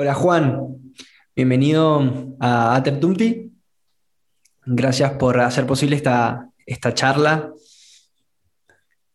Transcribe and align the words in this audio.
Hola 0.00 0.14
Juan, 0.14 0.94
bienvenido 1.34 2.36
a 2.38 2.76
Atertumti. 2.76 3.50
Gracias 4.64 5.14
por 5.14 5.40
hacer 5.40 5.66
posible 5.66 5.96
esta, 5.96 6.50
esta 6.66 6.94
charla. 6.94 7.52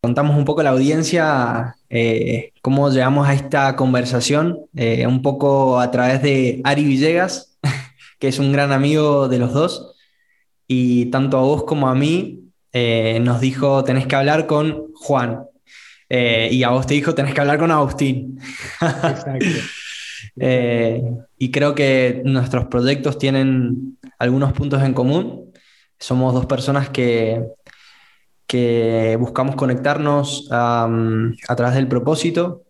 Contamos 0.02 0.36
un 0.36 0.44
poco 0.44 0.60
a 0.60 0.66
la 0.66 0.72
audiencia 0.72 1.78
eh, 1.90 2.52
cómo 2.62 2.90
llegamos 2.90 3.30
a 3.30 3.34
esta 3.34 3.78
conversación, 3.78 4.60
eh, 4.76 5.08
un 5.08 5.22
poco 5.22 5.80
a 5.80 5.90
través 5.90 6.22
de 6.22 6.60
Ari 6.66 6.84
Villegas, 6.84 7.58
que 8.20 8.28
es 8.28 8.38
un 8.38 8.52
gran 8.52 8.74
amigo 8.74 9.30
de 9.30 9.40
los 9.40 9.54
dos, 9.54 9.96
y 10.68 11.06
tanto 11.12 11.38
a 11.38 11.44
vos 11.44 11.64
como 11.64 11.88
a 11.88 11.96
mí 11.96 12.52
eh, 12.74 13.22
nos 13.22 13.40
dijo, 13.40 13.86
tenés 13.86 14.06
que 14.06 14.18
hablar 14.18 14.48
con 14.48 14.92
Juan, 14.96 15.46
y 16.10 16.62
a 16.62 16.70
vos 16.72 16.86
te 16.86 16.94
dijo, 16.94 17.16
tenés 17.16 17.34
que 17.34 17.40
hablar 17.40 17.58
con 17.58 17.72
Agustín. 17.72 18.38
Eh, 20.40 21.04
y 21.38 21.52
creo 21.52 21.76
que 21.76 22.22
nuestros 22.26 22.66
proyectos 22.66 23.18
tienen 23.18 23.98
algunos 24.20 24.54
puntos 24.54 24.82
en 24.84 24.94
común. 24.94 25.52
Somos 26.00 26.34
dos 26.34 26.46
personas 26.46 26.90
que, 26.90 27.46
que 28.48 29.18
buscamos 29.20 29.56
conectarnos 29.56 30.48
a 30.52 30.88
través 31.56 31.76
del 31.76 31.88
propósito. 31.88 32.64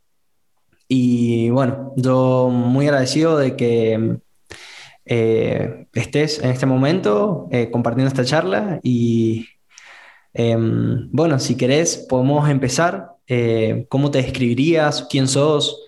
Y 0.87 1.49
bueno, 1.49 1.93
yo 1.95 2.49
muy 2.49 2.87
agradecido 2.87 3.37
de 3.37 3.55
que 3.55 4.17
eh, 5.05 5.87
estés 5.93 6.39
en 6.39 6.51
este 6.51 6.65
momento 6.65 7.47
eh, 7.51 7.71
compartiendo 7.71 8.09
esta 8.09 8.25
charla. 8.25 8.79
Y 8.83 9.47
em, 10.33 11.09
bueno, 11.11 11.39
si 11.39 11.55
querés, 11.55 11.97
podemos 12.09 12.49
empezar. 12.49 13.09
¿Cómo 13.89 14.11
te 14.11 14.21
describirías? 14.21 15.07
¿Quién 15.09 15.27
sos? 15.27 15.79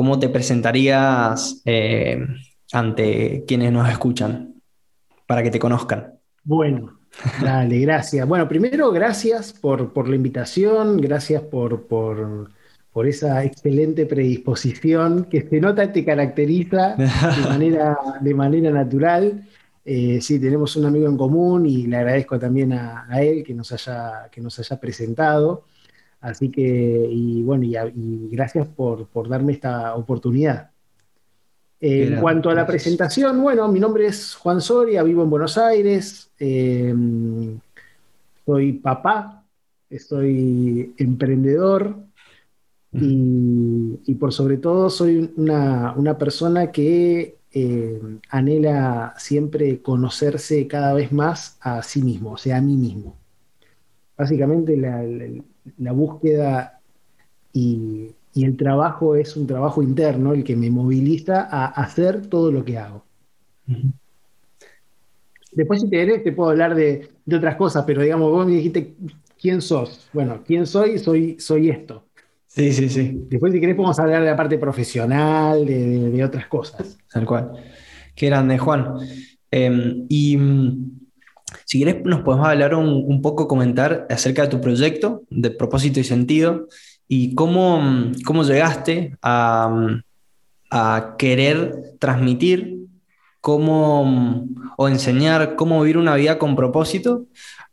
¿Cómo 0.00 0.18
te 0.18 0.30
presentarías 0.30 1.60
eh, 1.66 2.26
ante 2.72 3.44
quienes 3.46 3.70
nos 3.70 3.86
escuchan 3.86 4.54
para 5.26 5.42
que 5.42 5.50
te 5.50 5.58
conozcan? 5.58 6.14
Bueno, 6.42 7.00
dale, 7.42 7.80
gracias. 7.80 8.26
Bueno, 8.26 8.48
primero, 8.48 8.92
gracias 8.92 9.52
por, 9.52 10.08
la 10.08 10.16
invitación, 10.16 10.96
gracias 11.02 11.42
por, 11.42 11.86
por, 11.86 12.48
esa 13.06 13.44
excelente 13.44 14.06
predisposición 14.06 15.24
que 15.24 15.42
se 15.42 15.60
nota 15.60 15.92
te 15.92 16.02
caracteriza 16.02 16.96
de 16.96 17.06
manera, 17.50 17.98
de 18.22 18.34
manera 18.34 18.70
natural. 18.70 19.46
Eh, 19.84 20.18
sí, 20.22 20.40
tenemos 20.40 20.76
un 20.76 20.86
amigo 20.86 21.08
en 21.08 21.18
común 21.18 21.66
y 21.66 21.86
le 21.86 21.98
agradezco 21.98 22.38
también 22.38 22.72
a, 22.72 23.04
a 23.06 23.20
él 23.20 23.44
que 23.44 23.52
nos 23.52 23.70
haya, 23.70 24.30
que 24.32 24.40
nos 24.40 24.58
haya 24.58 24.80
presentado. 24.80 25.64
Así 26.20 26.50
que, 26.50 27.08
y 27.10 27.42
bueno, 27.42 27.64
y, 27.64 28.28
gracias 28.30 28.68
por, 28.68 29.08
darme 29.28 29.52
esta 29.52 29.94
oportunidad. 29.94 30.70
En 31.82 32.20
cuanto 32.20 32.50
a 32.50 32.54
la 32.54 32.66
presentación, 32.66 33.40
bueno, 33.40 33.66
mi 33.68 33.80
nombre 33.80 34.06
es 34.06 34.34
Juan 34.34 34.60
Soria, 34.60 35.02
vivo 35.02 35.22
en 35.22 35.30
Buenos 35.30 35.56
Aires, 35.56 36.30
eh, 36.38 36.94
soy 38.44 38.72
papá, 38.74 39.46
soy 39.98 40.94
emprendedor 40.98 41.96
y, 42.92 44.14
por 44.16 44.32
sobre 44.34 44.58
todo 44.58 44.90
soy 44.90 45.32
una, 45.36 46.18
persona 46.18 46.70
que 46.70 47.38
eh, 47.52 48.00
anhela 48.28 49.14
siempre 49.16 49.80
conocerse 49.80 50.66
cada 50.66 50.92
vez 50.92 51.12
más 51.12 51.56
a 51.62 51.82
sí 51.82 52.02
mismo, 52.02 52.32
o 52.32 52.36
sea, 52.36 52.58
a 52.58 52.60
mí 52.60 52.76
mismo. 52.76 53.16
Básicamente 54.18 54.76
la, 54.76 55.02
la 55.02 55.24
búsqueda 55.92 56.80
y, 57.52 58.14
el 58.34 58.56
trabajo 58.56 59.16
es 59.16 59.36
un 59.36 59.46
trabajo 59.46 59.82
interno, 59.82 60.32
el 60.32 60.44
que 60.44 60.56
me 60.56 60.70
moviliza 60.70 61.42
a 61.50 61.66
hacer 61.66 62.26
todo 62.26 62.52
lo 62.52 62.64
que 62.64 62.78
hago. 62.78 63.04
Después, 65.52 65.80
si 65.80 65.90
te 65.90 65.96
querés, 65.96 66.22
te 66.22 66.32
puedo 66.32 66.50
hablar 66.50 66.74
de, 66.74 67.08
otras 67.30 67.56
cosas, 67.56 67.84
pero 67.84 68.02
digamos, 68.02 68.30
vos 68.30 68.46
me 68.46 68.52
dijiste, 68.52 68.94
¿quién 69.40 69.60
sos? 69.60 70.08
Bueno, 70.12 70.42
¿quién 70.46 70.66
soy? 70.66 70.98
Soy, 70.98 71.40
soy 71.40 71.70
esto. 71.70 72.04
Sí, 72.46 72.72
sí, 72.72 72.88
sí. 72.88 73.26
Después, 73.28 73.52
si 73.52 73.60
querés, 73.60 73.76
podemos 73.76 73.98
hablar 73.98 74.22
de 74.22 74.30
la 74.30 74.36
parte 74.36 74.58
profesional, 74.58 75.66
de, 75.66 76.24
otras 76.24 76.46
cosas. 76.46 76.98
Tal 77.12 77.26
cual. 77.26 77.52
Qué 78.14 78.26
grande, 78.26 78.58
Juan. 78.58 78.94
Em, 79.50 80.06
y 80.08 80.38
si 81.64 81.78
quieres, 81.78 82.04
nos 82.04 82.22
podemos 82.22 82.46
hablar 82.46 82.74
un, 82.74 83.22
poco, 83.22 83.48
comentar 83.48 84.06
acerca 84.10 84.42
de 84.42 84.48
tu 84.48 84.60
proyecto, 84.60 85.22
de 85.30 85.50
propósito 85.50 86.00
y 86.00 86.04
sentido, 86.04 86.68
y 87.08 87.34
cómo, 87.34 88.12
cómo 88.24 88.42
llegaste 88.44 89.16
a, 89.22 89.94
querer 91.18 91.96
transmitir 91.98 92.86
cómo, 93.40 94.46
o 94.76 94.88
enseñar 94.88 95.56
cómo 95.56 95.80
vivir 95.80 95.98
una 95.98 96.14
vida 96.14 96.38
con 96.38 96.54
propósito 96.54 97.26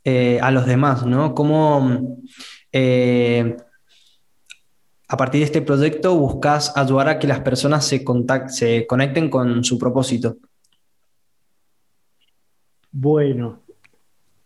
eh, 0.04 0.40
a 0.42 0.50
los 0.50 0.66
demás, 0.66 1.06
¿no? 1.06 1.36
Cómo 1.36 2.18
eh, 2.72 3.56
a 5.08 5.18
partir 5.18 5.40
de 5.40 5.46
este 5.46 5.62
proyecto 5.62 6.16
buscas 6.16 6.76
ayudar 6.76 7.08
a 7.08 7.20
que 7.20 7.28
las 7.28 7.40
personas 7.40 7.86
se, 7.86 8.04
se 8.48 8.88
conecten 8.88 9.30
con 9.30 9.64
su 9.64 9.78
propósito. 9.78 10.38
Bueno, 12.92 13.62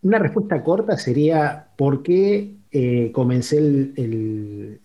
una 0.03 0.17
respuesta 0.17 0.63
corta 0.63 0.97
sería 0.97 1.67
por 1.77 2.03
qué 2.03 2.55
eh, 2.71 3.11
comencé 3.11 3.57
el, 3.57 4.79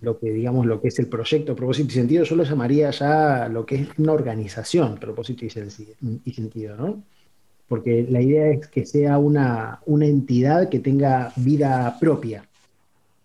lo 0.00 0.18
que 0.18 0.32
digamos 0.32 0.66
lo 0.66 0.80
que 0.80 0.88
es 0.88 0.98
el 0.98 1.06
proyecto 1.06 1.54
propósito 1.54 1.88
y 1.90 1.94
sentido, 1.94 2.24
yo 2.24 2.36
lo 2.36 2.44
llamaría 2.44 2.90
ya 2.90 3.48
lo 3.48 3.64
que 3.64 3.76
es 3.76 3.88
una 3.98 4.12
organización, 4.12 4.96
propósito 4.96 5.44
y, 5.44 5.50
sentido, 5.50 6.76
¿no? 6.76 7.02
Porque 7.68 8.06
la 8.08 8.20
idea 8.20 8.50
es 8.50 8.66
que 8.66 8.84
sea 8.84 9.18
una, 9.18 9.80
entidad 9.86 10.68
que 10.68 10.80
tenga 10.80 11.32
vida 11.36 11.96
propia. 12.00 12.44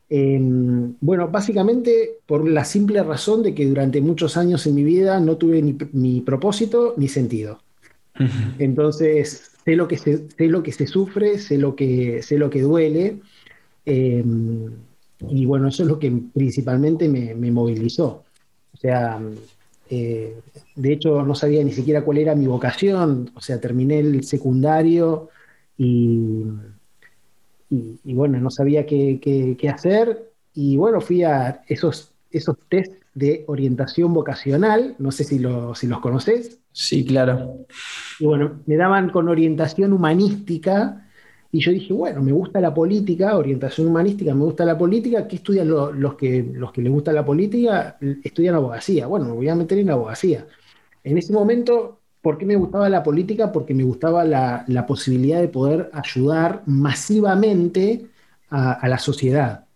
Em, 0.09 0.95
bueno, 1.01 1.27
básicamente 1.27 2.19
por 2.25 2.47
la 2.47 2.63
simple 2.63 3.03
razón 3.03 3.43
de 3.43 3.53
que 3.53 3.65
durante 3.65 3.99
muchos 3.99 4.37
años 4.37 4.65
en 4.67 4.75
mi 4.75 4.83
vida 4.83 5.19
no 5.19 5.35
tuve 5.35 5.61
ni 5.61 6.21
propósito 6.21 6.93
ni 6.95 7.09
sentido. 7.09 7.59
Entonces, 8.59 9.51
sé 9.63 9.75
lo 9.75 9.87
que 9.87 9.97
se, 9.97 10.29
sé 10.29 10.47
lo 10.47 10.63
que 10.63 10.71
se 10.71 10.87
sufre, 10.87 11.37
sé 11.39 11.57
lo 11.57 11.75
que, 11.75 12.21
sé 12.23 12.37
lo 12.37 12.49
que 12.49 12.61
duele. 12.61 13.19
Em, 13.85 14.71
y 15.29 15.45
bueno, 15.45 15.67
eso 15.67 15.83
es 15.83 15.89
lo 15.89 15.99
que 15.99 16.11
principalmente 16.33 17.09
me, 17.09 17.51
movilizó. 17.51 18.23
O 18.73 18.77
sea, 18.77 19.19
eh, 19.89 20.39
de 20.75 20.93
hecho 20.93 21.23
no 21.23 21.35
sabía 21.35 21.63
ni 21.63 21.71
siquiera 21.71 22.03
cuál 22.03 22.19
era 22.19 22.35
mi 22.35 22.47
vocación. 22.47 23.31
O 23.35 23.41
sea, 23.41 23.59
terminé 23.59 23.99
el 23.99 24.23
secundario 24.23 25.29
y, 25.77 26.43
y, 27.69 28.13
bueno, 28.13 28.39
no 28.39 28.49
sabía 28.49 28.85
qué, 28.85 29.19
qué, 29.57 29.69
hacer. 29.69 30.31
Y 30.53 30.77
bueno, 30.77 31.01
fui 31.01 31.23
a 31.23 31.61
esos, 31.67 32.11
esos 32.31 32.57
test 32.69 32.93
de 33.17 33.43
orientación 33.47 34.13
vocacional, 34.13 34.95
no 34.99 35.11
sé 35.11 35.23
si, 35.23 35.41
si 35.75 35.87
los 35.87 35.99
conoces. 35.99 36.59
Sí, 36.71 37.03
claro. 37.03 37.65
Y 38.19 38.25
bueno, 38.25 38.61
me 38.67 38.75
daban 38.75 39.09
con 39.09 39.27
orientación 39.27 39.93
humanística 39.93 41.03
y 41.51 41.59
yo 41.59 41.71
dije, 41.71 41.93
bueno, 41.93 42.21
me 42.21 42.31
gusta 42.31 42.61
la 42.61 42.73
política, 42.73 43.35
orientación 43.35 43.87
humanística, 43.87 44.35
me 44.35 44.43
gusta 44.43 44.65
la 44.65 44.77
política, 44.77 45.27
¿qué 45.27 45.37
estudian 45.37 45.67
los, 45.67 46.15
que, 46.15 46.45
los 46.53 46.71
que 46.71 46.81
les 46.81 46.91
gusta 46.91 47.11
la 47.11 47.25
política? 47.25 47.97
Estudian 48.23 48.55
abogacía. 48.55 49.07
Bueno, 49.07 49.25
me 49.25 49.31
voy 49.31 49.49
a 49.49 49.55
meter 49.55 49.79
en 49.79 49.89
abogacía. 49.89 50.45
En 51.03 51.17
ese 51.17 51.33
momento, 51.33 52.01
¿por 52.21 52.37
qué 52.37 52.45
me 52.45 52.55
gustaba 52.55 52.89
la 52.89 53.01
política? 53.01 53.51
Porque 53.51 53.73
me 53.73 53.83
gustaba 53.83 54.23
la, 54.23 54.85
posibilidad 54.87 55.39
de 55.41 55.47
poder 55.47 55.89
ayudar 55.93 56.61
masivamente 56.67 58.05
a, 58.49 58.87
la 58.87 58.99
sociedad. 58.99 59.66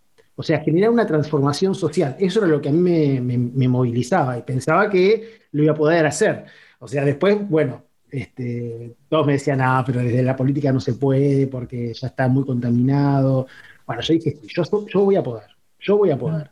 O 0.42 0.44
sea, 0.44 0.58
generar 0.58 0.90
una 0.90 1.06
transformación 1.06 1.72
social. 1.72 2.16
Eso 2.18 2.40
era 2.40 2.48
lo 2.48 2.60
que 2.60 2.68
a 2.68 2.72
mí 2.72 3.20
me 3.20 3.68
movilizaba 3.68 4.36
y 4.36 4.42
pensaba 4.42 4.90
que 4.90 5.42
lo 5.52 5.62
iba 5.62 5.72
a 5.72 5.76
poder 5.76 6.04
hacer. 6.04 6.46
O 6.80 6.88
sea, 6.88 7.04
después, 7.04 7.48
bueno, 7.48 7.84
este, 8.10 8.96
todos 9.08 9.24
me 9.24 9.34
decían, 9.34 9.60
ah, 9.60 9.84
pero 9.86 10.00
desde 10.00 10.20
la 10.24 10.34
política 10.34 10.72
no 10.72 10.80
se 10.80 10.94
puede 10.94 11.46
porque 11.46 11.94
ya 11.94 12.08
está 12.08 12.26
muy 12.26 12.44
contaminado. 12.44 13.46
Bueno, 13.86 14.02
yo 14.02 14.14
dije, 14.14 14.36
yo, 14.48 14.64
yo 14.88 15.04
voy 15.04 15.14
a 15.14 15.22
poder, 15.22 15.46
yo 15.78 15.96
voy 15.96 16.10
a 16.10 16.18
poder. 16.18 16.50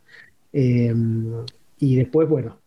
Em, 0.53 1.45
y 1.79 1.97
después, 1.97 2.29
bueno, 2.29 2.59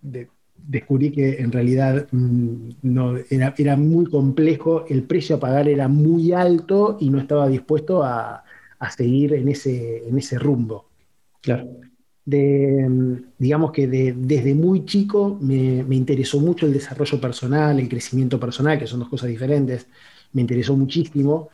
descubrí 0.57 1.11
que 1.11 1.37
en 1.41 1.53
realidad 1.53 2.07
mm, 2.13 2.71
no, 2.83 3.15
era, 3.31 3.77
muy 3.77 4.05
complejo, 4.11 4.85
el 4.91 5.05
precio 5.05 5.37
a 5.37 5.41
pagar 5.41 5.69
era 5.69 5.89
muy 5.89 6.33
alto 6.33 6.99
y 7.01 7.09
no 7.09 7.19
estaba 7.19 7.49
dispuesto 7.49 8.03
a, 8.05 8.45
seguir 8.95 9.33
en 9.33 9.49
ese 9.49 10.39
rumbo. 10.39 10.85
Claro. 11.45 11.69
De, 12.25 13.21
digamos 13.39 13.71
que 13.71 13.87
desde 13.87 14.55
muy 14.55 14.87
chico 14.87 15.39
me, 15.41 15.85
interesó 15.95 16.41
mucho 16.41 16.65
el 16.65 16.73
desarrollo 16.73 17.21
personal, 17.21 17.79
el 17.79 17.89
crecimiento 17.89 18.41
personal, 18.41 18.79
que 18.79 18.87
son 18.87 19.01
dos 19.01 19.11
cosas 19.11 19.29
diferentes, 19.29 19.87
me 20.33 20.41
interesó 20.41 20.75
muchísimo. 20.75 21.51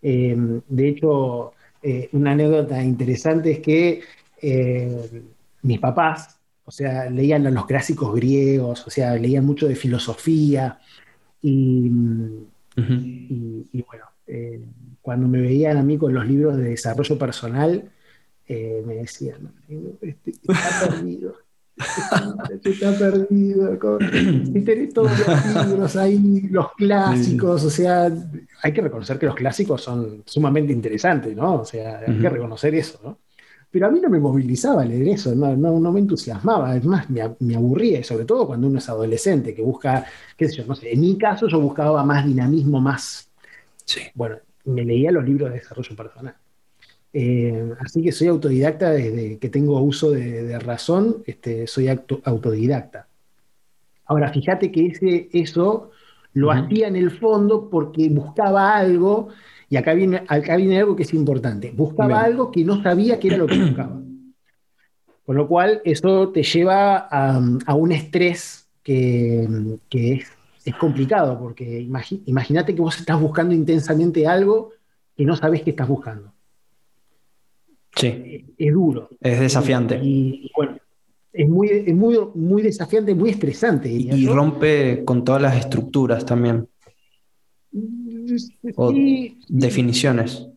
Eh, 0.00 0.36
de 0.68 0.88
hecho, 0.88 1.52
eh, 1.82 2.08
una 2.12 2.32
anécdota 2.32 2.82
interesante 2.82 3.50
es 3.50 3.58
que 3.58 4.00
eh, 4.40 5.22
mis 5.62 5.80
papás 5.80 6.38
o 6.64 6.70
sea, 6.70 7.10
leían 7.10 7.52
los 7.52 7.66
clásicos 7.66 8.14
griegos, 8.14 8.86
o 8.86 8.90
sea, 8.90 9.16
leían 9.16 9.44
mucho 9.44 9.66
de 9.66 9.74
filosofía 9.74 10.78
y, 11.40 11.88
bueno, 12.76 14.04
eh, 14.26 14.60
cuando 15.00 15.26
me 15.28 15.40
veían 15.40 15.76
a 15.76 15.82
mí 15.82 15.98
con 15.98 16.14
los 16.14 16.26
libros 16.26 16.56
de 16.56 16.70
desarrollo 16.70 17.18
personal, 17.18 17.90
eh, 18.52 18.82
me 18.84 18.96
decían, 18.96 19.52
este, 20.00 20.30
está 20.30 20.88
perdido. 20.88 21.34
Este 22.50 22.70
está 22.70 22.98
perdido. 22.98 23.98
Si 24.52 24.60
tenés 24.64 24.92
todos 24.92 25.10
los 25.18 25.66
libros 25.66 25.96
ahí, 25.96 26.48
los 26.50 26.72
clásicos, 26.72 27.64
o 27.64 27.70
sea, 27.70 28.12
hay 28.62 28.72
que 28.72 28.82
reconocer 28.82 29.18
que 29.18 29.26
los 29.26 29.34
clásicos 29.34 29.82
son 29.82 30.22
sumamente 30.26 30.72
interesantes, 30.72 31.34
¿no? 31.34 31.60
O 31.60 31.64
sea, 31.64 32.00
hay 32.06 32.18
que 32.18 32.28
reconocer 32.28 32.74
eso, 32.74 33.00
¿no? 33.02 33.18
Pero 33.70 33.86
a 33.86 33.90
mí 33.90 34.00
no 34.00 34.10
me 34.10 34.18
movilizaba 34.18 34.84
leer 34.84 35.08
eso, 35.08 35.34
no, 35.34 35.56
no, 35.56 35.92
me 35.92 36.00
entusiasmaba, 36.00 36.76
es 36.76 36.84
más, 36.84 37.08
me, 37.08 37.22
me, 37.40 37.56
aburría, 37.56 38.00
y 38.00 38.04
sobre 38.04 38.26
todo 38.26 38.46
cuando 38.46 38.66
uno 38.66 38.78
es 38.78 38.88
adolescente, 38.90 39.54
que 39.54 39.62
busca, 39.62 40.04
qué 40.36 40.46
sé 40.46 40.56
yo, 40.56 40.66
no 40.66 40.74
sé, 40.74 40.92
en 40.92 41.00
mi 41.00 41.16
caso 41.16 41.48
yo 41.48 41.58
buscaba 41.58 42.04
más 42.04 42.26
dinamismo, 42.26 42.82
más... 42.82 43.30
Sí. 43.86 44.02
Bueno, 44.14 44.36
me 44.66 44.84
leía 44.84 45.10
los 45.10 45.24
libros 45.24 45.50
de 45.50 45.58
desarrollo 45.58 45.96
personal. 45.96 46.34
Eh, 47.12 47.74
así 47.80 48.02
que 48.02 48.12
soy 48.12 48.28
autodidacta 48.28 48.90
desde 48.90 49.38
que 49.38 49.48
tengo 49.48 49.80
uso 49.80 50.10
de, 50.10 50.58
razón, 50.58 51.22
este, 51.26 51.66
soy 51.66 51.88
autodidacta. 51.88 53.06
Ahora, 54.06 54.32
fíjate 54.32 54.72
que 54.72 54.86
ese, 54.86 55.28
eso 55.32 55.90
lo 56.34 56.50
hacía 56.50 56.88
en 56.88 56.96
el 56.96 57.10
fondo 57.10 57.68
porque 57.68 58.08
buscaba 58.08 58.76
algo 58.76 59.28
y 59.68 59.76
acá 59.76 59.94
viene, 59.94 60.22
acá 60.28 60.56
viene 60.56 60.78
algo 60.78 60.96
que 60.96 61.02
es 61.02 61.14
importante. 61.14 61.72
Buscaba 61.74 62.22
algo 62.22 62.50
que 62.50 62.64
no 62.64 62.82
sabía 62.82 63.18
que 63.18 63.28
era 63.28 63.38
lo 63.38 63.46
que 63.46 63.58
buscaba. 63.58 64.00
Con 65.24 65.36
lo 65.36 65.46
cual, 65.46 65.80
eso 65.84 66.30
te 66.30 66.42
lleva 66.42 66.96
a, 66.96 67.74
un 67.74 67.92
estrés 67.92 68.68
que, 68.82 69.78
es, 69.90 70.74
complicado, 70.78 71.38
porque 71.38 71.80
imagínate 72.26 72.74
que 72.74 72.80
vos 72.80 72.98
estás 72.98 73.20
buscando 73.20 73.54
intensamente 73.54 74.26
algo 74.26 74.72
que 75.16 75.24
no 75.24 75.36
sabes 75.36 75.62
que 75.62 75.70
estás 75.70 75.88
buscando. 75.88 76.31
Sí. 77.96 78.54
Es, 78.56 78.72
duro. 78.72 79.10
Es 79.20 79.40
desafiante. 79.40 80.00
Y, 80.02 80.50
bueno, 80.56 80.78
es 81.32 81.48
muy, 81.48 81.92
muy, 81.92 82.18
muy 82.34 82.62
desafiante, 82.62 83.14
muy 83.14 83.30
estresante. 83.30 83.88
Y, 83.90 84.26
rompe 84.26 85.04
con 85.04 85.24
todas 85.24 85.42
las 85.42 85.56
estructuras 85.56 86.24
también 86.24 86.68
definiciones. 89.48 90.48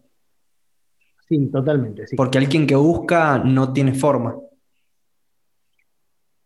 Sí, 1.28 1.48
totalmente. 1.48 2.06
Porque 2.16 2.38
alguien 2.38 2.68
que 2.68 2.76
busca 2.76 3.40
no 3.40 3.74
tiene 3.74 3.94
forma. 3.94 4.36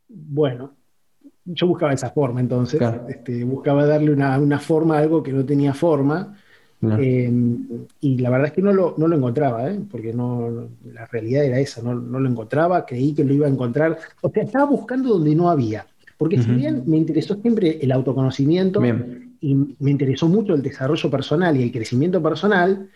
Bueno, 0.07 0.75
yo 1.43 1.67
buscaba 1.67 1.93
esa 1.93 2.11
forma 2.11 2.39
entonces. 2.39 2.81
Este, 3.09 3.43
buscaba 3.43 3.85
darle 3.85 4.11
una, 4.13 4.59
forma 4.59 4.97
a 4.97 4.99
algo 4.99 5.21
que 5.21 5.33
no 5.33 5.45
tenía 5.45 5.73
forma. 5.73 6.37
Em, 6.81 7.67
y 7.99 8.17
la 8.19 8.29
verdad 8.29 8.47
es 8.47 8.53
que 8.53 8.61
no 8.61 8.71
lo, 8.71 8.95
no 8.97 9.07
lo 9.07 9.17
encontraba, 9.17 9.69
¿eh? 9.69 9.79
porque 9.91 10.13
no, 10.13 10.69
la 10.93 11.05
realidad 11.07 11.43
era 11.43 11.59
esa, 11.59 11.81
no, 11.81 11.93
lo 11.93 12.29
encontraba, 12.29 12.85
creí 12.85 13.13
que 13.13 13.25
lo 13.25 13.33
iba 13.33 13.47
a 13.47 13.49
encontrar. 13.49 13.97
O 14.21 14.29
sea, 14.29 14.43
estaba 14.43 14.65
buscando 14.65 15.09
donde 15.09 15.35
no 15.35 15.49
había. 15.49 15.85
Porque 16.17 16.41
si 16.41 16.51
bien 16.51 16.83
me 16.85 16.97
interesó 16.97 17.35
siempre 17.35 17.79
el 17.81 17.93
autoconocimiento, 17.93 18.81
y 19.41 19.55
me 19.55 19.91
interesó 19.91 20.27
mucho 20.27 20.53
el 20.53 20.61
desarrollo 20.61 21.09
personal 21.09 21.55
y 21.55 21.63
el 21.63 21.71
crecimiento 21.71 22.21
personal, 22.21 22.89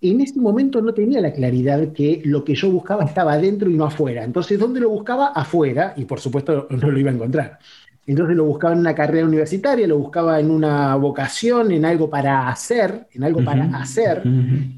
en 0.00 0.20
ese 0.20 0.38
momento 0.38 0.80
no 0.82 0.92
tenía 0.92 1.20
la 1.20 1.32
claridad 1.32 1.92
que 1.92 2.20
lo 2.24 2.44
que 2.44 2.54
yo 2.54 2.70
buscaba 2.70 3.04
estaba 3.04 3.32
adentro 3.32 3.70
y 3.70 3.74
no 3.74 3.86
afuera. 3.86 4.22
Entonces, 4.22 4.58
¿dónde 4.58 4.80
lo 4.80 4.90
buscaba? 4.90 5.28
Afuera, 5.28 5.94
y 5.96 6.04
por 6.04 6.20
supuesto 6.20 6.68
no 6.70 6.90
lo 6.90 6.98
iba 6.98 7.10
a 7.10 7.14
encontrar. 7.14 7.58
Entonces 8.06 8.36
lo 8.36 8.44
buscaba 8.44 8.74
en 8.74 8.80
una 8.80 8.94
carrera 8.94 9.26
universitaria, 9.26 9.86
lo 9.86 9.98
buscaba 9.98 10.38
en 10.38 10.50
una 10.50 10.94
vocación, 10.96 11.72
en 11.72 11.84
algo 11.84 12.10
para 12.10 12.48
hacer, 12.48 13.06
en 13.12 13.24
algo 13.24 13.42
para 13.42 13.64
hacer, 13.76 14.22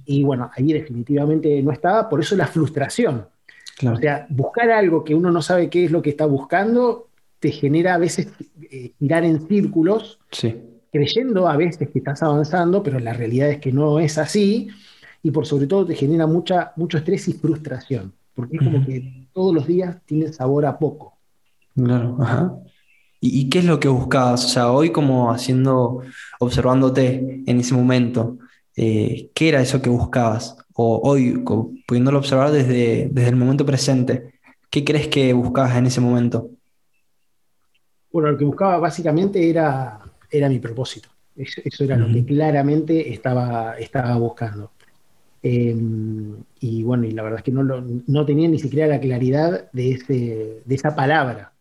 y 0.04 0.22
bueno, 0.22 0.50
ahí 0.54 0.72
definitivamente 0.72 1.60
no 1.62 1.72
estaba, 1.72 2.08
por 2.08 2.20
eso 2.20 2.36
la 2.36 2.46
frustración. 2.46 3.26
O 3.84 3.96
sea, 3.96 4.26
buscar 4.30 4.70
algo 4.70 5.02
que 5.02 5.14
uno 5.14 5.30
no 5.30 5.42
sabe 5.42 5.68
qué 5.68 5.84
es 5.84 5.90
lo 5.90 6.02
que 6.02 6.10
está 6.10 6.24
buscando, 6.24 7.08
te 7.40 7.50
genera 7.50 7.94
a 7.94 7.98
veces 7.98 8.28
eh, 8.70 8.92
girar 8.98 9.24
en 9.24 9.46
círculos 9.46 10.18
sí 10.30 10.54
creyendo 10.96 11.48
a 11.48 11.56
veces 11.56 11.90
que 11.90 11.98
estás 11.98 12.22
avanzando, 12.22 12.82
pero 12.82 12.98
la 12.98 13.12
realidad 13.12 13.50
es 13.50 13.58
que 13.58 13.72
no 13.72 13.98
es 13.98 14.18
así, 14.18 14.68
y 15.22 15.30
por 15.30 15.46
sobre 15.46 15.66
todo 15.66 15.86
te 15.86 15.94
genera 15.94 16.26
mucha, 16.26 16.72
mucho 16.76 16.98
estrés 16.98 17.28
y 17.28 17.34
frustración, 17.34 18.12
porque 18.34 18.56
es 18.56 18.62
como 18.62 18.84
que 18.84 19.28
todos 19.32 19.54
los 19.54 19.66
días 19.66 19.98
tiene 20.06 20.32
sabor 20.32 20.66
a 20.66 20.78
poco. 20.78 21.14
Claro, 21.74 22.16
ajá. 22.20 22.54
¿Y, 23.20 23.48
qué 23.48 23.60
es 23.60 23.64
lo 23.64 23.80
que 23.80 23.88
buscabas? 23.88 24.44
O 24.44 24.48
sea, 24.48 24.70
hoy 24.70 24.90
como 24.90 25.32
haciendo, 25.32 26.02
observándote 26.38 27.42
en 27.46 27.60
ese 27.60 27.74
momento, 27.74 28.38
eh, 28.76 29.30
¿qué 29.34 29.48
era 29.48 29.60
eso 29.60 29.80
que 29.80 29.90
buscabas? 29.90 30.56
O 30.74 31.00
hoy, 31.02 31.42
pudiéndolo 31.86 32.18
observar 32.18 32.52
desde, 32.52 33.08
desde 33.10 33.28
el 33.30 33.36
momento 33.36 33.64
presente, 33.64 34.34
¿qué 34.70 34.84
crees 34.84 35.08
que 35.08 35.32
buscabas 35.32 35.76
en 35.76 35.86
ese 35.86 36.00
momento? 36.00 36.50
Bueno, 38.12 38.30
lo 38.30 38.38
que 38.38 38.44
buscaba 38.44 38.78
básicamente 38.78 39.48
era 39.48 40.00
era 40.30 40.48
mi 40.48 40.58
propósito. 40.58 41.08
Eso, 41.36 41.84
era 41.84 41.96
lo 41.96 42.08
que 42.08 42.24
claramente 42.24 43.12
estaba, 43.12 43.76
estaba 43.78 44.16
buscando. 44.16 44.70
Em, 45.42 46.34
y 46.60 46.82
bueno, 46.82 47.04
y 47.04 47.10
la 47.10 47.22
verdad 47.22 47.40
es 47.40 47.44
que 47.44 47.52
no, 47.52 47.62
no 47.62 48.26
tenía 48.26 48.48
ni 48.48 48.58
siquiera 48.58 48.86
la 48.86 49.00
claridad 49.00 49.70
de, 49.72 49.92
ese, 49.92 50.62
de 50.64 50.74
esa 50.74 50.96
palabra. 50.96 51.52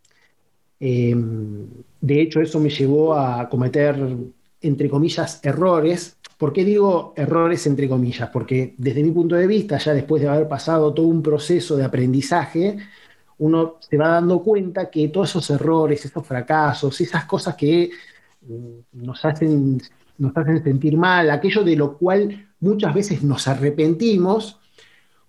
Em, 0.80 1.68
de 2.02 2.22
hecho, 2.22 2.42
eso 2.42 2.60
me 2.60 2.70
llevó 2.70 3.14
a 3.16 3.50
cometer, 3.50 3.96
entre 4.62 4.90
comillas, 4.90 5.40
errores. 5.44 6.18
¿Por 6.38 6.54
qué 6.54 6.66
digo 6.66 7.14
errores 7.16 7.66
entre 7.68 7.88
comillas? 7.88 8.30
Porque 8.30 8.76
desde 8.78 9.04
mi 9.04 9.12
punto 9.12 9.36
de 9.36 9.48
vista, 9.48 9.78
ya 9.78 9.94
después 9.94 10.22
de 10.22 10.28
haber 10.28 10.48
pasado 10.48 10.94
todo 10.94 11.08
un 11.08 11.24
proceso 11.24 11.78
de 11.78 11.86
aprendizaje, 11.86 12.78
uno 13.38 13.76
se 13.80 13.98
va 13.98 14.10
dando 14.10 14.42
cuenta 14.42 14.90
que 14.90 15.10
todos 15.10 15.30
esos 15.30 15.50
errores, 15.50 16.06
esos 16.06 16.26
fracasos, 16.26 17.00
esas 17.02 17.26
cosas 17.26 17.56
que 17.56 17.92
nos 18.94 19.26
hacen, 19.26 19.82
nos 20.18 20.36
hacen 20.38 20.64
sentir 20.64 20.98
mal, 20.98 21.30
aquello 21.30 21.64
de 21.64 21.76
lo 21.76 21.98
cual 21.98 22.48
muchas 22.60 22.94
veces 22.94 23.24
nos 23.24 23.48
arrepentimos, 23.48 24.60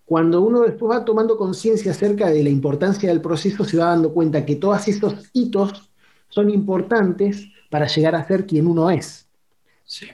cuando 0.07 0.41
uno 0.41 0.63
después 0.63 0.99
va 0.99 1.05
tomando 1.05 1.37
conciencia 1.37 1.91
acerca 1.91 2.31
de 2.31 2.43
la 2.43 2.49
importancia 2.49 3.11
del 3.11 3.21
proceso, 3.21 3.65
se 3.65 3.77
va 3.77 3.87
dando 3.87 4.15
cuenta 4.15 4.47
que 4.47 4.57
todos 4.57 4.89
esos 4.89 5.29
hitos 5.33 5.91
son 6.29 6.49
importantes 6.49 7.49
para 7.69 7.87
llegar 7.87 8.15
a 8.15 8.27
ser 8.27 8.47
quien 8.47 8.67
uno 8.67 8.89
es. 8.91 9.29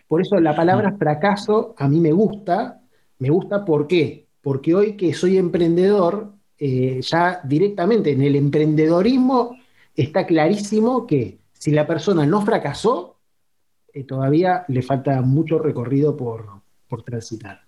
Por 0.08 0.20
eso 0.20 0.40
la 0.40 0.56
palabra 0.56 0.96
fracaso 0.96 1.74
a 1.78 1.88
mí 1.88 2.00
me 2.00 2.12
gusta, 2.12 2.80
me 3.18 3.30
gusta 3.30 3.64
¿por 3.64 3.86
qué? 3.86 4.26
Porque 4.40 4.74
hoy 4.74 4.96
que 4.96 5.14
soy 5.14 5.38
emprendedor, 5.38 6.32
eh, 6.58 7.00
ya 7.02 7.40
directamente 7.44 8.12
en 8.12 8.22
el 8.22 8.36
emprendedorismo 8.36 9.56
está 9.94 10.26
clarísimo 10.26 11.06
que 11.06 11.38
si 11.52 11.70
la 11.70 11.86
persona 11.86 12.26
no 12.26 12.42
fracasó, 12.42 13.18
eh, 13.92 14.04
todavía 14.04 14.64
le 14.68 14.82
falta 14.82 15.20
mucho 15.20 15.58
recorrido 15.58 16.16
por, 16.16 16.62
transitar. 17.04 17.62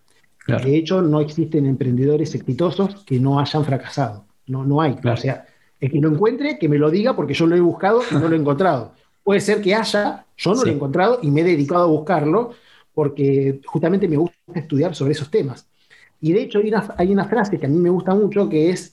De 0.46 0.76
hecho, 0.76 1.00
no 1.00 1.20
existen 1.20 1.66
emprendedores 1.66 2.34
exitosos 2.34 3.04
que 3.04 3.18
no 3.18 3.40
hayan 3.40 3.64
fracasado. 3.64 4.26
No, 4.46 4.64
no 4.64 4.80
hay. 4.80 4.96
O 5.02 5.16
sea, 5.16 5.46
el 5.80 5.90
que 5.90 6.00
lo 6.00 6.10
encuentre, 6.10 6.58
que 6.58 6.68
me 6.68 6.78
lo 6.78 6.90
diga 6.90 7.16
porque 7.16 7.34
yo 7.34 7.46
lo 7.46 7.56
he 7.56 7.60
buscado 7.60 8.02
y 8.10 8.14
no 8.14 8.28
lo 8.28 8.36
he 8.36 8.38
encontrado. 8.38 8.92
Puede 9.22 9.40
ser 9.40 9.62
que 9.62 9.74
haya, 9.74 10.26
yo 10.36 10.54
no 10.54 10.62
lo 10.62 10.70
he 10.70 10.74
encontrado 10.74 11.18
y 11.22 11.30
me 11.30 11.40
he 11.40 11.44
dedicado 11.44 11.84
a 11.84 11.86
buscarlo 11.86 12.52
porque 12.92 13.60
justamente 13.64 14.06
me 14.06 14.16
gusta 14.16 14.36
estudiar 14.54 14.94
sobre 14.94 15.12
esos 15.12 15.30
temas. 15.30 15.66
Y 16.20 16.32
de 16.32 16.42
hecho 16.42 16.60
hay 16.96 17.12
una, 17.12 17.24
frase 17.24 17.58
que 17.58 17.66
a 17.66 17.68
mí 17.68 17.78
me 17.78 17.90
gusta 17.90 18.14
mucho 18.14 18.48
que 18.48 18.70
es, 18.70 18.92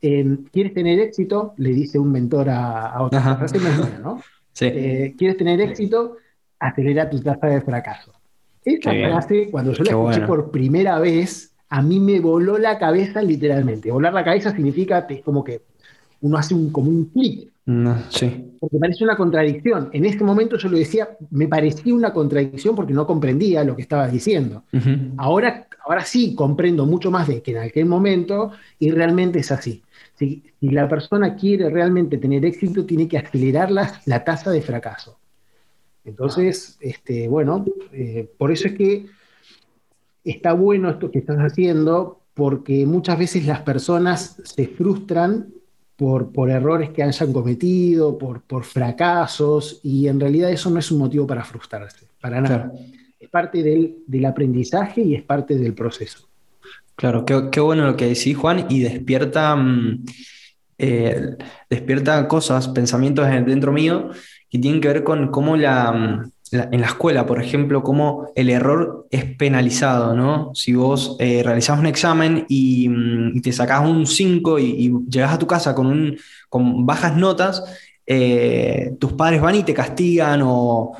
eh, 0.00 0.38
¿quieres 0.52 0.72
tener 0.72 0.98
éxito? 1.00 1.54
Le 1.56 1.70
dice 1.70 1.98
un 1.98 2.10
mentor 2.10 2.48
a, 2.48 2.88
a 2.88 3.02
otra. 3.02 3.36
frase 3.36 3.58
¿no? 4.02 4.20
Eh, 4.60 5.14
¿Quieres 5.16 5.36
tener 5.36 5.60
éxito? 5.60 6.16
Acelera 6.58 7.10
tu 7.10 7.20
tasa 7.20 7.46
de 7.48 7.60
fracaso. 7.60 8.12
Esta 8.64 8.90
frase, 8.90 9.48
cuando 9.50 9.72
yo 9.72 9.84
la 9.84 9.90
escuché 9.90 10.26
por 10.26 10.50
primera 10.50 10.98
vez, 10.98 11.54
a 11.68 11.80
mí 11.82 11.98
me 12.00 12.20
voló 12.20 12.58
la 12.58 12.78
cabeza 12.78 13.22
literalmente. 13.22 13.90
Volar 13.90 14.12
la 14.12 14.24
cabeza 14.24 14.54
significa 14.54 15.06
como 15.24 15.42
que 15.42 15.62
uno 16.20 16.36
hace 16.36 16.54
un, 16.54 16.70
como 16.70 16.90
un 16.90 17.06
clic. 17.06 17.50
sí. 18.10 18.48
Porque 18.60 18.78
parece 18.78 19.04
una 19.04 19.16
contradicción. 19.16 19.88
En 19.92 20.04
este 20.04 20.22
momento 20.22 20.56
yo 20.56 20.68
lo 20.68 20.76
decía, 20.76 21.16
me 21.30 21.48
parecía 21.48 21.94
una 21.94 22.12
contradicción 22.12 22.76
porque 22.76 22.92
no 22.92 23.06
comprendía 23.06 23.64
lo 23.64 23.74
que 23.74 23.82
estaba 23.82 24.06
diciendo. 24.06 24.64
ahora, 25.16 25.66
ahora 25.84 26.04
sí 26.04 26.34
comprendo 26.34 26.86
mucho 26.86 27.10
más 27.10 27.26
de 27.26 27.42
que 27.42 27.52
en 27.52 27.58
aquel 27.58 27.86
momento 27.86 28.52
y 28.78 28.90
realmente 28.90 29.40
es 29.40 29.50
así. 29.50 29.82
Si, 30.14 30.42
la 30.60 30.88
persona 30.88 31.34
quiere 31.34 31.70
realmente 31.70 32.18
tener 32.18 32.44
éxito, 32.44 32.84
tiene 32.84 33.08
que 33.08 33.18
acelerar 33.18 33.70
la, 33.70 34.24
tasa 34.24 34.50
de 34.50 34.62
fracaso. 34.62 35.18
Entonces, 36.04 36.76
este, 36.80 37.28
bueno, 37.28 37.64
eh, 37.92 38.28
por 38.36 38.50
eso 38.50 38.68
es 38.68 38.74
que 38.74 39.06
está 40.24 40.52
bueno 40.52 40.90
esto 40.90 41.10
que 41.10 41.20
estás 41.20 41.38
haciendo, 41.38 42.20
porque 42.34 42.86
muchas 42.86 43.18
veces 43.18 43.46
las 43.46 43.60
personas 43.60 44.40
se 44.44 44.66
frustran 44.66 45.48
por, 45.96 46.32
por 46.32 46.50
errores 46.50 46.90
que 46.90 47.02
hayan 47.02 47.32
cometido, 47.32 48.18
por, 48.18 48.42
por 48.42 48.64
fracasos, 48.64 49.80
y 49.82 50.08
en 50.08 50.18
realidad 50.18 50.50
eso 50.50 50.70
no 50.70 50.78
es 50.78 50.90
un 50.90 50.98
motivo 50.98 51.26
para 51.26 51.44
frustrarse, 51.44 52.06
para 52.20 52.40
nada. 52.40 52.72
Es 53.20 53.28
parte 53.28 53.62
del, 53.62 53.98
del, 54.06 54.24
aprendizaje 54.24 55.02
y 55.02 55.14
es 55.14 55.22
parte 55.22 55.56
del 55.56 55.74
proceso. 55.74 56.28
Claro, 56.96 57.24
qué, 57.24 57.48
qué 57.52 57.60
bueno 57.60 57.86
lo 57.86 57.96
que 57.96 58.08
decís, 58.08 58.36
Juan, 58.36 58.66
y 58.68 58.80
despierta, 58.80 59.54
mm, 59.54 60.04
eh, 60.78 61.36
despierta 61.70 62.26
cosas, 62.26 62.68
pensamientos 62.68 63.28
dentro 63.46 63.72
mío 63.72 64.10
que 64.52 64.58
tienen 64.58 64.82
que 64.82 64.88
ver 64.88 65.02
con 65.02 65.28
cómo 65.28 65.56
la, 65.56 65.90
mm, 65.90 66.30
en 66.52 66.80
la 66.82 66.86
escuela, 66.86 67.24
por 67.24 67.42
ejemplo, 67.42 67.82
cómo 67.82 68.30
el 68.34 68.50
error 68.50 69.06
es 69.10 69.24
penalizado, 69.36 70.14
¿no? 70.14 70.54
Si 70.54 70.74
vos 70.74 71.16
eh, 71.18 71.42
realizás 71.42 71.78
un 71.78 71.86
examen 71.86 72.44
y, 72.50 72.86
mm, 72.86 73.40
te 73.40 73.50
sacás 73.50 73.88
un 73.88 74.06
5 74.06 74.58
y, 74.58 74.64
y, 74.64 74.92
llegás 75.08 75.32
a 75.32 75.38
tu 75.38 75.46
casa 75.46 75.74
con, 75.74 76.14
con 76.50 76.84
bajas 76.84 77.16
notas, 77.16 77.64
eh, 78.06 78.94
tus 79.00 79.14
padres 79.14 79.40
van 79.40 79.54
y 79.54 79.62
te 79.62 79.72
castigan 79.72 80.42
o, 80.44 80.92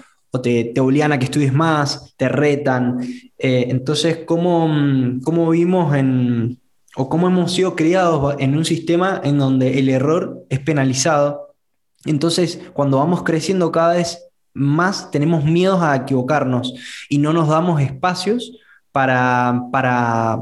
te, 0.42 0.72
obligan 0.80 1.12
a 1.12 1.18
que 1.18 1.26
estudies 1.26 1.52
más, 1.52 2.14
te 2.16 2.30
retan. 2.30 3.00
Eh, 3.36 3.66
entonces, 3.68 4.20
¿cómo, 4.26 4.66
mm, 4.66 5.20
¿cómo 5.20 5.50
vivimos 5.50 5.94
en, 5.94 6.58
o 6.96 7.10
cómo 7.10 7.26
hemos 7.26 7.52
sido 7.52 7.76
criados 7.76 8.36
en 8.38 8.56
un 8.56 8.64
sistema 8.64 9.20
en 9.22 9.36
donde 9.38 9.78
el 9.78 9.90
error 9.90 10.42
es 10.48 10.60
penalizado? 10.60 11.41
Entonces, 12.04 12.60
cuando 12.72 12.98
vamos 12.98 13.22
creciendo 13.22 13.70
cada 13.70 13.94
vez 13.94 14.18
más 14.54 15.10
tenemos 15.10 15.44
miedos 15.44 15.82
a 15.82 15.96
equivocarnos 15.96 16.74
y 17.08 17.18
no 17.18 17.32
nos 17.32 17.48
damos 17.48 17.80
espacios 17.80 18.52
para, 18.90 19.62
para, 19.72 20.38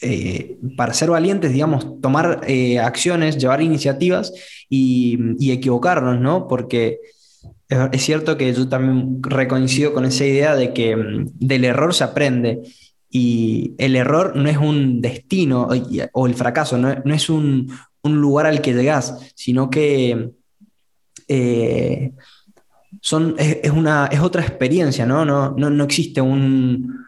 eh, 0.00 0.58
para 0.76 0.92
ser 0.92 1.10
valientes, 1.10 1.52
digamos, 1.52 2.00
tomar 2.00 2.40
eh, 2.46 2.80
acciones, 2.80 3.38
llevar 3.38 3.62
iniciativas 3.62 4.32
y, 4.68 5.52
equivocarnos, 5.52 6.20
¿no? 6.20 6.48
Porque 6.48 6.98
es 7.68 8.02
cierto 8.02 8.36
que 8.36 8.52
yo 8.52 8.68
también 8.68 9.22
recoincido 9.22 9.92
con 9.92 10.04
esa 10.04 10.24
idea 10.24 10.54
de 10.56 10.72
que 10.72 10.96
mm, 10.96 11.26
del 11.34 11.64
error 11.64 11.94
se 11.94 12.04
aprende 12.04 12.62
y 13.08 13.74
el 13.78 13.96
error 13.96 14.34
no 14.36 14.48
es 14.48 14.56
un 14.56 15.00
destino 15.00 15.68
o 16.12 16.26
el 16.26 16.34
fracaso, 16.34 16.76
no, 16.76 16.94
no 17.04 17.14
es 17.14 17.30
un, 17.30 17.72
un, 18.02 18.20
lugar 18.20 18.46
al 18.46 18.60
que 18.60 18.74
llegas, 18.74 19.32
sino 19.36 19.70
que... 19.70 20.30
Eh, 21.28 22.12
son, 23.00 23.34
es, 23.38 23.70
una, 23.70 24.06
es 24.06 24.20
otra 24.20 24.42
experiencia, 24.42 25.06
¿no? 25.06 25.24
No, 25.24 25.52
no, 25.56 25.70
no 25.70 25.84
existe 25.84 26.20
un... 26.20 27.04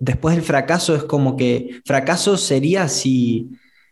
Después 0.00 0.36
del 0.36 0.44
fracaso 0.44 0.94
es 0.94 1.04
como 1.04 1.36
que 1.36 1.80
fracaso 1.84 2.36
sería 2.36 2.88
si, 2.88 3.50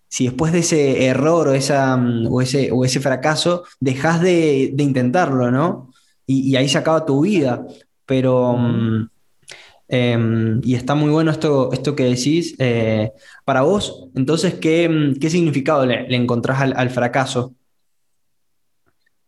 si 0.09 0.27
después 0.27 0.53
de 0.53 0.61
ese 0.61 1.07
error 1.07 1.49
o, 1.49 1.55
esa, 1.55 1.97
mm, 1.97 2.27
o, 2.31 2.41
ese, 2.41 2.71
o 2.73 2.85
ese 2.85 3.01
fracaso 3.01 3.65
dejas 3.81 4.21
de, 4.21 4.75
intentarlo, 4.79 5.51
¿no? 5.51 5.91
Y, 6.27 6.57
ahí 6.57 6.69
se 6.69 6.79
acaba 6.79 7.07
tu 7.07 7.23
vida. 7.23 7.67
Pero... 8.05 8.57
Eh, 9.89 10.59
y 10.65 10.75
está 10.75 10.97
muy 10.97 11.11
bueno 11.11 11.31
esto, 11.31 11.73
esto 11.73 11.95
que 11.95 12.05
decís. 12.05 12.57
Eh, 12.59 13.13
para 13.45 13.63
vos, 13.63 14.09
entonces, 14.15 14.55
¿qué, 14.55 14.89
mm, 14.89 15.19
qué 15.21 15.31
significado 15.31 15.87
le, 15.87 16.09
le 16.09 16.17
encontrás 16.17 16.61
al 16.61 16.91
fracaso? 16.91 17.55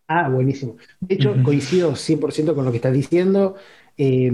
Ah, 0.08 0.28
buenísimo. 0.28 0.76
De 1.00 1.14
hecho, 1.14 1.34
coincido 1.44 1.94
100% 1.94 2.54
con 2.54 2.64
lo 2.64 2.70
que 2.70 2.78
estás 2.78 2.94
diciendo. 2.94 3.56
Eh, 3.96 4.32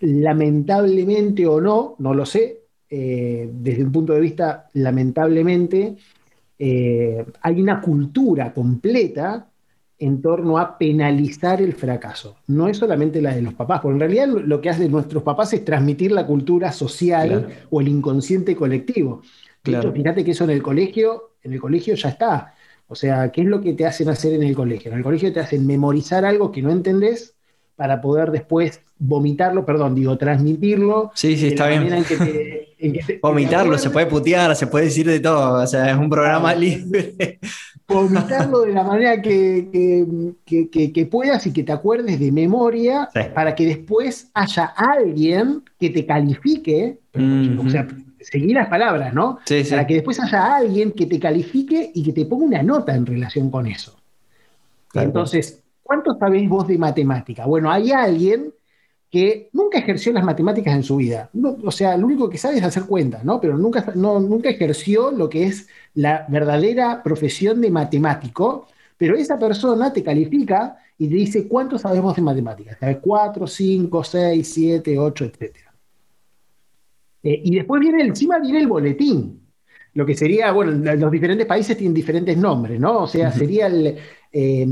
lamentablemente 0.00 1.46
o 1.46 1.60
no, 1.60 1.94
no 1.98 2.12
lo 2.12 2.26
sé, 2.26 2.62
eh, 2.90 3.48
desde 3.52 3.84
un 3.84 3.92
punto 3.92 4.12
de 4.12 4.20
vista, 4.20 4.68
lamentablemente, 4.74 5.96
eh, 6.58 7.24
hay 7.40 7.60
una 7.62 7.80
cultura 7.80 8.52
completa 8.52 9.48
en 9.98 10.20
torno 10.20 10.58
a 10.58 10.76
penalizar 10.76 11.62
el 11.62 11.74
fracaso. 11.74 12.38
No 12.48 12.66
es 12.66 12.76
solamente 12.76 13.22
la 13.22 13.34
de 13.34 13.42
los 13.42 13.54
papás, 13.54 13.80
porque 13.80 13.94
en 13.94 14.00
realidad 14.00 14.26
lo 14.26 14.60
que 14.60 14.68
hacen 14.68 14.90
nuestros 14.90 15.22
papás 15.22 15.52
es 15.52 15.64
transmitir 15.64 16.10
la 16.10 16.26
cultura 16.26 16.72
social 16.72 17.28
claro. 17.28 17.48
o 17.70 17.80
el 17.80 17.86
inconsciente 17.86 18.56
colectivo. 18.56 19.22
Claro. 19.62 19.90
Hecho, 19.90 19.96
fíjate 19.96 20.24
que 20.24 20.32
eso 20.32 20.42
en 20.42 20.50
el 20.50 20.62
colegio, 20.62 21.34
en 21.44 21.52
el 21.52 21.60
colegio 21.60 21.94
ya 21.94 22.08
está 22.08 22.54
o 22.92 22.94
sea, 22.94 23.32
¿qué 23.32 23.40
es 23.40 23.46
lo 23.46 23.62
que 23.62 23.72
te 23.72 23.86
hacen 23.86 24.10
hacer 24.10 24.34
en 24.34 24.42
el 24.42 24.54
colegio? 24.54 24.90
En 24.90 24.98
el 24.98 25.02
colegio 25.02 25.32
te 25.32 25.40
hacen 25.40 25.66
memorizar 25.66 26.26
algo 26.26 26.52
que 26.52 26.60
no 26.60 26.70
entendés 26.70 27.34
para 27.74 28.02
poder 28.02 28.30
después 28.30 28.82
vomitarlo, 28.98 29.64
perdón, 29.64 29.94
digo, 29.94 30.18
transmitirlo. 30.18 31.10
Sí, 31.14 31.38
sí, 31.38 31.48
está 31.48 31.68
bien. 31.68 31.90
En 31.90 32.04
que 32.04 32.16
te, 32.16 32.68
en 32.78 32.92
que 32.92 33.02
te, 33.02 33.18
Vomitarlo, 33.22 33.78
se 33.78 33.88
puede 33.88 34.04
putear, 34.04 34.54
se 34.54 34.66
puede 34.66 34.84
decir 34.84 35.06
de 35.06 35.20
todo, 35.20 35.62
o 35.62 35.66
sea, 35.66 35.90
es 35.90 35.96
un 35.96 36.10
programa 36.10 36.54
libre. 36.54 37.38
Vomitarlo 37.88 38.60
de 38.60 38.74
la 38.74 38.82
manera 38.84 39.22
que, 39.22 40.36
que, 40.44 40.68
que, 40.68 40.92
que, 40.92 41.06
puedas 41.06 41.46
y 41.46 41.52
que 41.54 41.62
te 41.62 41.72
acuerdes 41.72 42.20
de 42.20 42.30
memoria 42.30 43.08
sí. 43.14 43.20
para 43.34 43.54
que 43.54 43.64
después 43.64 44.30
haya 44.34 44.66
alguien 44.66 45.62
que 45.80 45.88
te 45.88 46.04
califique, 46.04 46.98
mm 47.14 47.20
-hmm. 47.20 47.66
o 47.66 47.70
sea, 47.70 47.88
seguir 48.24 48.54
las 48.54 48.68
palabras, 48.68 49.12
¿no? 49.14 49.38
Sí, 49.44 49.64
sí. 49.64 49.70
Para 49.70 49.86
que 49.86 49.94
después 49.94 50.20
haya 50.20 50.56
alguien 50.56 50.92
que 50.92 51.06
te 51.06 51.18
califique 51.18 51.90
y 51.94 52.02
que 52.02 52.12
te 52.12 52.26
ponga 52.26 52.44
una 52.44 52.62
nota 52.62 52.94
en 52.94 53.06
relación 53.06 53.50
con 53.50 53.66
eso. 53.66 53.96
Claro. 54.88 55.08
Entonces, 55.08 55.62
¿cuánto 55.82 56.14
sabéis 56.18 56.48
vos 56.48 56.66
de 56.66 56.78
matemática? 56.78 57.46
Bueno, 57.46 57.70
hay 57.70 57.92
alguien 57.92 58.52
que 59.12 59.50
nunca 59.52 59.78
ejerció 59.78 60.10
las 60.12 60.24
matemáticas 60.24 60.74
en 60.74 60.82
su 60.82 60.96
vida. 60.96 61.28
No, 61.34 61.58
o 61.62 61.70
sea, 61.70 61.98
lo 61.98 62.06
único 62.06 62.30
que 62.30 62.38
sabe 62.38 62.56
es 62.56 62.62
hacer 62.62 62.84
cuentas, 62.84 63.22
¿no? 63.24 63.42
Pero 63.42 63.58
nunca, 63.58 63.92
no, 63.94 64.18
nunca 64.20 64.48
ejerció 64.48 65.10
lo 65.10 65.28
que 65.28 65.46
es 65.46 65.68
la 65.94 66.24
verdadera 66.28 67.02
profesión 67.02 67.60
de 67.60 67.70
matemático. 67.70 68.68
Pero 68.96 69.14
esa 69.14 69.38
persona 69.38 69.92
te 69.92 70.02
califica 70.02 70.78
y 70.96 71.08
te 71.08 71.14
dice 71.14 71.46
cuánto 71.46 71.78
sabemos 71.78 72.16
de 72.16 72.22
matemáticas. 72.22 72.78
¿Sabes? 72.80 72.98
4, 73.02 73.46
5, 73.46 74.04
6, 74.04 74.50
7, 74.50 74.98
8, 74.98 75.24
etcétera. 75.26 75.71
Eh, 77.22 77.40
y 77.44 77.54
después 77.56 77.80
viene, 77.80 78.02
encima 78.02 78.38
viene 78.38 78.60
el 78.60 78.66
boletín, 78.66 79.42
lo 79.94 80.06
que 80.06 80.14
sería, 80.14 80.52
bueno, 80.52 80.72
los 80.94 81.10
diferentes 81.10 81.46
países 81.46 81.76
tienen 81.76 81.94
diferentes 81.94 82.36
nombres, 82.36 82.80
¿no? 82.80 83.02
O 83.02 83.06
sea, 83.06 83.30
sería 83.30 83.66
el, 83.66 83.98
eh, 84.32 84.66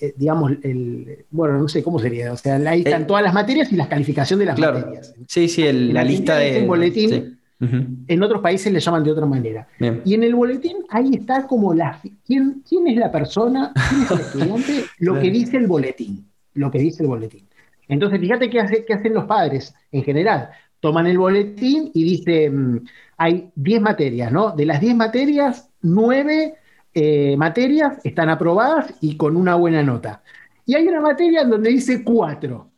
eh, 0.00 0.14
digamos, 0.16 0.52
el, 0.62 1.26
bueno, 1.30 1.58
no 1.58 1.68
sé 1.68 1.82
cómo 1.82 1.98
sería, 1.98 2.32
o 2.32 2.36
sea, 2.36 2.56
ahí 2.56 2.80
están 2.80 3.02
eh, 3.02 3.04
todas 3.04 3.22
las 3.22 3.34
materias 3.34 3.70
y 3.70 3.76
la 3.76 3.88
calificación 3.88 4.38
de 4.38 4.46
las 4.46 4.56
claro. 4.56 4.78
materias. 4.78 5.14
Sí, 5.28 5.48
sí, 5.48 5.62
el, 5.64 5.88
la, 5.88 6.02
la, 6.02 6.04
lista 6.04 6.36
de... 6.36 6.60
El 6.60 6.66
boletín, 6.66 7.10
sí. 7.10 7.38
Uh 7.60 7.64
-huh. 7.64 7.86
En 8.08 8.22
otros 8.24 8.42
países 8.42 8.72
le 8.72 8.80
llaman 8.80 9.04
de 9.04 9.12
otra 9.12 9.24
manera. 9.24 9.68
Bien. 9.78 10.02
Y 10.04 10.14
en 10.14 10.24
el 10.24 10.34
boletín 10.34 10.78
ahí 10.88 11.14
está 11.14 11.46
como 11.46 11.72
la... 11.72 12.00
¿Quién, 12.26 12.64
quién 12.68 12.88
es 12.88 12.96
la 12.96 13.12
persona, 13.12 13.72
quién 13.88 14.02
es 14.02 14.10
el 14.10 14.20
estudiante? 14.26 14.84
lo 14.98 15.20
que 15.20 15.30
dice 15.30 15.58
el 15.58 15.68
boletín, 15.68 16.26
lo 16.54 16.70
que 16.72 16.78
dice 16.78 17.04
el 17.04 17.08
boletín. 17.08 17.46
Entonces, 17.86 18.18
fíjate 18.18 18.50
qué, 18.50 18.58
hace, 18.58 18.84
qué 18.84 18.94
hacen 18.94 19.14
los 19.14 19.26
padres 19.26 19.74
en 19.92 20.02
general 20.02 20.48
toman 20.82 21.06
el 21.06 21.16
boletín 21.16 21.92
y 21.94 22.02
dice, 22.02 22.50
mm, 22.50 22.80
hay 23.16 23.50
10 23.54 23.80
materias, 23.80 24.32
¿no? 24.32 24.50
De 24.50 24.66
las 24.66 24.80
10 24.80 24.96
materias, 24.96 25.70
9 25.80 26.56
eh, 26.92 27.36
materias 27.36 27.98
están 28.02 28.28
aprobadas 28.28 28.92
y 29.00 29.16
con 29.16 29.36
una 29.36 29.54
buena 29.54 29.84
nota. 29.84 30.24
Y 30.66 30.74
hay 30.74 30.88
una 30.88 31.00
materia 31.00 31.42
en 31.42 31.50
donde 31.50 31.70
dice 31.70 32.02
4. 32.02 32.68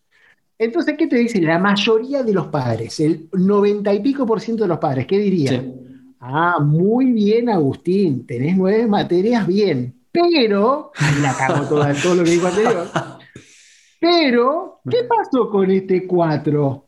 Entonces, 0.58 0.96
¿qué 0.99 1.06
te 1.06 1.16
dice? 1.16 1.40
La 1.40 1.58
mayoría 1.58 2.23
de 2.23 2.34
los 2.34 2.49
padres, 2.49 3.00
el 3.00 3.30
90 3.32 3.94
y 3.94 4.00
pico 4.00 4.26
por 4.26 4.40
ciento 4.40 4.64
de 4.64 4.68
los 4.68 4.78
padres, 4.78 5.06
¿qué 5.06 5.18
dirían? 5.18 5.62
Sí. 5.62 5.73
Ah, 6.20 6.58
muy 6.61 7.11
bien, 7.11 7.49
Agustín, 7.49 8.26
tenés 8.26 8.54
9 8.54 8.87
materias, 8.87 9.46
bien. 9.46 9.94
Pero, 10.12 10.92
la 11.23 11.34
cago 11.34 11.66
toda, 11.66 11.94
todo 11.94 12.16
lo 12.16 12.25
que 12.25 12.30
dijo 12.32 12.49
anterior. 12.49 12.87
Pero, 13.99 14.80
¿qué 14.90 15.04
pasó 15.08 15.49
con 15.49 15.70
este 15.70 16.06
4? 16.06 16.83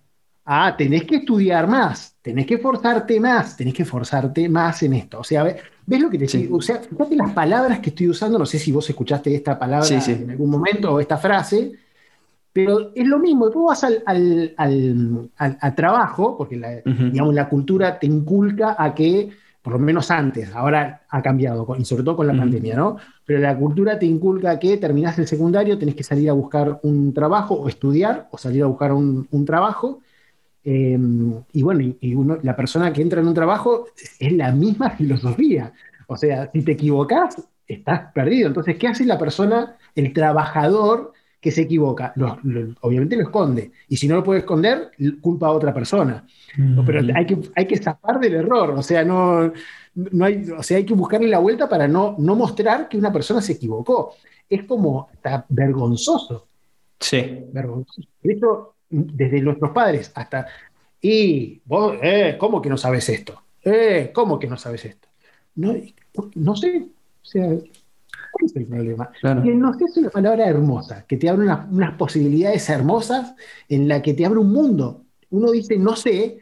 Ah, 0.48 0.76
tenés 0.78 1.02
que 1.02 1.16
estudiar 1.16 1.66
más, 1.66 2.14
tenés 2.22 2.46
que 2.46 2.58
forzarte 2.58 3.18
más, 3.18 3.56
tenés 3.56 3.74
que 3.74 3.84
forzarte 3.84 4.48
más 4.48 4.80
en 4.84 4.92
esto. 4.92 5.18
O 5.18 5.24
sea, 5.24 5.42
¿ves 5.42 6.00
lo 6.00 6.08
que 6.08 6.18
te 6.18 6.28
sí. 6.28 6.48
O 6.52 6.60
sea, 6.60 6.76
fíjate 6.76 7.16
las 7.16 7.32
palabras 7.32 7.80
que 7.80 7.90
estoy 7.90 8.08
usando, 8.08 8.38
no 8.38 8.46
sé 8.46 8.60
si 8.60 8.70
vos 8.70 8.88
escuchaste 8.88 9.34
esta 9.34 9.58
palabra 9.58 9.84
sí, 9.84 10.00
sí. 10.00 10.12
en 10.12 10.30
algún 10.30 10.48
momento 10.48 10.92
o 10.92 11.00
esta 11.00 11.16
frase, 11.16 11.72
pero 12.52 12.92
es 12.94 13.06
lo 13.06 13.18
mismo, 13.18 13.50
tú 13.50 13.66
vas 13.66 13.82
al, 13.82 14.04
al, 14.06 14.54
al, 14.56 15.58
al 15.60 15.74
trabajo, 15.74 16.38
porque 16.38 16.56
la, 16.56 16.68
uh 16.68 16.90
-huh. 16.90 17.10
digamos, 17.10 17.34
la 17.34 17.48
cultura 17.48 17.98
te 17.98 18.06
inculca 18.06 18.76
a 18.78 18.94
que, 18.94 19.30
por 19.60 19.72
lo 19.72 19.78
menos 19.80 20.12
antes, 20.12 20.54
ahora 20.54 21.02
ha 21.08 21.22
cambiado, 21.22 21.66
y 21.76 21.84
sobre 21.84 22.04
todo 22.04 22.16
con 22.16 22.28
la 22.28 22.32
uh 22.32 22.36
-huh. 22.36 22.40
pandemia, 22.40 22.76
¿no? 22.76 22.96
Pero 23.24 23.40
la 23.40 23.58
cultura 23.58 23.98
te 23.98 24.06
inculca 24.06 24.52
a 24.52 24.58
que 24.60 24.76
terminás 24.76 25.18
el 25.18 25.26
secundario, 25.26 25.76
tenés 25.76 25.96
que 25.96 26.04
salir 26.04 26.30
a 26.30 26.34
buscar 26.34 26.78
un 26.84 27.12
trabajo 27.12 27.54
o 27.54 27.68
estudiar 27.68 28.28
o 28.30 28.38
salir 28.38 28.62
a 28.62 28.66
buscar 28.66 28.92
un, 28.92 29.26
un 29.30 29.44
trabajo 29.44 30.00
eh, 30.68 30.99
y 31.52 31.62
bueno, 31.62 31.80
y, 31.80 31.96
y 32.00 32.14
uno, 32.16 32.38
la 32.42 32.56
persona 32.56 32.92
que 32.92 33.00
entra 33.00 33.20
en 33.20 33.28
un 33.28 33.35
trabajo 33.35 33.87
es 34.18 34.32
la 34.32 34.50
misma 34.50 34.90
filosofía. 34.99 35.73
O 36.08 36.16
sea, 36.16 36.50
si 36.52 36.62
te 36.62 36.73
equivocas, 36.73 37.37
estás 37.68 38.12
perdido. 38.12 38.49
Entonces, 38.49 38.76
¿qué 38.76 38.88
hace 38.88 39.04
la 39.06 39.16
persona, 39.16 39.76
el 39.94 40.12
trabajador 40.12 41.12
que 41.40 41.52
se 41.52 41.62
equivoca? 41.62 42.12
Lo, 42.16 42.40
lo, 42.42 42.75
obviamente 42.80 43.14
lo 43.14 43.23
esconde. 43.23 43.70
Y 43.88 43.96
si 43.96 44.08
no 44.08 44.16
lo 44.16 44.25
puede 44.25 44.40
esconder, 44.40 44.90
culpa 45.20 45.46
a 45.46 45.52
otra 45.52 45.73
persona. 45.73 46.26
Mm 46.56 46.78
-hmm. 46.78 46.85
Pero 46.85 47.16
hay 47.16 47.26
que, 47.26 47.38
hay 47.54 47.66
que 47.66 47.76
zafar 47.78 48.18
del 48.18 48.35
error. 48.35 48.70
O 48.73 48.82
sea, 48.82 49.04
no, 49.04 49.52
no 49.94 50.25
hay, 50.25 50.50
o 50.50 50.62
sea, 50.64 50.78
hay 50.78 50.85
que 50.85 50.94
buscarle 50.94 51.28
la 51.28 51.38
vuelta 51.38 51.68
para 51.68 51.87
no, 51.87 52.16
no 52.18 52.35
mostrar 52.35 52.88
que 52.88 52.99
una 52.99 53.12
persona 53.12 53.40
se 53.40 53.52
equivocó. 53.52 54.14
Es 54.49 54.64
como 54.64 55.08
está 55.12 55.46
vergonzoso. 55.49 56.49
Sí. 56.99 57.44
Vergonzoso. 57.52 58.08
Esto, 58.23 58.75
desde 58.88 59.40
nuestros 59.40 59.70
padres 59.72 60.12
hasta. 60.14 60.46
Y 61.00 61.60
vos, 61.64 61.96
eh, 62.02 62.36
¿cómo 62.38 62.60
que 62.60 62.68
no 62.68 62.76
sabes 62.76 63.08
esto? 63.08 63.42
Eh, 63.62 64.10
¿cómo 64.12 64.38
que 64.38 64.46
no 64.46 64.56
sabes 64.56 64.84
esto? 64.84 65.08
No, 65.56 65.74
no 66.34 66.56
sé. 66.56 66.86
O 67.22 67.24
sea, 67.24 67.46
¿cuál 67.46 68.44
es 68.44 68.56
el 68.56 68.66
problema? 68.66 69.10
Que 69.20 69.54
no 69.54 69.74
sé 69.74 69.84
es 69.84 69.96
una 69.96 70.10
palabra 70.10 70.46
hermosa, 70.46 71.04
que 71.06 71.16
te 71.16 71.28
abre 71.28 71.46
unas, 71.46 71.94
posibilidades 71.96 72.68
hermosas 72.70 73.34
en 73.68 73.88
la 73.88 74.02
que 74.02 74.14
te 74.14 74.24
abre 74.24 74.38
un 74.38 74.52
mundo. 74.52 75.02
Uno 75.30 75.50
dice, 75.50 75.76
no 75.76 75.96
sé, 75.96 76.38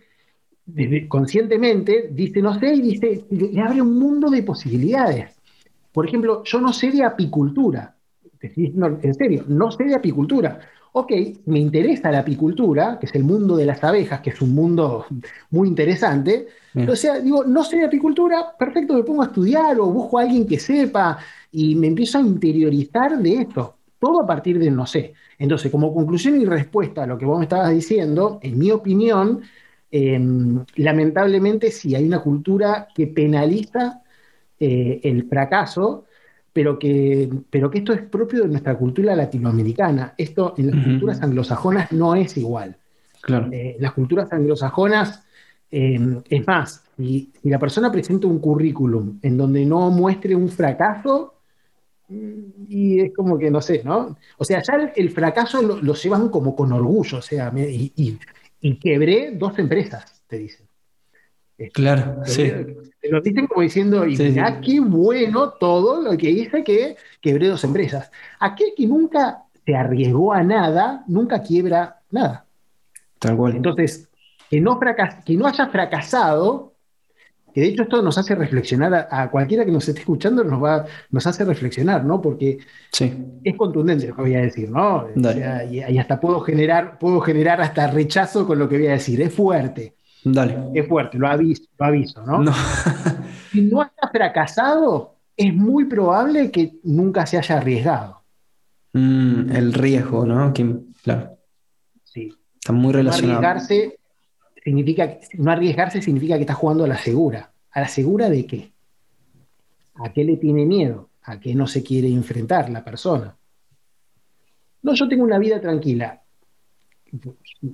conscientemente, 1.08 2.08
dice, 2.10 2.42
no 2.42 2.58
sé, 2.58 2.74
y 2.74 2.82
dice, 2.82 3.24
le 3.30 3.60
abre 3.60 3.80
un 3.80 3.98
mundo 3.98 4.28
de 4.28 4.42
posibilidades. 4.42 5.34
Por 5.92 6.06
ejemplo, 6.06 6.42
yo 6.44 6.60
no 6.60 6.72
sé 6.72 6.90
de 6.90 7.04
apicultura. 7.04 7.94
en 8.40 9.14
serio, 9.14 9.44
no 9.48 9.70
sé 9.70 9.84
de 9.84 9.94
apicultura. 9.94 10.60
Ok, 10.96 11.10
me 11.46 11.58
interesa 11.58 12.12
la 12.12 12.20
apicultura, 12.20 12.98
que 13.00 13.06
es 13.06 13.14
el 13.16 13.24
mundo 13.24 13.56
de 13.56 13.66
las 13.66 13.82
abejas, 13.82 14.20
que 14.20 14.30
es 14.30 14.40
un 14.40 14.54
mundo 14.54 15.06
muy 15.50 15.66
interesante. 15.66 16.46
O 16.88 16.94
sea, 16.94 17.18
digo, 17.18 17.42
no 17.42 17.64
sé 17.64 17.78
de 17.78 17.86
apicultura, 17.86 18.56
perfecto, 18.56 18.94
me 18.94 19.02
pongo 19.02 19.22
a 19.22 19.26
estudiar 19.26 19.80
o 19.80 19.86
busco 19.86 20.20
a 20.20 20.22
alguien 20.22 20.46
que 20.46 20.60
sepa 20.60 21.18
y 21.50 21.74
me 21.74 21.88
empiezo 21.88 22.18
a 22.18 22.20
interiorizar 22.20 23.18
de 23.18 23.40
esto. 23.40 23.76
Todo 23.98 24.20
a 24.22 24.26
partir 24.26 24.56
de 24.60 24.70
no 24.70 24.86
sé. 24.86 25.14
Entonces, 25.36 25.72
como 25.72 25.92
conclusión 25.92 26.40
y 26.40 26.44
respuesta 26.44 27.02
a 27.02 27.06
lo 27.08 27.18
que 27.18 27.24
vos 27.26 27.38
me 27.38 27.46
estabas 27.46 27.70
diciendo, 27.72 28.38
en 28.40 28.56
mi 28.56 28.70
opinión, 28.70 29.42
em, 29.90 30.64
lamentablemente 30.76 31.72
sí 31.72 31.96
hay 31.96 32.04
una 32.06 32.20
cultura 32.22 32.86
que 32.94 33.08
penaliza 33.08 34.02
eh, 34.60 35.00
el 35.02 35.28
fracaso 35.28 36.04
pero 36.54 36.78
que, 36.78 37.28
pero 37.50 37.68
que 37.68 37.78
esto 37.78 37.92
es 37.92 38.00
propio 38.00 38.42
de 38.42 38.49
nuestra 38.49 38.78
cultura 38.78 39.14
latinoamericana. 39.16 40.14
Esto 40.16 40.54
en 40.56 40.70
las 40.70 40.84
culturas 40.84 41.20
anglosajonas 41.20 41.92
no 41.92 42.14
es 42.14 42.37
igual. 42.37 42.76
Claro. 43.20 43.49
Eh, 43.50 43.76
las 43.80 43.92
culturas 43.92 44.32
anglosajonas, 44.32 45.25
eh, 45.70 45.99
es 46.30 46.46
más, 46.46 46.84
si, 46.96 47.32
la 47.42 47.58
persona 47.58 47.90
presenta 47.90 48.28
un 48.28 48.38
currículum 48.38 49.18
en 49.20 49.37
donde 49.37 49.66
no 49.66 49.90
muestre 49.90 50.37
un 50.37 50.49
fracaso, 50.49 51.34
y 52.08 53.00
es 53.00 53.12
como 53.14 53.37
que 53.37 53.50
no 53.50 53.61
sé, 53.61 53.82
¿no? 53.82 54.16
O 54.38 54.44
sea, 54.44 54.62
ya 54.62 54.92
el, 54.94 55.11
fracaso 55.11 55.61
lo, 55.61 55.94
llevan 55.94 56.28
como 56.28 56.54
con 56.54 56.70
orgullo, 56.70 57.18
o 57.18 57.23
sea, 57.23 57.52
y, 57.56 58.18
y 58.61 58.76
quebré 58.76 59.32
dos 59.32 59.58
empresas, 59.58 60.23
te 60.28 60.38
dicen. 60.38 60.63
Claro, 61.73 62.20
sí. 62.25 62.50
Lo 63.02 63.20
dicen 63.20 63.46
como 63.46 63.62
diciendo, 63.62 64.06
y 64.06 64.16
mira 64.16 64.61
qué 64.61 64.80
bueno 64.80 65.50
todo 65.50 66.00
lo 66.00 66.16
que 66.16 66.30
hice 66.30 66.64
que 66.64 66.96
quebré 67.20 67.49
dos 67.49 67.62
empresas. 67.64 68.11
Aquel 68.40 68.68
que 68.76 68.87
nunca 68.87 69.44
se 69.64 69.75
arriesgó 69.75 70.32
a 70.32 70.42
nada, 70.42 71.04
nunca 71.06 71.42
quiebra 71.42 72.00
nada. 72.11 72.46
Tal 73.18 73.37
cual. 73.37 73.56
Entonces, 73.56 74.08
que 74.50 74.61
no, 74.61 74.80
que 75.25 75.37
no 75.37 75.46
haya 75.46 75.68
fracasado, 75.68 76.75
que 77.54 77.61
de 77.61 77.68
hecho 77.68 77.84
esto 77.84 78.02
nos 78.02 78.18
hace 78.18 78.34
reflexionar 78.34 79.06
a, 79.11 79.30
cualquiera 79.30 79.64
que 79.64 79.70
nos 79.70 79.88
esté 79.88 80.00
escuchando, 80.00 80.42
nos, 80.42 80.62
va, 80.62 80.87
nos 81.11 81.26
hace 81.26 81.44
reflexionar, 81.44 82.04
¿no? 82.04 82.20
Porque 82.20 82.58
es 83.44 83.56
contundente 83.56 84.08
lo 84.08 84.16
que 84.16 84.23
voy 84.23 84.34
a 84.34 84.40
decir, 84.40 84.70
¿no? 84.70 85.06
y, 85.70 85.78
y, 85.78 85.99
hasta 85.99 86.18
puedo 86.18 86.40
generar, 86.40 86.99
puedo 86.99 87.20
generar 87.20 87.61
hasta 87.61 87.87
rechazo 87.87 88.46
con 88.46 88.58
lo 88.58 88.68
que 88.68 88.78
voy 88.78 88.88
a 88.88 88.92
decir, 88.92 89.20
es 89.23 89.32
fuerte. 89.32 89.94
Dale. 90.25 90.71
Es 90.75 90.88
fuerte, 90.88 91.19
lo 91.19 91.28
aviso, 91.28 91.64
lo 91.78 91.85
aviso 91.85 92.25
¿no? 92.25 92.52
si 93.52 93.62
no 93.62 93.83
has 93.83 93.90
fracasado, 94.11 95.16
es 95.37 95.54
muy 95.54 95.85
probable 95.85 96.50
que 96.50 96.75
nunca 96.85 97.26
se 97.26 97.37
haya 97.37 97.59
arriesgado. 97.59 98.23
Mm, 98.95 99.50
el 99.50 99.73
riesgo, 99.73 100.25
¿no? 100.25 100.52
claro. 101.02 101.37
Sí. 102.04 102.35
Está 102.54 102.72
muy 102.72 102.92
relacionado. 102.92 103.40
No 103.40 103.48
arriesgarse, 103.48 103.98
significa, 104.64 105.18
no 105.35 105.51
arriesgarse 105.51 106.01
significa 106.01 106.37
que 106.37 106.42
estás 106.42 106.57
jugando 106.57 106.85
a 106.85 106.88
la 106.88 106.96
segura. 106.96 107.51
¿A 107.72 107.81
la 107.81 107.88
segura 107.88 108.31
de 108.31 108.46
qué? 108.46 108.72
¿A 109.96 110.12
qué 110.12 110.25
le 110.25 110.37
tiene 110.37 110.64
miedo? 110.64 111.11
¿A 111.25 111.40
qué 111.40 111.55
no 111.55 111.66
se 111.66 111.83
quiere 111.83 112.09
enfrentar 112.09 112.70
la 112.70 112.85
persona? 112.85 113.37
No, 114.83 114.94
yo 114.94 115.09
tengo 115.09 115.25
una 115.25 115.38
vida 115.38 115.61
tranquila. 115.61 116.22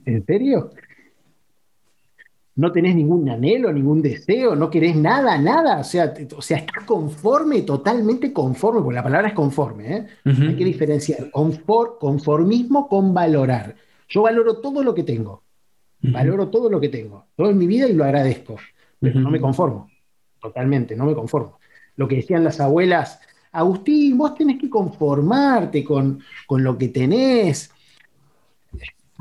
¿En 0.04 0.24
serio? 0.24 0.70
No 2.60 2.70
tenés 2.72 2.94
ningún 2.94 3.26
anhelo, 3.30 3.72
ningún 3.72 4.02
deseo, 4.02 4.54
no 4.54 4.68
querés 4.68 4.94
nada, 4.94 5.38
nada, 5.38 5.78
o 5.78 5.84
sea, 5.84 6.12
o 6.36 6.42
sea 6.42 6.58
estás 6.58 6.84
conforme, 6.84 7.62
totalmente 7.62 8.34
conforme, 8.34 8.82
porque 8.82 8.96
la 8.96 9.02
palabra 9.02 9.28
es 9.28 9.34
conforme, 9.34 9.96
¿eh? 9.96 10.06
hay 10.26 10.56
que 10.56 10.64
diferenciar 10.66 11.30
conformismo 11.30 12.86
con 12.86 13.14
valorar. 13.14 13.76
Yo 14.10 14.20
valoro 14.20 14.58
todo 14.58 14.82
lo 14.82 14.94
que 14.94 15.04
tengo, 15.04 15.42
valoro 16.02 16.48
todo 16.48 16.68
lo 16.68 16.78
que 16.78 16.90
tengo, 16.90 17.28
todo 17.34 17.48
en 17.48 17.56
mi 17.56 17.66
vida 17.66 17.88
y 17.88 17.94
lo 17.94 18.04
agradezco, 18.04 18.56
pero 18.98 19.18
no 19.20 19.30
me 19.30 19.40
conformo, 19.40 19.88
totalmente, 20.38 20.94
no 20.94 21.06
me 21.06 21.14
conformo. 21.14 21.60
Lo 21.96 22.06
que 22.06 22.16
decían 22.16 22.44
las 22.44 22.60
abuelas, 22.60 23.20
Agustín, 23.52 24.18
vos 24.18 24.34
tenés 24.34 24.60
que 24.60 24.68
conformarte 24.68 25.82
con, 25.82 26.20
con 26.46 26.62
lo 26.62 26.76
que 26.76 26.88
tenés, 26.88 27.72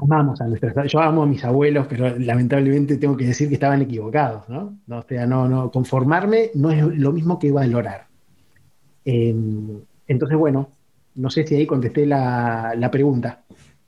amamos 0.02 0.40
a 0.42 0.48
nuestras, 0.48 0.92
yo 0.92 1.00
amo 1.00 1.24
a 1.24 1.26
mis 1.26 1.44
abuelos, 1.44 1.88
pero 1.88 2.18
lamentablemente 2.18 2.98
tengo 2.98 3.18
que 3.18 3.26
decir 3.26 3.48
que 3.48 3.56
estaban 3.56 3.82
equivocados, 3.82 4.48
¿no? 4.50 4.78
o 4.90 5.04
sea, 5.08 5.26
no, 5.26 5.48
no, 5.48 5.72
conformarme 5.72 6.52
no 6.56 6.72
es 6.72 6.84
lo 6.84 7.12
mismo 7.12 7.40
que 7.40 7.52
valorar. 7.52 8.08
Em, 9.06 9.80
entonces, 10.08 10.38
bueno, 10.38 10.70
no 11.16 11.30
sé 11.30 11.46
si 11.46 11.56
ahí 11.56 11.66
contesté 11.66 12.06
la, 12.06 12.90
pregunta. 12.92 13.44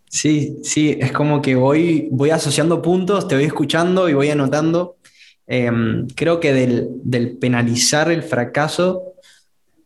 Sí, 0.08 0.60
sí, 0.64 0.98
es 1.00 1.12
como 1.12 1.42
que 1.42 1.56
voy, 1.56 2.10
voy 2.12 2.32
asociando 2.32 2.82
puntos, 2.82 3.28
te 3.28 3.36
voy 3.36 3.46
escuchando 3.46 4.10
y 4.10 4.14
voy 4.14 4.30
anotando. 4.30 4.98
Em, 5.48 6.08
creo 6.16 6.40
que 6.40 6.54
del, 6.54 7.38
penalizar 7.38 8.12
el 8.12 8.24
fracaso, 8.24 9.14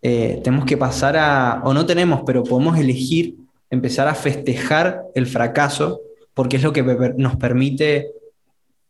eh, 0.01 0.39
tenemos 0.43 0.65
que 0.65 0.77
pasar 0.77 1.17
a, 1.17 1.61
o 1.63 1.73
no 1.73 1.85
tenemos, 1.85 2.21
pero 2.25 2.43
podemos 2.43 2.77
elegir 2.77 3.35
empezar 3.69 4.07
a 4.07 4.15
festejar 4.15 5.03
el 5.15 5.27
fracaso 5.27 6.01
porque 6.35 6.57
es 6.57 6.63
lo 6.63 6.71
que 6.71 6.83
nos 7.17 7.37
permite 7.37 8.11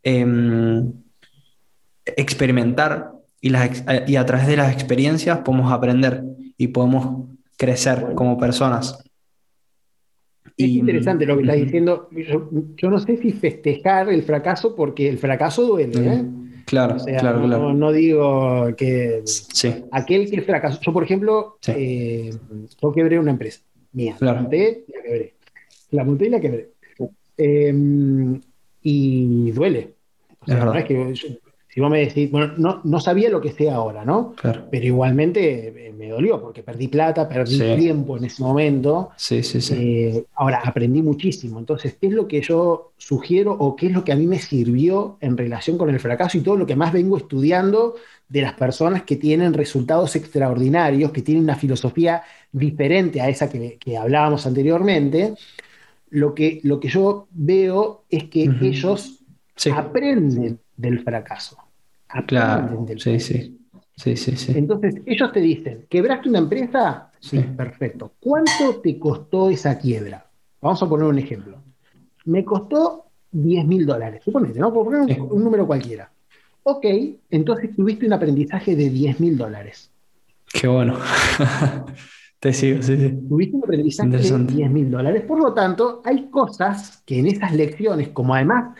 em, 0.02 0.92
experimentar 2.04 3.12
y, 3.40 3.52
y, 4.06 4.16
a 4.16 4.26
través 4.26 4.46
de 4.46 4.56
las 4.56 4.72
experiencias 4.72 5.38
podemos 5.38 5.72
aprender 5.72 6.22
y 6.58 6.68
podemos 6.68 7.28
crecer 7.56 8.14
como 8.14 8.36
personas. 8.36 9.02
Es 10.56 10.68
interesante 10.68 11.26
lo 11.26 11.36
que 11.36 11.42
estás 11.42 11.56
diciendo. 11.56 12.08
Yo, 12.12 12.90
no 12.90 12.98
sé 12.98 13.16
si 13.18 13.32
festejar 13.32 14.08
el 14.08 14.22
fracaso 14.22 14.74
porque 14.74 15.08
el 15.08 15.18
fracaso 15.18 15.66
duele. 15.66 16.06
¿eh? 16.06 16.24
Claro, 16.64 16.96
claro, 16.96 17.40
no, 17.40 17.46
claro. 17.46 17.74
No 17.74 17.92
digo 17.92 18.74
que 18.76 19.22
sí. 19.24 19.84
aquel 19.92 20.28
que 20.30 20.42
fracasó. 20.42 20.80
Yo, 20.80 20.92
por 20.92 21.04
ejemplo, 21.04 21.58
eh, 21.68 22.30
yo 22.82 22.92
quebré 22.92 23.18
una 23.18 23.30
empresa 23.32 23.60
mía. 23.92 24.16
La 24.20 24.34
monté 24.34 24.84
y 24.88 24.92
la 24.92 25.02
quebré. 25.02 25.34
La 25.90 26.04
monté 26.04 26.26
y 26.26 26.30
la 26.30 26.40
quebré. 26.40 26.70
Em, 27.36 28.40
y 28.82 29.50
duele. 29.50 29.94
es 30.46 30.84
que 30.84 31.14
si 31.76 31.80
vos 31.82 31.90
me 31.90 32.06
decís, 32.06 32.30
bueno, 32.30 32.54
no, 32.56 32.80
no 32.84 33.00
sabía 33.00 33.28
lo 33.28 33.38
que 33.38 33.52
sé 33.52 33.68
ahora, 33.68 34.02
¿no? 34.02 34.34
Pero 34.70 34.86
igualmente 34.86 35.88
eh, 35.88 35.92
me 35.92 36.08
dolió 36.08 36.40
porque 36.40 36.62
perdí 36.62 36.88
plata, 36.88 37.28
perdí 37.28 37.58
tiempo 37.76 38.16
en 38.16 38.24
ese 38.24 38.42
momento. 38.42 39.10
Sí, 39.16 39.42
sí, 39.42 39.60
sí. 39.60 39.74
Eh, 39.76 40.24
ahora, 40.36 40.62
aprendí 40.64 41.02
muchísimo. 41.02 41.58
Entonces, 41.58 41.98
¿qué 42.00 42.06
es 42.06 42.14
lo 42.14 42.26
que 42.26 42.40
yo 42.40 42.92
sugiero 42.96 43.52
o 43.52 43.76
qué 43.76 43.88
es 43.88 43.92
lo 43.92 44.04
que 44.04 44.12
a 44.12 44.16
mí 44.16 44.26
me 44.26 44.38
sirvió 44.38 45.18
en 45.20 45.36
relación 45.36 45.76
con 45.76 45.90
el 45.90 46.00
fracaso 46.00 46.38
y 46.38 46.40
todo 46.40 46.56
lo 46.56 46.64
que 46.66 46.76
más 46.76 46.94
vengo 46.94 47.18
estudiando 47.18 47.96
de 48.26 48.40
las 48.40 48.54
personas 48.54 49.02
que 49.02 49.16
tienen 49.16 49.52
resultados 49.52 50.16
extraordinarios, 50.16 51.12
que 51.12 51.20
tienen 51.20 51.44
una 51.44 51.56
filosofía 51.56 52.22
diferente 52.52 53.20
a 53.20 53.28
esa 53.28 53.50
que, 53.50 53.76
que 53.78 53.98
hablábamos 53.98 54.46
anteriormente? 54.46 55.34
Lo 56.16 56.34
que, 56.34 56.60
lo 56.62 56.80
que 56.80 56.88
yo 56.88 57.28
veo 57.30 58.04
es 58.08 58.24
que 58.24 58.44
ellos 58.62 59.22
aprenden 59.74 60.58
del 60.74 61.00
fracaso. 61.00 61.58
Aprenden 62.08 62.86
del 62.86 63.00
sí, 63.00 63.20
sí. 63.20 63.58
Sí, 63.96 64.16
sí, 64.16 64.34
sí. 64.36 64.52
Entonces, 64.56 64.94
ellos 65.04 65.30
te 65.32 65.40
dicen, 65.40 65.86
¿quebraste 65.90 66.30
una 66.30 66.38
empresa? 66.38 67.10
Sí, 67.20 67.38
perfecto. 67.38 68.12
¿Cuánto 68.18 68.80
te 68.82 68.98
costó 68.98 69.50
esa 69.50 69.78
quiebra? 69.78 70.26
Vamos 70.62 70.82
a 70.82 70.88
poner 70.88 71.06
un 71.06 71.18
ejemplo. 71.18 71.58
Me 72.24 72.44
costó 72.44 73.04
10 73.32 73.66
mil 73.66 73.84
dólares. 73.84 74.22
Suponete, 74.24 74.58
¿no? 74.58 74.72
Por 74.72 74.86
poner 74.86 75.20
un, 75.20 75.44
número 75.44 75.66
cualquiera. 75.66 76.10
Ok, 76.62 76.86
entonces 77.30 77.76
tuviste 77.76 78.06
un 78.06 78.14
aprendizaje 78.14 78.74
de 78.74 78.88
10 78.88 79.20
mil 79.20 79.36
dólares. 79.36 79.90
Qué 80.50 80.66
bueno. 80.66 80.98
Te 82.46 82.52
sigo, 82.52 82.80
sí, 82.80 82.96
sí. 82.96 83.12
Tuviste 83.28 83.56
un 83.56 83.64
aprendizaje 83.64 84.08
de 84.08 84.44
10 84.44 84.70
mil 84.70 84.88
dólares. 84.88 85.24
Por 85.26 85.40
lo 85.42 85.52
tanto, 85.52 86.00
hay 86.04 86.30
cosas 86.30 87.02
que 87.04 87.18
en 87.18 87.26
esas 87.26 87.52
lecciones, 87.52 88.10
como 88.10 88.36
además 88.36 88.72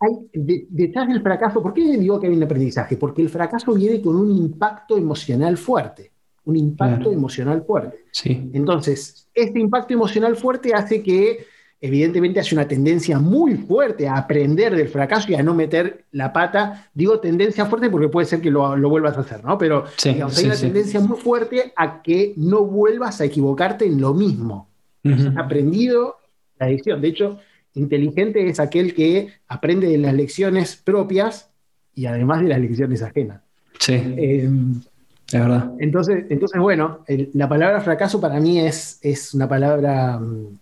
hay, 0.00 0.16
detrás 0.32 1.06
del 1.06 1.22
fracaso, 1.22 1.62
¿por 1.62 1.72
qué 1.72 1.96
digo 1.96 2.18
que 2.18 2.26
hay 2.26 2.32
un 2.32 2.42
aprendizaje? 2.42 2.96
Porque 2.96 3.22
el 3.22 3.28
fracaso 3.28 3.72
viene 3.72 4.02
con 4.02 4.16
un 4.16 4.36
impacto 4.36 4.98
emocional 4.98 5.56
fuerte, 5.58 6.10
un 6.44 6.56
impacto 6.56 7.12
emocional 7.12 7.62
fuerte. 7.62 8.06
Sí. 8.10 8.50
Entonces, 8.52 9.28
este 9.32 9.60
impacto 9.60 9.94
emocional 9.94 10.34
fuerte 10.34 10.74
hace 10.74 11.04
que, 11.04 11.46
evidentemente, 11.80 12.40
hace 12.40 12.54
una 12.54 12.68
tendencia 12.68 13.18
muy 13.18 13.56
fuerte 13.56 14.06
a 14.06 14.16
aprender 14.16 14.76
del 14.76 14.88
fracaso 14.88 15.30
y 15.30 15.34
a 15.34 15.42
no 15.42 15.54
meter 15.54 16.04
la 16.12 16.32
pata. 16.32 16.90
Digo 16.94 17.20
tendencia 17.20 17.66
fuerte 17.66 17.88
porque 17.88 18.08
puede 18.08 18.26
ser 18.26 18.40
que 18.40 18.50
lo, 18.50 18.76
vuelvas 18.88 19.16
a 19.16 19.20
hacer, 19.20 19.44
¿no? 19.44 19.56
Pero 19.56 19.84
hay 20.04 20.20
una 20.20 20.56
tendencia 20.56 21.00
muy 21.00 21.18
fuerte 21.18 21.72
a 21.76 22.02
que 22.02 22.34
no 22.36 22.64
vuelvas 22.64 23.20
a 23.20 23.24
equivocarte 23.24 23.86
en 23.86 24.00
lo 24.00 24.14
mismo. 24.14 24.68
Has 25.04 25.36
aprendido 25.36 26.16
la 26.58 26.68
lección. 26.68 27.00
De 27.00 27.08
hecho, 27.08 27.38
Inteligente 27.74 28.48
es 28.48 28.58
aquel 28.58 28.94
que 28.94 29.28
aprende 29.46 29.86
de 29.86 29.98
las 29.98 30.12
lecciones 30.12 30.76
propias 30.76 31.50
y 31.94 32.06
además 32.06 32.42
de 32.42 32.48
las 32.48 32.60
lecciones 32.60 33.02
ajenas. 33.02 33.40
Sí. 33.78 33.94
Es 33.94 35.40
verdad. 35.40 35.72
Entonces, 35.78 36.24
entonces 36.28 36.60
bueno, 36.60 37.04
la 37.34 37.48
palabra 37.48 37.80
fracaso 37.80 38.20
para 38.20 38.40
mí 38.40 38.58
es, 38.58 38.98
es 39.02 39.32
una 39.32 39.48
palabra 39.48 40.18
mm, 40.18 40.58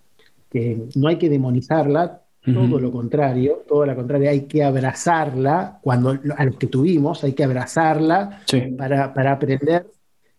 que 0.51 0.89
no 0.95 1.09
hay 1.09 1.17
que 1.17 1.29
demonizarla, 1.29 2.23
todo 2.45 2.81
lo 2.81 2.91
contrario, 2.91 3.65
todo 3.69 3.85
lo 3.85 3.95
contrario, 3.95 4.31
hay 4.31 4.47
que 4.47 4.65
abrazarla 4.65 5.79
cuando 5.83 6.19
a 6.35 6.45
los 6.47 6.57
que 6.57 6.67
tuvimos, 6.67 7.23
hay 7.23 7.35
que 7.35 7.45
abrazarla 7.45 8.41
para, 8.79 9.33
aprender 9.33 9.87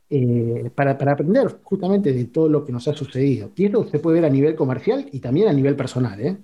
eh, 0.10 0.72
para, 0.74 0.98
para, 0.98 1.12
aprender 1.12 1.60
justamente 1.62 2.12
de 2.12 2.26
todo 2.26 2.50
lo 2.50 2.66
que 2.66 2.72
nos 2.72 2.88
ha 2.88 2.94
sucedido. 2.94 3.52
Y 3.56 3.66
esto 3.66 3.88
se 3.88 4.00
puede 4.00 4.22
ver 4.22 4.26
a 4.26 4.34
nivel 4.34 4.56
comercial 4.56 5.08
y 5.12 5.20
también 5.20 5.50
a 5.50 5.54
nivel 5.54 5.76
personal. 5.76 6.20
¿eh? 6.20 6.38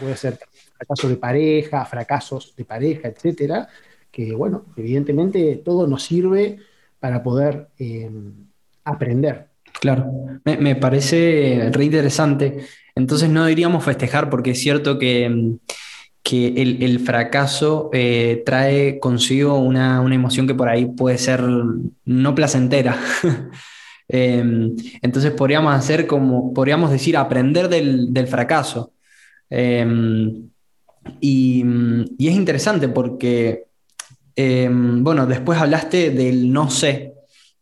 puede 0.00 0.16
ser 0.16 0.38
fracasos 0.76 1.10
de 1.10 1.16
pareja, 1.16 1.84
fracasos 1.84 2.54
de 2.56 2.64
pareja, 2.64 3.08
etcétera, 3.08 3.68
que 4.10 4.34
bueno, 4.34 4.66
evidentemente 4.76 5.62
todo 5.64 5.86
nos 5.86 6.02
sirve 6.02 6.58
para 6.98 7.22
poder 7.22 7.68
eh, 7.78 8.10
aprender. 8.84 9.47
Claro, 9.80 10.10
me, 10.44 10.76
parece 10.76 11.70
re 11.72 11.84
interesante. 11.84 12.58
Entonces 12.94 13.30
no 13.30 13.46
diríamos 13.46 13.84
festejar 13.84 14.28
porque 14.28 14.52
es 14.52 14.60
cierto 14.60 14.98
que, 14.98 15.56
que 16.22 16.48
el, 16.56 17.00
fracaso 17.00 17.90
eh, 17.92 18.42
trae 18.44 18.98
consigo 18.98 19.58
una, 19.58 20.02
emoción 20.12 20.46
que 20.46 20.54
por 20.54 20.68
ahí 20.68 20.86
puede 20.86 21.18
ser 21.18 21.42
no 22.04 22.34
placentera. 22.34 22.98
Em, 24.10 24.74
entonces 25.02 25.32
podríamos 25.32 25.74
hacer 25.74 26.06
como, 26.06 26.54
podríamos 26.54 26.90
decir, 26.90 27.14
aprender 27.14 27.68
del, 27.68 28.10
del 28.10 28.26
fracaso. 28.26 28.94
Em, 29.50 30.48
y, 31.20 31.62
es 32.18 32.34
interesante 32.34 32.88
porque, 32.88 33.66
em, 34.36 35.02
bueno, 35.02 35.26
después 35.26 35.58
hablaste 35.58 36.10
del 36.10 36.52
no 36.52 36.70
sé, 36.70 37.07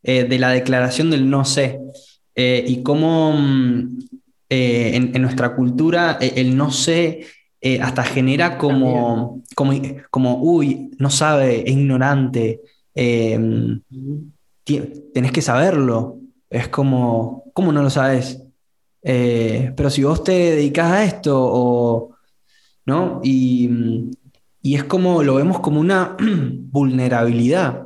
eh, 0.06 0.24
de 0.24 0.38
la 0.38 0.50
declaración 0.50 1.10
del 1.10 1.28
no 1.28 1.44
sé, 1.44 1.80
eh, 2.34 2.64
y 2.66 2.82
cómo 2.82 3.32
mm, 3.32 3.98
eh, 4.48 4.92
en, 4.94 5.22
nuestra 5.22 5.54
cultura 5.54 6.18
el 6.20 6.56
no 6.56 6.70
sé 6.70 7.26
hasta 7.80 8.04
genera 8.04 8.58
como, 8.58 9.42
como, 9.56 9.72
como, 10.08 10.36
uy, 10.40 10.92
no 11.00 11.10
sabe, 11.10 11.68
es 11.68 11.72
ignorante, 11.72 12.60
tenés 12.94 13.82
que 15.32 15.42
saberlo, 15.42 16.20
es 16.48 16.68
como, 16.68 17.42
¿cómo 17.52 17.72
no 17.72 17.82
lo 17.82 17.90
sabes? 17.90 18.40
Eh, 19.08 19.72
pero 19.76 19.88
si 19.88 20.02
vos 20.02 20.24
te 20.24 20.32
dedicas 20.32 20.90
a 20.90 21.04
esto, 21.04 21.36
o, 21.38 22.16
¿no? 22.84 23.20
Y, 23.22 23.70
es 24.62 24.82
como, 24.82 25.22
lo 25.22 25.36
vemos 25.36 25.60
como 25.60 25.80
una 25.80 26.16
vulnerabilidad 26.18 27.85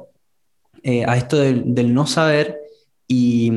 eh, 0.83 1.05
a 1.07 1.17
esto 1.17 1.39
del, 1.39 1.95
no 1.95 2.07
saber 2.07 2.59
y, 3.07 3.53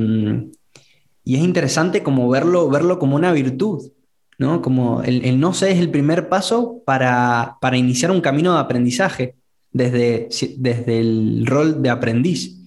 es 1.25 1.39
interesante 1.39 2.03
como 2.03 2.29
verlo, 2.29 2.69
verlo 2.69 2.99
como 2.99 3.15
una 3.15 3.31
virtud, 3.31 3.91
¿no? 4.37 4.61
Como 4.61 5.01
el, 5.03 5.39
no 5.39 5.53
sé 5.53 5.71
es 5.71 5.79
el 5.79 5.89
primer 5.89 6.29
paso 6.29 6.81
para, 6.85 7.57
iniciar 7.73 8.11
un 8.11 8.21
camino 8.21 8.53
de 8.53 8.59
aprendizaje 8.59 9.35
desde, 9.71 10.27
desde 10.57 10.99
el 10.99 11.45
rol 11.45 11.81
de 11.81 11.89
aprendiz. 11.89 12.59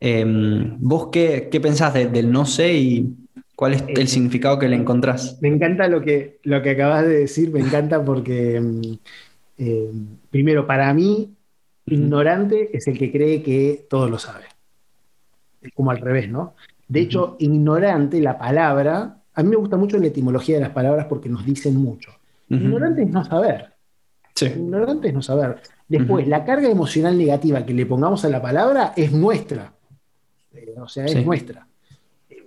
Em, 0.00 0.78
¿Vos 0.78 1.08
qué, 1.12 1.48
qué 1.50 1.60
pensás 1.60 1.92
del 1.92 2.32
no 2.32 2.46
sé 2.46 2.72
y, 2.74 3.14
¿Cuál 3.60 3.74
es 3.74 3.84
el 3.88 3.98
eh, 3.98 4.06
significado 4.06 4.58
que 4.58 4.70
le 4.70 4.76
encontrás? 4.76 5.36
Me 5.42 5.48
encanta 5.48 5.86
lo 5.86 6.00
que, 6.00 6.38
lo 6.44 6.62
que 6.62 6.70
acabas 6.70 7.02
de 7.02 7.18
decir, 7.18 7.50
me 7.50 7.60
encanta 7.60 8.02
porque, 8.02 8.58
mm, 8.58 8.80
eh, 9.58 9.90
primero, 10.30 10.66
para 10.66 10.94
mí, 10.94 11.28
ignorante 11.90 12.76
es 12.76 12.86
el 12.88 12.98
que 12.98 13.10
cree 13.10 13.42
que 13.42 13.86
todo 13.88 14.08
lo 14.08 14.18
sabe. 14.18 14.44
Es 15.60 15.72
como 15.74 15.90
al 15.90 15.98
revés, 15.98 16.30
¿no? 16.30 16.54
De 16.88 17.00
hecho, 17.00 17.36
ignorante, 17.38 18.20
la 18.20 18.38
palabra, 18.38 19.22
a 19.34 19.42
mí 19.42 19.50
me 19.50 19.56
gusta 19.56 19.76
mucho 19.76 19.98
la 19.98 20.06
etimología 20.08 20.56
de 20.56 20.62
las 20.62 20.70
palabras 20.70 21.06
porque 21.08 21.28
nos 21.28 21.44
dicen 21.44 21.76
mucho. 21.76 22.10
Ignorante 22.48 23.02
es 23.02 23.10
no 23.10 23.24
saber. 23.24 23.72
Sí. 24.34 24.46
Ignorante 24.46 25.08
es 25.08 25.14
no 25.14 25.22
saber. 25.22 25.60
Después, 25.86 26.26
la 26.26 26.44
carga 26.44 26.68
emocional 26.68 27.16
negativa 27.16 27.64
que 27.64 27.74
le 27.74 27.86
pongamos 27.86 28.24
a 28.24 28.28
la 28.28 28.42
palabra 28.42 28.92
es 28.96 29.12
nuestra. 29.12 29.72
Eh, 30.52 30.74
o 30.78 30.88
sea, 30.88 31.04
es 31.04 31.24
nuestra 31.24 31.66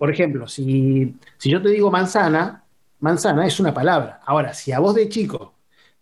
por 0.03 0.11
ejemplo, 0.11 0.49
si, 0.49 1.15
yo 1.45 1.61
te 1.61 1.69
digo 1.69 1.89
manzana, 1.89 2.65
manzana 2.99 3.47
es 3.47 3.61
una 3.61 3.73
palabra. 3.73 4.19
Ahora, 4.25 4.53
si 4.53 4.73
a 4.73 4.79
vos 4.79 4.95
de 4.95 5.07
chico 5.07 5.52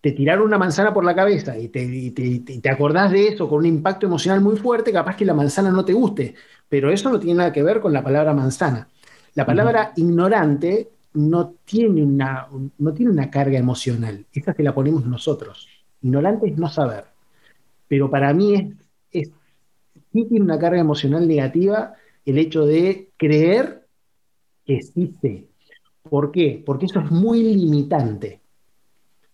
te 0.02 0.12
tiraron 0.12 0.46
una 0.46 0.58
manzana 0.58 0.94
por 0.94 1.06
la 1.06 1.16
cabeza 1.16 1.58
y 1.58 1.70
te, 1.70 2.70
acordás 2.70 3.12
de 3.12 3.28
eso 3.28 3.48
con 3.48 3.60
un 3.60 3.68
impacto 3.68 4.08
emocional 4.08 4.42
muy 4.42 4.58
fuerte, 4.58 4.92
capaz 4.92 5.16
que 5.16 5.26
la 5.26 5.36
manzana 5.36 5.70
no 5.70 5.86
te 5.86 5.94
guste, 5.94 6.34
pero 6.68 6.92
eso 6.92 7.10
no 7.12 7.20
tiene 7.20 7.38
nada 7.38 7.54
que 7.54 7.64
ver 7.64 7.80
con 7.80 7.94
la 7.94 8.04
palabra 8.04 8.34
manzana. 8.34 8.90
La 9.36 9.46
palabra 9.46 9.94
ignorante 9.96 10.90
no 11.14 11.54
tiene, 11.64 12.04
una, 12.04 12.48
no 12.80 12.94
tiene 12.94 13.12
una 13.12 13.30
carga 13.30 13.60
emocional, 13.60 14.26
esa 14.34 14.54
que 14.54 14.64
la 14.64 14.74
ponemos 14.74 15.06
nosotros. 15.06 15.68
Ignorante 16.02 16.50
es 16.50 16.58
no 16.58 16.68
saber, 16.68 17.06
pero 17.88 18.10
para 18.10 18.34
mí 18.34 18.56
es, 18.56 18.66
es, 19.12 19.32
sí 20.12 20.26
tiene 20.26 20.44
una 20.44 20.58
carga 20.58 20.80
emocional 20.80 21.28
negativa 21.28 21.94
el 22.26 22.38
hecho 22.38 22.66
de 22.66 23.10
creer 23.18 23.86
existe. 24.66 25.48
¿Por 26.04 26.32
qué? 26.32 26.62
Porque 26.66 26.86
eso 26.86 27.00
es 27.00 27.12
muy 27.12 27.44
limitante. 27.44 28.41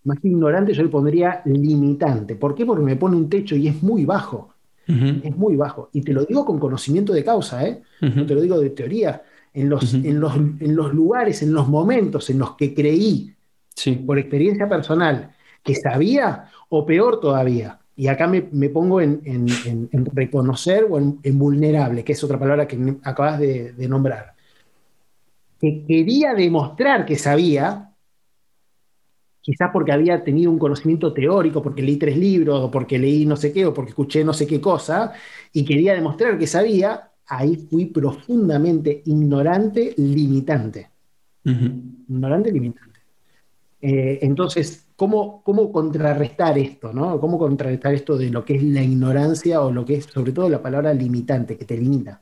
Más 0.07 0.19
que 0.19 0.29
ignorante, 0.29 0.73
yo 0.73 0.83
le 0.83 0.89
pondría 0.89 1.41
limitante. 1.45 2.35
¿Por 2.35 2.55
qué? 2.55 2.65
Porque 2.65 2.83
me 2.83 2.95
pone 2.95 3.15
un 3.15 3.29
techo 3.29 3.55
y 3.55 3.67
es 3.67 3.83
muy 3.83 4.05
bajo. 4.05 4.53
Es 4.87 5.35
muy 5.35 5.57
bajo. 5.57 5.89
Y 5.91 6.01
te 6.01 6.13
lo 6.13 6.23
digo 6.23 6.45
con 6.45 6.59
conocimiento 6.59 7.11
de 7.11 7.21
causa, 7.21 7.67
¿eh? 7.67 7.81
No 7.99 8.25
te 8.25 8.33
lo 8.33 8.39
digo 8.39 8.57
de 8.57 8.69
teoría. 8.69 9.21
En 9.53 9.67
los, 9.67 9.93
en, 9.93 10.19
los, 10.19 10.33
en 10.35 10.75
los, 10.75 10.93
lugares, 10.93 11.41
en 11.41 11.51
los 11.51 11.67
momentos 11.67 12.29
en 12.29 12.39
los 12.39 12.55
que 12.55 12.73
creí, 12.73 13.35
por 14.05 14.17
experiencia 14.17 14.69
personal, 14.69 15.31
que 15.61 15.75
sabía, 15.75 16.45
o 16.69 16.85
peor 16.85 17.19
todavía, 17.19 17.79
y 17.95 18.07
acá 18.07 18.27
me, 18.27 18.69
pongo 18.69 19.01
en, 19.01 19.21
reconocer 20.13 20.85
o 20.89 20.97
en, 20.97 21.39
vulnerable, 21.39 22.05
que 22.05 22.13
es 22.13 22.23
otra 22.23 22.39
palabra 22.39 22.65
que 22.65 22.95
acabas 23.03 23.39
de, 23.39 23.73
de 23.73 23.87
nombrar 23.89 24.37
que 25.59 25.85
quería 25.87 26.33
demostrar 26.33 27.05
que 27.05 27.15
sabía, 27.15 27.86
quizás 29.47 29.69
porque 29.71 29.93
había 29.93 30.25
tenido 30.25 30.51
un 30.51 30.59
conocimiento 30.59 31.13
teórico, 31.13 31.63
porque 31.63 31.81
leí 31.81 31.95
tres 31.95 32.17
libros, 32.17 32.59
o 32.65 32.69
porque 32.69 32.99
leí 32.99 33.25
no 33.25 33.37
sé 33.37 33.53
qué, 33.53 33.65
o 33.65 33.73
porque 33.73 33.91
escuché 33.91 34.21
no 34.21 34.33
sé 34.33 34.45
qué 34.45 34.59
cosa, 34.59 35.13
y 35.53 35.63
quería 35.63 35.93
demostrar 35.93 36.37
que 36.37 36.45
sabía, 36.45 37.11
ahí 37.25 37.55
fui 37.55 37.85
profundamente 37.85 39.03
ignorante, 39.05 39.93
limitante. 39.95 40.89
Ignorante, 41.45 42.51
limitante. 42.51 42.99
Eh, 43.79 44.19
entonces, 44.21 44.85
¿cómo, 44.97 45.41
¿cómo, 45.43 45.71
contrarrestar 45.71 46.57
esto? 46.57 46.91
¿no? 46.91 47.17
¿Cómo 47.17 47.39
contrarrestar 47.39 47.93
esto 47.93 48.17
de 48.17 48.29
lo 48.29 48.43
que 48.43 48.55
es 48.57 48.63
la 48.63 48.83
ignorancia 48.83 49.61
o 49.61 49.71
lo 49.71 49.85
que 49.85 49.95
es 49.95 50.07
sobre 50.07 50.33
todo 50.33 50.49
la 50.49 50.61
palabra 50.61 50.93
limitante, 50.93 51.55
que 51.55 51.63
te 51.63 51.77
limita? 51.77 52.19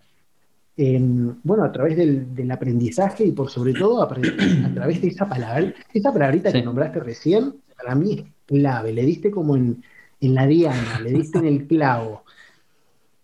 Bueno, 0.78 1.64
a 1.64 1.72
través 1.72 1.96
del, 1.98 2.52
aprendizaje 2.52 3.26
y 3.26 3.32
por 3.32 3.50
sobre 3.50 3.74
todo 3.74 4.04
a, 4.04 4.08
través 4.08 5.02
de 5.02 5.08
esa 5.08 5.28
palabra, 5.28 5.74
esa 5.94 6.12
palabrita 6.12 6.52
que 6.52 6.62
nombraste 6.62 7.00
recién, 7.00 7.56
para 7.78 7.96
mí 7.96 8.14
es 8.14 8.24
clave, 8.46 8.92
le 8.92 9.04
diste 9.04 9.32
como 9.32 9.56
en, 9.56 9.84
la 10.20 10.48
diana, 10.48 11.00
le 11.02 11.12
diste 11.12 11.38
en 11.38 11.46
el 11.46 11.68
clavo. 11.68 12.24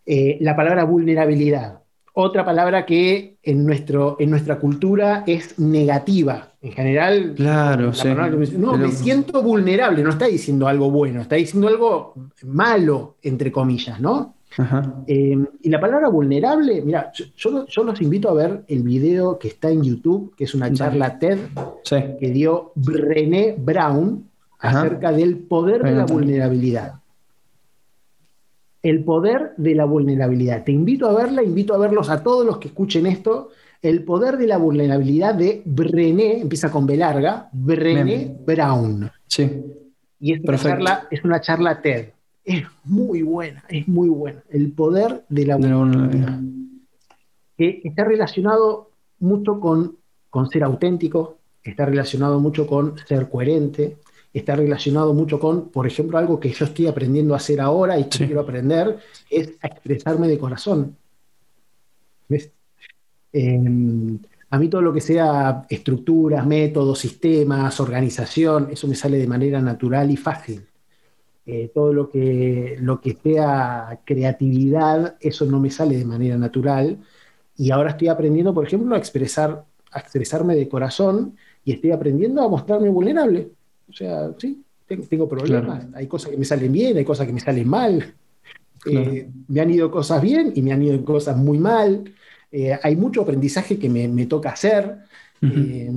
Eh, 0.05 0.37
la 0.41 0.55
palabra 0.55 0.83
vulnerabilidad, 0.83 1.81
otra 2.13 2.45
palabra 2.45 2.85
que 2.85 3.37
en, 3.41 3.65
nuestro, 3.65 4.17
en 4.19 4.29
nuestra 4.29 4.59
cultura 4.59 5.23
es 5.25 5.57
negativa. 5.59 6.53
En 6.61 6.73
general, 6.73 7.33
claro, 7.35 7.91
no, 8.57 8.77
me 8.77 8.91
siento 8.91 9.41
vulnerable, 9.41 10.03
no 10.03 10.11
está 10.11 10.27
diciendo 10.27 10.67
algo 10.67 10.91
bueno, 10.91 11.21
está 11.21 11.35
diciendo 11.35 11.67
algo 11.67 12.13
malo, 12.43 13.17
entre 13.23 13.51
comillas, 13.51 13.99
¿no? 13.99 14.35
Eh, 15.07 15.37
y 15.61 15.69
la 15.69 15.79
palabra 15.79 16.09
vulnerable, 16.09 16.81
mira, 16.81 17.11
yo, 17.13 17.65
yo, 17.65 17.83
los 17.83 18.01
invito 18.01 18.29
a 18.29 18.33
ver 18.33 18.63
el 18.67 18.83
video 18.83 19.39
que 19.39 19.47
está 19.47 19.69
en 19.69 19.83
YouTube, 19.83 20.35
que 20.35 20.43
es 20.43 20.53
una 20.53 20.71
charla 20.73 21.17
TED 21.19 21.39
que 22.19 22.29
dio 22.31 22.73
Brené 22.75 23.55
Brown 23.57 24.29
acerca 24.59 25.11
del 25.11 25.37
poder 25.37 25.83
de 25.83 25.91
la 25.91 26.05
vulnerabilidad. 26.05 26.95
El 28.81 29.03
poder 29.03 29.53
de 29.57 29.75
la 29.75 29.85
vulnerabilidad. 29.85 30.63
Te 30.63 30.71
invito 30.71 31.07
a 31.07 31.13
verla, 31.13 31.43
invito 31.43 31.73
a 31.73 31.77
verlos 31.77 32.09
a 32.09 32.23
todos 32.23 32.45
los 32.45 32.57
que 32.57 32.69
escuchen 32.69 33.05
esto. 33.05 33.49
El 33.81 34.03
poder 34.03 34.37
de 34.37 34.47
la 34.47 34.57
vulnerabilidad 34.57 35.35
de 35.35 35.61
Brené, 35.65 36.41
empieza 36.41 36.71
con 36.71 36.85
B 36.85 36.97
larga, 36.97 37.49
Brené 37.51 38.35
Brown. 38.45 39.09
Sí. 39.27 39.49
Y 40.19 40.33
es 40.33 40.41
una, 40.41 40.57
charla, 40.57 41.07
es 41.09 41.23
una 41.23 41.41
charla 41.41 41.81
TED. 41.81 42.09
Es 42.43 42.63
muy 42.83 43.21
buena, 43.21 43.63
es 43.69 43.87
muy 43.87 44.09
buena. 44.09 44.43
El 44.49 44.71
poder 44.71 45.23
de 45.29 45.45
la 45.45 45.57
vulnerabilidad. 45.57 46.39
Que 47.57 47.81
está 47.83 48.03
relacionado 48.03 48.89
mucho 49.19 49.59
con, 49.59 49.97
con 50.29 50.49
ser 50.49 50.63
auténtico, 50.63 51.37
está 51.63 51.85
relacionado 51.85 52.39
mucho 52.39 52.65
con 52.65 52.97
ser 53.07 53.29
coherente, 53.29 53.97
está 54.33 54.55
relacionado 54.55 55.13
mucho 55.13 55.39
con, 55.39 55.69
por 55.69 55.85
ejemplo, 55.85 56.17
algo 56.17 56.39
que 56.39 56.51
yo 56.51 56.65
estoy 56.65 56.87
aprendiendo 56.87 57.33
a 57.33 57.37
hacer 57.37 57.61
ahora 57.61 57.99
y 57.99 58.05
que 58.05 58.25
quiero 58.25 58.41
aprender, 58.41 58.97
es 59.29 59.53
a 59.61 59.67
expresarme 59.67 60.27
de 60.27 60.39
corazón. 60.39 60.97
Em, 63.33 64.19
a 64.49 64.59
mí 64.59 64.67
todo 64.67 64.81
lo 64.81 64.93
que 64.93 65.01
sea 65.01 65.65
estructuras, 65.69 66.45
métodos, 66.45 66.99
sistemas, 66.99 67.79
organización, 67.79 68.69
eso 68.71 68.87
me 68.87 68.95
sale 68.95 69.17
de 69.17 69.27
manera 69.27 69.61
natural 69.61 70.09
y 70.11 70.17
fácil. 70.17 70.65
Eh, 71.53 71.69
todo 71.73 71.91
lo 71.91 72.09
que, 72.09 72.77
lo 72.79 73.01
que 73.01 73.17
sea 73.21 73.99
creatividad, 74.05 75.17
eso 75.19 75.45
no 75.45 75.59
me 75.59 75.69
sale 75.69 75.97
de 75.97 76.05
manera 76.05 76.37
natural. 76.37 76.97
Y 77.57 77.71
ahora 77.71 77.89
estoy 77.89 78.07
aprendiendo, 78.07 78.53
por 78.53 78.65
ejemplo, 78.65 78.95
a, 78.95 78.97
expresar, 78.97 79.65
a 79.91 79.99
expresarme 79.99 80.55
de 80.55 80.69
corazón 80.69 81.35
y 81.65 81.73
estoy 81.73 81.91
aprendiendo 81.91 82.41
a 82.41 82.47
mostrarme 82.47 82.87
vulnerable. 82.87 83.49
O 83.89 83.91
sea, 83.91 84.31
sí, 84.37 84.63
tengo, 84.87 85.27
problemas, 85.27 85.87
hay 85.93 86.07
cosas 86.07 86.31
que 86.31 86.37
me 86.37 86.45
salen 86.45 86.71
bien, 86.71 86.95
hay 86.95 87.03
cosas 87.03 87.27
que 87.27 87.33
me 87.33 87.41
salen 87.41 87.67
mal. 87.67 88.13
Eh, 88.85 89.29
me 89.49 89.59
han 89.59 89.69
ido 89.71 89.91
cosas 89.91 90.21
bien 90.21 90.53
y 90.55 90.61
me 90.61 90.71
han 90.71 90.81
ido 90.81 91.03
cosas 91.03 91.35
muy 91.35 91.57
mal. 91.57 92.13
Eh, 92.49 92.79
hay 92.81 92.95
mucho 92.95 93.23
aprendizaje 93.23 93.77
que 93.77 93.89
me, 93.89 94.25
toca 94.25 94.51
hacer. 94.51 94.99
Eh, 95.41 95.91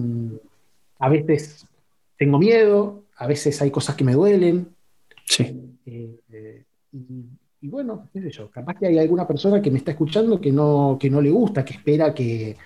a 0.99 1.09
veces 1.09 1.65
tengo 2.19 2.41
miedo, 2.41 3.05
a 3.17 3.29
veces 3.29 3.63
hay 3.63 3.71
cosas 3.71 3.95
que 3.95 4.03
me 4.03 4.15
duelen. 4.15 4.74
Sí. 5.25 5.79
y, 7.61 7.69
bueno, 7.69 8.09
qué 8.13 8.21
sé 8.21 8.31
yo, 8.31 8.51
capaz 8.51 8.75
que 8.75 8.87
hay 8.87 8.99
alguna 8.99 9.27
persona 9.27 9.63
que 9.63 9.71
me 9.71 9.79
está 9.79 9.93
escuchando 9.93 10.41
que 10.41 10.53
no, 10.53 10.99
que 11.01 11.09
no 11.09 11.21
le 11.21 11.31
gusta, 11.31 11.65
que 11.65 11.75
espera 11.75 12.15
que, 12.15 12.57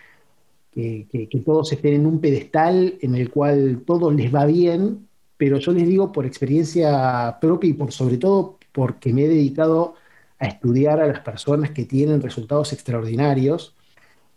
que, 0.72 1.06
que, 1.10 1.40
todos 1.40 1.72
estén 1.72 1.94
en 1.94 2.06
un 2.06 2.20
pedestal 2.20 2.98
en 3.00 3.14
el 3.14 3.30
cual 3.30 3.82
todo 3.86 4.10
les 4.10 4.34
va 4.34 4.44
bien 4.44 5.08
pero 5.38 5.58
yo 5.58 5.72
les 5.72 5.88
digo 5.88 6.12
por 6.12 6.26
experiencia 6.26 7.38
propia 7.40 7.70
y 7.70 7.72
por 7.72 7.92
sobre 7.92 8.18
todo 8.18 8.58
porque 8.72 9.14
me 9.14 9.24
he 9.24 9.28
dedicado 9.28 9.94
a 10.38 10.46
estudiar 10.46 11.00
a 11.00 11.06
las 11.06 11.20
personas 11.20 11.70
que 11.70 11.84
tienen 11.84 12.20
resultados 12.20 12.72
extraordinarios, 12.72 13.74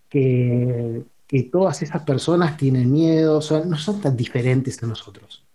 que, 0.08 1.04
todas 1.50 1.82
esas 1.82 2.04
personas 2.04 2.58
tienen 2.58 2.92
miedo, 2.92 3.40
no 3.66 3.78
son 3.78 4.02
tan 4.02 4.18
diferentes 4.18 4.84
a 4.84 4.88
nosotros. 4.88 5.46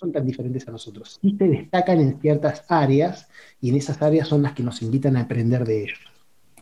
Son 0.00 0.12
tan 0.12 0.24
diferentes 0.24 0.66
a 0.66 0.70
nosotros. 0.70 1.18
Y 1.20 1.36
se 1.36 1.46
destacan 1.46 2.00
en 2.00 2.18
ciertas 2.22 2.64
áreas 2.68 3.28
y 3.60 3.68
en 3.68 3.76
esas 3.76 4.00
áreas 4.00 4.28
son 4.28 4.42
las 4.42 4.54
que 4.54 4.62
nos 4.62 4.80
invitan 4.80 5.14
a 5.18 5.20
aprender 5.20 5.66
de 5.66 5.82
ellos. 5.82 5.98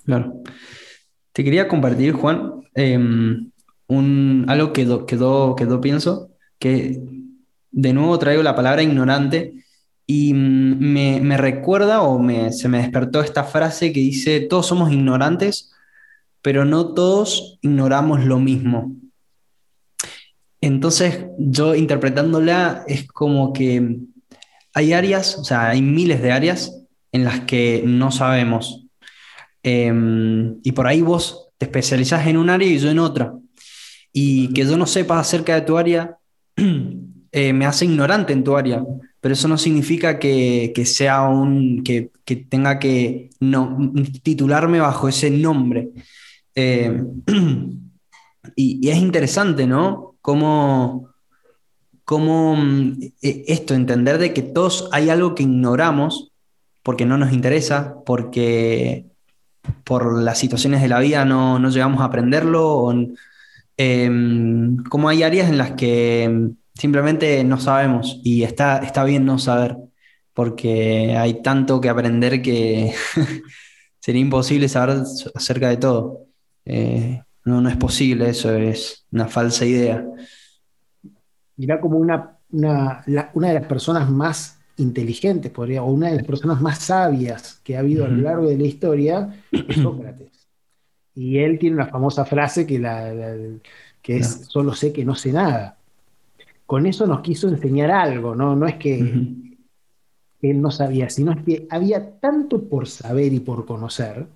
Claro. 0.05 0.42
Te 1.33 1.44
quería 1.44 1.68
compartir, 1.68 2.14
Juan, 2.14 2.62
em, 2.74 3.53
un, 3.87 4.44
algo 4.48 4.72
que 4.72 4.83
quedó, 5.07 5.55
quedó, 5.55 5.81
pienso, 5.81 6.31
que 6.59 7.01
de 7.70 7.92
nuevo 7.92 8.18
traigo 8.18 8.42
la 8.42 8.57
palabra 8.57 8.83
ignorante 8.83 9.55
y 10.05 10.35
me, 10.35 11.20
me 11.20 11.37
recuerda 11.37 12.03
o 12.03 12.18
me, 12.18 12.51
se 12.51 12.68
me 12.68 12.79
despertó 12.79 13.20
esta 13.20 13.44
frase 13.44 13.92
que 13.92 14.01
dice, 14.01 14.40
todos 14.40 14.66
somos 14.66 14.90
ignorantes, 14.90 15.70
pero 16.42 16.64
no 16.64 16.92
todos 16.92 17.61
ignoramos 17.62 18.24
lo 18.24 18.40
mismo. 18.40 18.96
Entonces, 20.60 21.26
yo 21.38 21.74
interpretándola 21.74 22.84
es 22.86 23.06
como 23.06 23.52
que 23.52 23.98
hay 24.74 24.92
áreas, 24.92 25.38
o 25.38 25.44
sea, 25.44 25.70
hay 25.70 25.82
miles 25.82 26.20
de 26.22 26.32
áreas 26.32 26.74
en 27.12 27.24
las 27.24 27.40
que 27.40 27.82
no 27.86 28.10
sabemos. 28.10 28.86
Em, 29.62 30.58
y 30.62 30.72
por 30.72 30.86
ahí 30.86 31.02
vos 31.02 31.48
te 31.58 31.66
especializás 31.66 32.26
en 32.26 32.36
un 32.36 32.50
área 32.50 32.68
y 32.68 32.78
yo 32.78 32.90
en 32.90 32.98
otra. 32.98 33.34
Y 34.12 34.52
que 34.52 34.64
yo 34.64 34.76
no 34.76 34.86
sepa 34.86 35.18
acerca 35.18 35.54
de 35.54 35.60
tu 35.62 35.76
área 35.78 36.16
Eh, 37.30 37.52
me 37.52 37.66
hace 37.66 37.84
ignorante 37.84 38.32
en 38.32 38.42
tu 38.42 38.56
área, 38.56 38.82
pero 39.20 39.34
eso 39.34 39.48
no 39.48 39.58
significa 39.58 40.18
que, 40.18 40.72
sea 40.86 41.22
un, 41.22 41.82
que, 41.84 42.10
tenga 42.48 42.78
que 42.78 43.30
no, 43.40 43.92
titularme 44.22 44.80
bajo 44.80 45.08
ese 45.08 45.30
nombre. 45.30 45.90
Eh, 46.54 47.02
y, 48.56 48.88
es 48.88 48.96
interesante, 48.96 49.66
¿no? 49.66 50.07
Cómo, 50.20 51.11
cómo 52.04 52.57
mm, 52.57 53.00
e, 53.22 53.44
esto, 53.48 53.74
entender 53.74 54.18
de 54.18 54.33
que 54.35 54.42
todos 54.42 54.88
hay 54.92 55.11
algo 55.11 55.35
que 55.35 55.44
ignoramos 55.44 56.33
porque 56.83 57.07
no 57.07 57.18
nos 57.18 57.33
interesa, 57.33 57.96
porque 58.07 59.07
por 59.85 60.22
las 60.22 60.38
situaciones 60.38 60.83
de 60.83 60.88
la 60.88 61.00
vida 61.00 61.24
no, 61.24 61.59
llegamos 61.70 62.00
a 62.00 62.07
aprenderlo, 62.07 62.66
o, 62.66 62.94
em, 63.76 64.76
como 64.85 65.09
hay 65.09 65.22
áreas 65.22 65.48
en 65.48 65.59
las 65.59 65.72
que 65.72 66.50
simplemente 66.74 67.44
no 67.44 67.61
sabemos 67.61 68.20
y 68.24 68.42
está, 68.44 68.78
está 68.78 69.04
bien 69.04 69.24
no 69.26 69.38
saber, 69.38 69.76
porque 70.33 71.16
hay 71.16 71.42
tanto 71.42 71.81
que 71.81 71.88
aprender 71.88 72.40
que 72.42 72.94
sería 74.00 74.22
imposible 74.22 74.68
saber 74.68 75.02
acerca 75.35 75.68
de 75.68 75.76
todo. 75.76 76.26
Eh, 76.64 77.22
no, 77.48 77.61
no 77.61 77.68
es 77.68 77.76
posible, 77.76 78.28
eso 78.28 78.52
es 78.54 79.06
una 79.11 79.26
falsa 79.26 79.64
idea. 79.64 80.06
Mirá 81.56 81.80
como 81.80 81.98
una, 81.98 82.37
una, 82.50 83.04
una 83.34 83.48
de 83.48 83.54
las 83.54 83.66
personas 83.66 84.08
más 84.11 84.58
inteligentes, 84.76 85.50
podría, 85.50 85.82
o 85.82 85.90
una 85.90 86.11
de 86.11 86.16
las 86.16 86.24
personas 86.24 86.61
más 86.61 86.78
sabias 86.78 87.61
que 87.64 87.76
ha 87.76 87.80
habido 87.80 88.04
a 88.04 88.08
lo 88.08 88.22
largo 88.22 88.48
de 88.48 88.58
la 88.58 88.64
historia 88.64 89.42
es 89.50 89.76
Sócrates. 89.76 90.46
Y 91.14 91.38
él 91.38 91.58
tiene 91.58 91.74
una 91.74 91.88
famosa 91.88 92.24
frase 92.24 92.64
que, 92.64 92.78
la, 92.78 93.12
que 94.00 94.18
es, 94.18 94.46
solo 94.48 94.72
sé 94.72 94.92
que 94.92 95.04
no 95.04 95.16
sé 95.16 95.32
nada 95.32 95.78
con 96.68 96.84
eso 96.84 97.06
nos 97.06 97.22
quiso 97.22 97.48
enseñar 97.48 97.90
algo, 97.90 98.34
¿no? 98.34 98.54
No 98.54 98.66
es 98.66 98.74
que 98.74 98.98
él 98.98 100.61
no 100.61 100.70
sabía, 100.70 101.08
sino 101.08 101.32
es 101.32 101.42
que 101.42 101.66
había 101.70 102.20
tanto 102.20 102.68
por 102.68 102.87
saber 102.87 103.32
y 103.32 103.40
por 103.40 103.64
conocer 103.64 104.26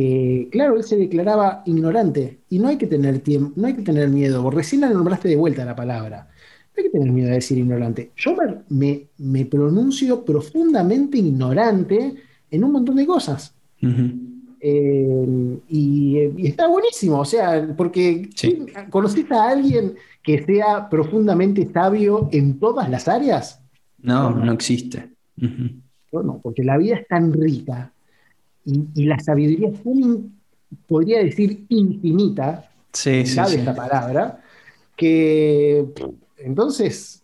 que, 0.00 0.48
claro, 0.50 0.76
él 0.76 0.82
se 0.82 0.96
declaraba 0.96 1.62
ignorante 1.66 2.38
y 2.48 2.58
no 2.58 2.68
hay 2.68 2.78
que 2.78 2.86
tener 2.86 3.18
tiempo, 3.18 3.52
no 3.56 3.66
hay 3.66 3.74
que 3.74 3.82
tener 3.82 4.08
miedo. 4.08 4.48
Recién 4.50 4.80
la 4.80 4.90
nombraste 4.90 5.28
de 5.28 5.36
vuelta 5.36 5.64
la 5.64 5.76
palabra. 5.76 6.28
No 6.28 6.72
hay 6.78 6.84
que 6.84 6.90
tener 6.90 7.12
miedo 7.12 7.28
de 7.28 7.34
decir 7.34 7.58
ignorante. 7.58 8.10
Yo 8.16 8.34
me, 8.70 9.08
me, 9.18 9.44
pronuncio 9.44 10.24
profundamente 10.24 11.18
ignorante 11.18 12.14
en 12.50 12.64
un 12.64 12.72
montón 12.72 12.96
de 12.96 13.06
cosas. 13.06 13.54
Eh, 14.60 15.58
y, 15.68 16.18
está 16.46 16.68
buenísimo, 16.68 17.20
o 17.20 17.24
sea, 17.24 17.74
porque 17.76 18.30
¿conociste 18.88 19.34
a 19.34 19.50
alguien 19.50 19.96
que 20.22 20.42
sea 20.44 20.88
profundamente 20.88 21.70
sabio 21.72 22.28
en 22.32 22.58
todas 22.58 22.88
las 22.88 23.06
áreas? 23.06 23.62
No, 24.00 24.30
no, 24.30 24.52
existe. 24.52 25.10
No, 25.36 26.40
porque 26.42 26.64
la 26.64 26.78
vida 26.78 26.96
es 26.96 27.06
tan 27.06 27.32
rica 27.32 27.92
y, 28.94 29.04
la 29.04 29.18
sabiduría 29.18 29.68
es 29.68 29.82
tan, 29.82 30.32
podría 30.86 31.22
decir, 31.22 31.64
infinita, 31.68 32.70
sí, 32.92 33.26
sí, 33.26 33.38
esta 33.38 33.74
palabra, 33.74 34.42
que 34.96 35.86
entonces, 36.38 37.22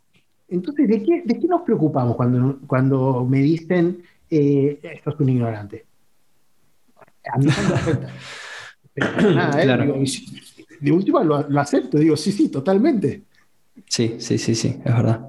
entonces 0.49 0.89
¿de, 0.89 1.03
qué, 1.03 1.23
¿de 1.25 1.39
qué 1.39 1.47
nos 1.47 1.63
preocupamos 1.63 2.17
cuando, 2.17 2.59
cuando 2.67 3.27
me 3.29 3.39
dicen 3.39 4.03
eh, 4.31 4.79
esto 4.83 5.11
es 5.11 5.21
un 5.21 5.29
ignorante? 5.29 5.87
A 7.33 7.39
mí 7.39 7.47
no 7.47 7.69
me 7.69 7.75
afecta. 7.75 8.13
nada, 9.35 9.63
¿eh? 9.63 10.05
de 10.81 10.93
última 10.93 11.23
lo, 11.23 11.61
acepto, 11.61 11.99
digo, 11.99 12.17
sí, 12.17 12.33
sí, 12.33 12.49
totalmente. 12.49 13.23
Sí, 13.89 14.17
sí, 14.19 14.39
sí, 14.39 14.55
sí, 14.55 14.81
es 14.85 14.95
verdad. 14.95 15.27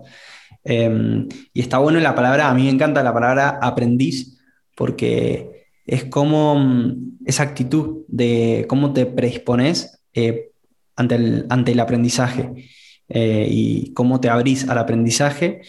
Em, 0.63 1.27
y 1.53 1.62
está 1.62 1.77
bueno 1.77 1.99
la 1.99 2.15
palabra, 2.15 2.49
a 2.49 2.53
mí 2.53 2.63
me 2.63 2.69
encanta 2.69 3.03
la 3.03 3.13
palabra 3.13 3.60
aprendiz, 3.62 4.38
porque 4.75 5.57
es 5.88 6.06
como 6.06 6.56
mm, 6.56 7.17
esa 7.26 7.43
actitud 7.43 8.04
de 8.08 8.65
cómo 8.69 8.93
te 8.93 9.06
predispones 9.06 10.00
eh, 10.13 10.52
ante, 10.95 11.15
el, 11.15 11.45
ante 11.50 11.71
el 11.71 11.80
aprendizaje 11.80 12.69
eh, 13.10 13.47
y 13.50 13.93
cómo 13.93 14.19
te 14.19 14.30
abrís 14.30 14.67
al 14.69 14.78
aprendizaje. 14.78 15.62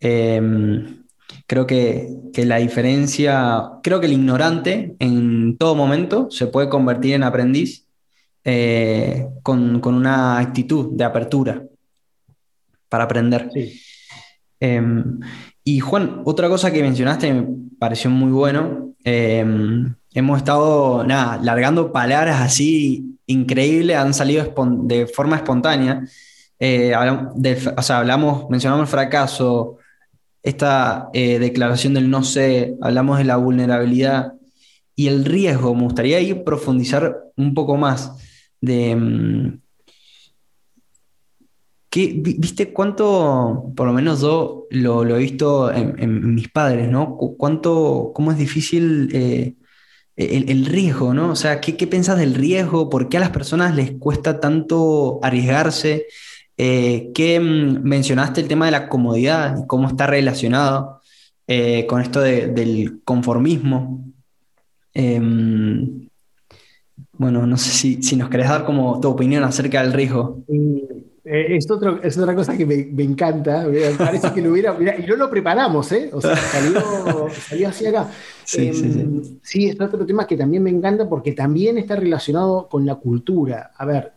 Em, 0.00 1.04
creo 1.46 1.66
que, 1.66 2.08
que, 2.32 2.46
la 2.46 2.58
diferencia, 2.58 3.62
creo 3.82 4.00
que 4.00 4.06
el 4.06 4.12
ignorante 4.12 4.96
en 4.98 5.56
todo 5.58 5.74
momento 5.74 6.28
se 6.30 6.46
puede 6.46 6.68
convertir 6.68 7.14
en 7.14 7.24
aprendiz 7.24 7.84
eh, 8.44 9.26
con, 9.42 9.84
una 9.86 10.38
actitud 10.38 10.94
de 10.94 11.04
apertura 11.04 11.64
para 12.90 13.04
aprender. 13.04 13.50
Em, 14.60 15.18
y 15.64 15.80
Juan, 15.80 16.22
otra 16.24 16.48
cosa 16.48 16.70
que 16.70 16.82
mencionaste 16.82 17.32
me 17.32 17.46
pareció 17.78 18.10
muy 18.10 18.30
bueno. 18.30 18.94
em, 19.04 19.94
hemos 20.12 20.38
estado, 20.38 21.04
nada, 21.04 21.38
largando 21.42 21.92
palabras 21.92 22.40
así 22.40 23.18
increíbles, 23.26 23.96
han 23.96 24.14
salido 24.14 24.54
de 24.84 25.06
forma 25.06 25.36
espontánea. 25.36 26.04
Eh, 26.58 26.94
o 26.94 27.82
sea, 27.82 27.98
hablamos, 27.98 28.48
mencionamos 28.50 28.82
el 28.84 28.90
fracaso, 28.90 29.78
esta 30.42 31.08
eh, 31.14 31.38
declaración 31.38 31.94
del 31.94 32.10
no 32.10 32.22
sé, 32.22 32.76
hablamos 32.82 33.18
de 33.18 33.24
la 33.24 33.36
vulnerabilidad 33.36 34.34
y 34.94 35.08
el 35.08 35.24
riesgo. 35.24 35.74
Me 35.74 35.84
gustaría 35.84 36.18
ahí 36.18 36.34
profundizar 36.34 37.16
un 37.36 37.54
poco 37.54 37.76
más 37.76 38.12
de 38.60 38.94
mm, 38.94 39.60
qué, 41.94 42.12
vi- 42.16 42.34
viste 42.40 42.72
cuánto, 42.72 43.72
por 43.76 43.86
lo 43.86 43.92
menos 43.92 44.20
yo 44.20 44.66
lo, 44.70 45.04
he 45.04 45.18
visto 45.20 45.70
en, 45.72 46.34
mis 46.34 46.48
padres, 46.48 46.88
¿no? 46.90 47.16
Cu- 47.16 47.36
Cuánto, 47.36 48.10
cómo 48.12 48.32
es 48.32 48.38
difícil 48.38 49.10
eh, 49.12 49.54
el, 50.16 50.66
riesgo, 50.66 51.14
¿no? 51.14 51.30
O 51.30 51.36
sea, 51.36 51.60
¿qué, 51.60 51.76
qué 51.76 51.86
piensas 51.86 52.18
del 52.18 52.34
riesgo? 52.34 52.90
¿Por 52.90 53.08
qué 53.08 53.18
a 53.18 53.20
las 53.20 53.30
personas 53.30 53.76
les 53.76 53.92
cuesta 53.92 54.40
tanto 54.40 55.20
arriesgarse? 55.22 56.06
Eh, 56.56 57.12
¿qué, 57.14 57.38
mm, 57.38 57.82
mencionaste 57.84 58.40
el 58.40 58.48
tema 58.48 58.66
de 58.66 58.72
la 58.72 58.88
comodidad 58.88 59.56
y 59.62 59.66
cómo 59.68 59.86
está 59.88 60.08
relacionado 60.08 61.00
eh, 61.46 61.86
con 61.86 62.00
esto 62.00 62.20
de- 62.20 62.48
del 62.48 63.02
conformismo? 63.04 64.04
Em, 64.94 66.08
bueno, 67.12 67.46
no 67.46 67.56
sé 67.56 67.70
si, 67.70 68.02
si 68.02 68.16
nos 68.16 68.30
querés 68.30 68.48
dar 68.48 68.64
como 68.64 68.98
tu 69.00 69.08
opinión 69.08 69.44
acerca 69.44 69.80
del 69.82 69.92
riesgo. 69.92 70.42
Eh, 71.26 71.56
es, 71.56 71.70
otro- 71.70 72.02
es 72.02 72.18
otra 72.18 72.34
cosa 72.34 72.56
que 72.56 72.66
me, 72.66 72.84
me 72.92 73.02
encanta. 73.02 73.66
Me 73.66 73.80
parece 73.96 74.30
que 74.32 74.42
lo 74.42 74.52
hubiera. 74.52 74.74
mirá, 74.74 74.98
y 74.98 75.06
no 75.06 75.16
lo 75.16 75.30
preparamos, 75.30 75.90
¿eh? 75.92 76.10
O 76.12 76.20
sea, 76.20 76.36
salió, 76.36 76.80
salió 77.30 77.68
así 77.68 77.86
acá. 77.86 78.10
Sí, 78.44 78.72
sí, 78.74 78.92
sí. 78.92 79.00
Em, 79.00 79.22
sí, 79.42 79.66
es 79.68 79.80
otro 79.80 80.04
tema 80.04 80.26
que 80.26 80.36
también 80.36 80.62
me 80.62 80.70
encanta 80.70 81.08
porque 81.08 81.32
también 81.32 81.78
está 81.78 81.96
relacionado 81.96 82.68
con 82.68 82.84
la 82.84 82.96
cultura. 82.96 83.70
A 83.76 83.86
ver, 83.86 84.12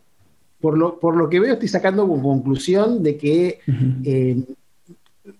por 0.60 0.76
lo, 0.76 0.98
por 0.98 1.16
lo 1.16 1.28
que 1.30 1.40
veo, 1.40 1.54
estoy 1.54 1.68
sacando 1.68 2.06
como 2.06 2.22
conclusión 2.22 3.02
de 3.02 3.16
que 3.16 3.60
eh, 4.04 4.42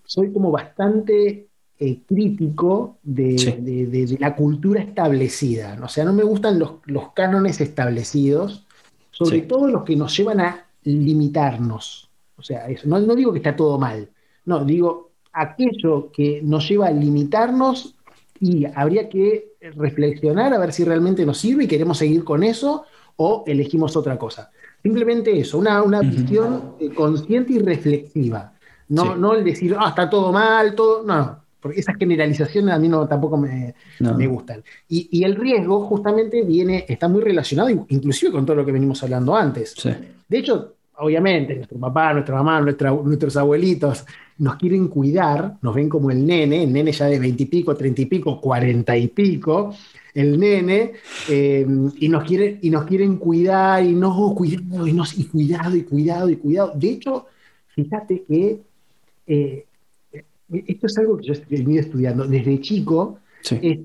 soy 0.05 0.31
como 0.31 0.49
bastante 0.51 1.47
eh, 1.81 1.99
crítico 2.07 2.97
de, 3.03 3.37
Sí. 3.37 3.55
de- 3.59 3.85
de- 3.85 4.05
de 4.07 4.17
la 4.19 4.35
cultura 4.35 4.81
establecida. 4.81 5.77
O 5.83 5.87
sea, 5.87 6.03
no 6.03 6.13
me 6.13 6.23
gustan 6.23 6.57
los, 6.59 6.73
los 6.85 7.13
cánones 7.13 7.61
establecidos, 7.61 8.65
sobre 9.11 9.41
Sí. 9.41 9.45
todo 9.47 9.67
los 9.67 9.83
que 9.83 9.95
nos 9.95 10.15
llevan 10.17 10.39
a 10.41 10.65
limitarnos. 10.83 12.09
O 12.37 12.41
sea, 12.41 12.67
eso, 12.69 12.87
no, 12.87 12.99
no 12.99 13.15
digo 13.15 13.31
que 13.31 13.39
está 13.39 13.55
todo 13.55 13.77
mal, 13.77 14.09
no, 14.45 14.63
digo 14.63 15.11
aquello 15.33 16.11
que 16.11 16.41
nos 16.43 16.67
lleva 16.67 16.87
a 16.87 16.91
limitarnos 16.91 17.95
y 18.39 18.65
habría 18.65 19.09
que 19.09 19.53
reflexionar 19.75 20.53
a 20.53 20.57
ver 20.59 20.71
si 20.71 20.83
realmente 20.85 21.25
nos 21.25 21.37
sirve 21.37 21.65
y 21.65 21.67
queremos 21.67 21.97
seguir 21.97 22.23
con 22.23 22.43
eso 22.43 22.85
o 23.17 23.43
elegimos 23.45 23.95
otra 23.97 24.17
cosa. 24.17 24.49
Simplemente 24.81 25.37
eso, 25.37 25.57
una, 25.57 25.83
una 25.83 25.99
visión 25.99 26.75
eh, 26.79 26.89
consciente 26.91 27.53
y 27.53 27.59
reflexiva. 27.59 28.53
No, 28.87 29.03
Sí. 29.03 29.09
no 29.17 29.33
el 29.35 29.43
decir, 29.43 29.75
ah, 29.77 29.89
está 29.89 30.09
todo 30.09 30.31
mal, 30.31 30.73
todo. 30.73 31.03
No, 31.03 31.17
no, 31.17 31.38
porque 31.61 31.79
esas 31.79 31.95
generalizaciones 31.97 32.73
a 32.73 32.79
mí 32.79 32.87
no, 32.87 33.07
tampoco 33.07 33.37
me, 33.37 33.73
No. 33.99 34.15
me 34.15 34.27
gustan. 34.27 34.63
Y, 34.87 35.07
y 35.11 35.23
el 35.23 35.35
riesgo 35.35 35.81
justamente 35.85 36.43
viene, 36.43 36.85
está 36.87 37.07
muy 37.07 37.21
relacionado, 37.21 37.69
inclusive 37.89 38.31
con 38.31 38.45
todo 38.45 38.55
lo 38.57 38.65
que 38.65 38.71
venimos 38.71 39.01
hablando 39.03 39.35
antes. 39.35 39.73
Sí. 39.77 39.89
De 40.27 40.37
hecho, 40.37 40.75
obviamente, 40.97 41.55
nuestro 41.55 41.77
papá, 41.79 42.13
nuestra 42.13 42.35
mamá, 42.35 42.61
nuestra- 42.61 42.91
nuestros 42.91 43.35
abuelitos 43.37 44.05
nos 44.37 44.55
quieren 44.55 44.87
cuidar, 44.87 45.57
nos 45.61 45.75
ven 45.75 45.89
como 45.89 46.11
el 46.11 46.25
nene, 46.25 46.63
el 46.63 46.71
nene 46.71 46.91
ya 46.93 47.05
de 47.07 47.19
veintipico, 47.19 47.75
treinta 47.75 48.01
y 48.01 48.05
pico, 48.05 48.39
cuarenta 48.39 48.95
y 48.97 49.07
pico, 49.09 49.73
el 50.13 50.39
nene, 50.39 50.93
eh, 51.29 51.65
y, 51.99 52.07
nos 52.09 52.23
quieren, 52.23 52.57
y 52.61 52.69
nos 52.69 52.85
quieren 52.85 53.17
cuidar, 53.17 53.83
y 53.83 53.93
no, 53.93 54.33
cuidado, 54.35 54.87
y, 54.87 54.93
nos- 54.93 55.17
y 55.17 55.25
cuidado, 55.25 55.75
y 55.75 55.83
cuidado, 55.83 56.29
y 56.29 56.35
cuidado. 56.37 56.71
De 56.75 56.89
hecho, 56.89 57.25
fíjate 57.75 58.23
que 58.23 58.61
eh, 59.27 59.65
esto 60.51 60.87
es 60.87 60.97
algo 60.97 61.17
que 61.17 61.27
yo 61.27 61.33
he 61.33 61.57
venido 61.57 61.81
estudiando 61.81 62.25
desde 62.27 62.59
chico, 62.61 63.19
Sí. 63.41 63.59
es 63.61 63.79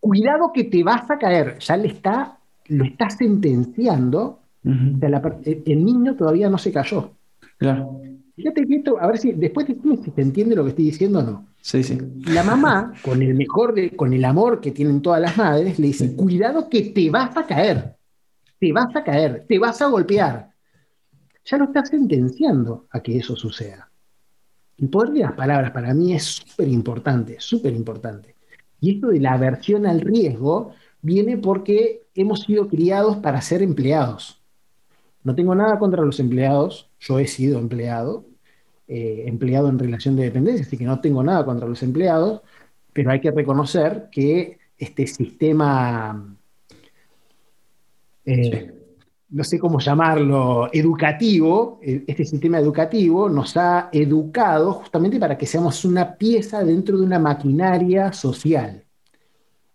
cuidado 0.00 0.52
que 0.52 0.64
te 0.64 0.82
vas 0.82 1.10
a 1.10 1.18
caer, 1.18 1.58
ya 1.58 1.76
le 1.76 1.88
está, 1.88 2.38
lo 2.68 2.84
está 2.84 3.08
sentenciando 3.10 4.20
o 4.64 4.68
Ujú. 4.68 4.98
sea, 4.98 5.08
la 5.08 5.22
per- 5.22 5.38
el 5.44 5.62
el 5.66 5.84
niño 5.84 6.14
todavía 6.16 6.48
no 6.50 6.58
se 6.58 6.72
cayó. 6.72 7.10
Claro. 7.58 8.00
Fíjate 8.34 8.66
que 8.66 8.74
esto, 8.76 9.00
a 9.00 9.06
ver 9.06 9.16
si 9.18 9.32
después 9.32 9.66
decime 9.66 9.96
si 9.96 10.10
te 10.10 10.20
entiende 10.22 10.54
lo 10.56 10.64
que 10.64 10.70
estoy 10.70 10.84
diciendo 10.86 11.20
o 11.20 11.22
no. 11.22 11.46
Sí, 11.62 11.82
sí. 11.82 11.98
La 12.26 12.42
mamá, 12.44 12.92
con 13.02 13.22
el 13.22 13.34
mejor 13.34 13.74
de, 13.74 13.90
con 13.96 14.12
el 14.12 14.24
amor 14.24 14.60
que 14.60 14.72
tienen 14.72 15.00
todas 15.00 15.20
las 15.22 15.36
madres, 15.38 15.78
le 15.78 15.86
dice, 15.88 16.08
Sí. 16.10 16.16
cuidado 16.16 16.68
que 16.68 16.82
te 16.82 17.08
vas 17.10 17.34
a 17.36 17.46
caer, 17.46 17.94
te 18.60 18.72
vas 18.72 18.94
a 18.94 19.02
caer, 19.02 19.44
te 19.48 19.58
vas 19.58 19.80
a 19.80 19.86
golpear. 19.86 20.50
Ya 21.46 21.56
lo 21.58 21.64
está 21.64 21.84
sentenciando 21.86 22.86
a 22.90 23.00
que 23.00 23.16
eso 23.16 23.36
suceda. 23.36 23.88
El 24.78 24.88
poder 24.88 25.10
de 25.10 25.20
las 25.20 25.32
palabras 25.32 25.70
para 25.70 25.94
mí 25.94 26.14
es 26.14 26.24
súper 26.24 26.68
importante, 26.68 27.36
súper 27.38 27.72
importante. 27.74 28.34
Y 28.80 28.96
esto 28.96 29.08
de 29.08 29.20
la 29.20 29.32
aversión 29.32 29.86
al 29.86 30.00
riesgo 30.00 30.72
viene 31.00 31.38
porque 31.38 32.02
hemos 32.14 32.40
sido 32.40 32.68
criados 32.68 33.16
para 33.18 33.40
ser 33.40 33.62
empleados. 33.62 34.42
No 35.24 35.34
tengo 35.34 35.54
nada 35.54 35.78
contra 35.78 36.02
los 36.02 36.20
empleados, 36.20 36.90
yo 37.00 37.18
he 37.18 37.26
sido 37.26 37.58
empleado, 37.58 38.26
eh, 38.86 39.24
empleado 39.26 39.68
en 39.68 39.78
relación 39.78 40.14
de 40.14 40.24
dependencia, 40.24 40.64
así 40.64 40.76
que 40.76 40.84
no 40.84 41.00
tengo 41.00 41.22
nada 41.22 41.44
contra 41.44 41.66
los 41.66 41.82
empleados, 41.82 42.42
pero 42.92 43.10
hay 43.10 43.20
que 43.20 43.30
reconocer 43.30 44.08
que 44.12 44.58
este 44.78 45.06
sistema, 45.06 46.36
eh, 48.24 48.75
no 49.28 49.44
sé 49.44 49.58
cómo 49.58 49.80
llamarlo, 49.80 50.68
educativo, 50.72 51.80
eh, 51.82 52.04
este 52.06 52.24
sistema 52.24 52.58
educativo 52.58 53.28
nos 53.28 53.56
ha 53.56 53.88
educado 53.92 54.72
justamente 54.74 55.18
para 55.18 55.36
que 55.36 55.46
seamos 55.46 55.84
una 55.84 56.16
pieza 56.16 56.62
dentro 56.64 56.96
de 56.98 57.04
una 57.04 57.18
maquinaria 57.18 58.12
social. 58.12 58.84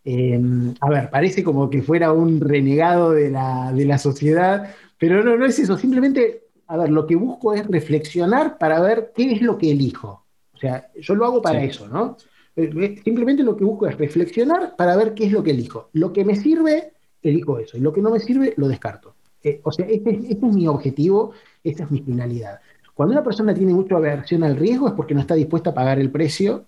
Eh, 0.04 0.40
a 0.80 0.90
ver, 0.90 1.10
parece 1.10 1.44
como 1.44 1.70
que 1.70 1.82
fuera 1.84 2.12
un 2.12 2.40
renegado 2.42 3.12
de 3.12 3.30
la, 3.30 3.72
de 3.74 3.86
la 3.86 3.98
sociedad, 3.98 4.74
pero 4.98 5.24
no, 5.24 5.38
no 5.38 5.46
es 5.46 5.60
eso. 5.60 5.78
Simplemente, 5.78 6.46
a 6.68 6.78
ver, 6.78 6.90
lo 6.90 7.06
que 7.06 7.16
busco 7.16 7.54
es 7.54 7.68
reflexionar 7.68 8.58
para 8.58 8.80
ver 8.82 9.12
qué 9.16 9.34
es 9.34 9.42
lo 9.42 9.58
que 9.58 9.72
elijo. 9.72 10.26
O 10.54 10.58
sea, 10.58 10.90
yo 11.00 11.16
lo 11.16 11.26
hago 11.26 11.42
para 11.42 11.60
Sí. 11.60 11.68
eso, 11.68 11.88
¿no? 11.88 12.18
Eh, 12.56 12.70
eh, 12.76 13.02
Simplemente 13.04 13.44
lo 13.44 13.56
que 13.56 13.64
busco 13.64 13.88
es 13.88 13.98
reflexionar 13.98 14.76
para 14.76 14.96
ver 14.96 15.14
qué 15.14 15.26
es 15.26 15.32
lo 15.32 15.44
que 15.44 15.52
elijo. 15.52 15.90
Lo 15.94 16.14
que 16.14 16.26
me 16.26 16.36
sirve, 16.36 16.94
elijo 17.22 17.60
eso. 17.60 17.78
Y 17.78 17.82
lo 17.82 17.94
que 17.94 18.02
no 18.02 18.10
me 18.12 18.20
sirve, 18.20 18.54
lo 18.58 18.68
descarto. 18.68 19.16
Eh, 19.44 19.60
o 19.64 19.72
sea, 19.72 19.86
este, 19.88 20.12
es- 20.12 20.26
este 20.30 20.46
es 20.48 20.54
mi 20.54 20.68
objetivo, 20.68 21.32
esta 21.64 21.84
es 21.84 21.92
mi 21.92 22.02
finalidad. 22.02 22.60
Cuando 22.94 23.14
una 23.14 23.24
persona 23.24 23.54
tiene 23.54 23.74
mucha 23.74 23.96
aversión 23.96 24.44
al 24.44 24.56
riesgo 24.58 24.88
es 24.88 24.94
porque 24.94 25.14
no 25.14 25.22
está 25.22 25.34
dispuesta 25.36 25.72
a 25.72 25.74
pagar 25.74 26.00
el 26.00 26.12
precio 26.12 26.66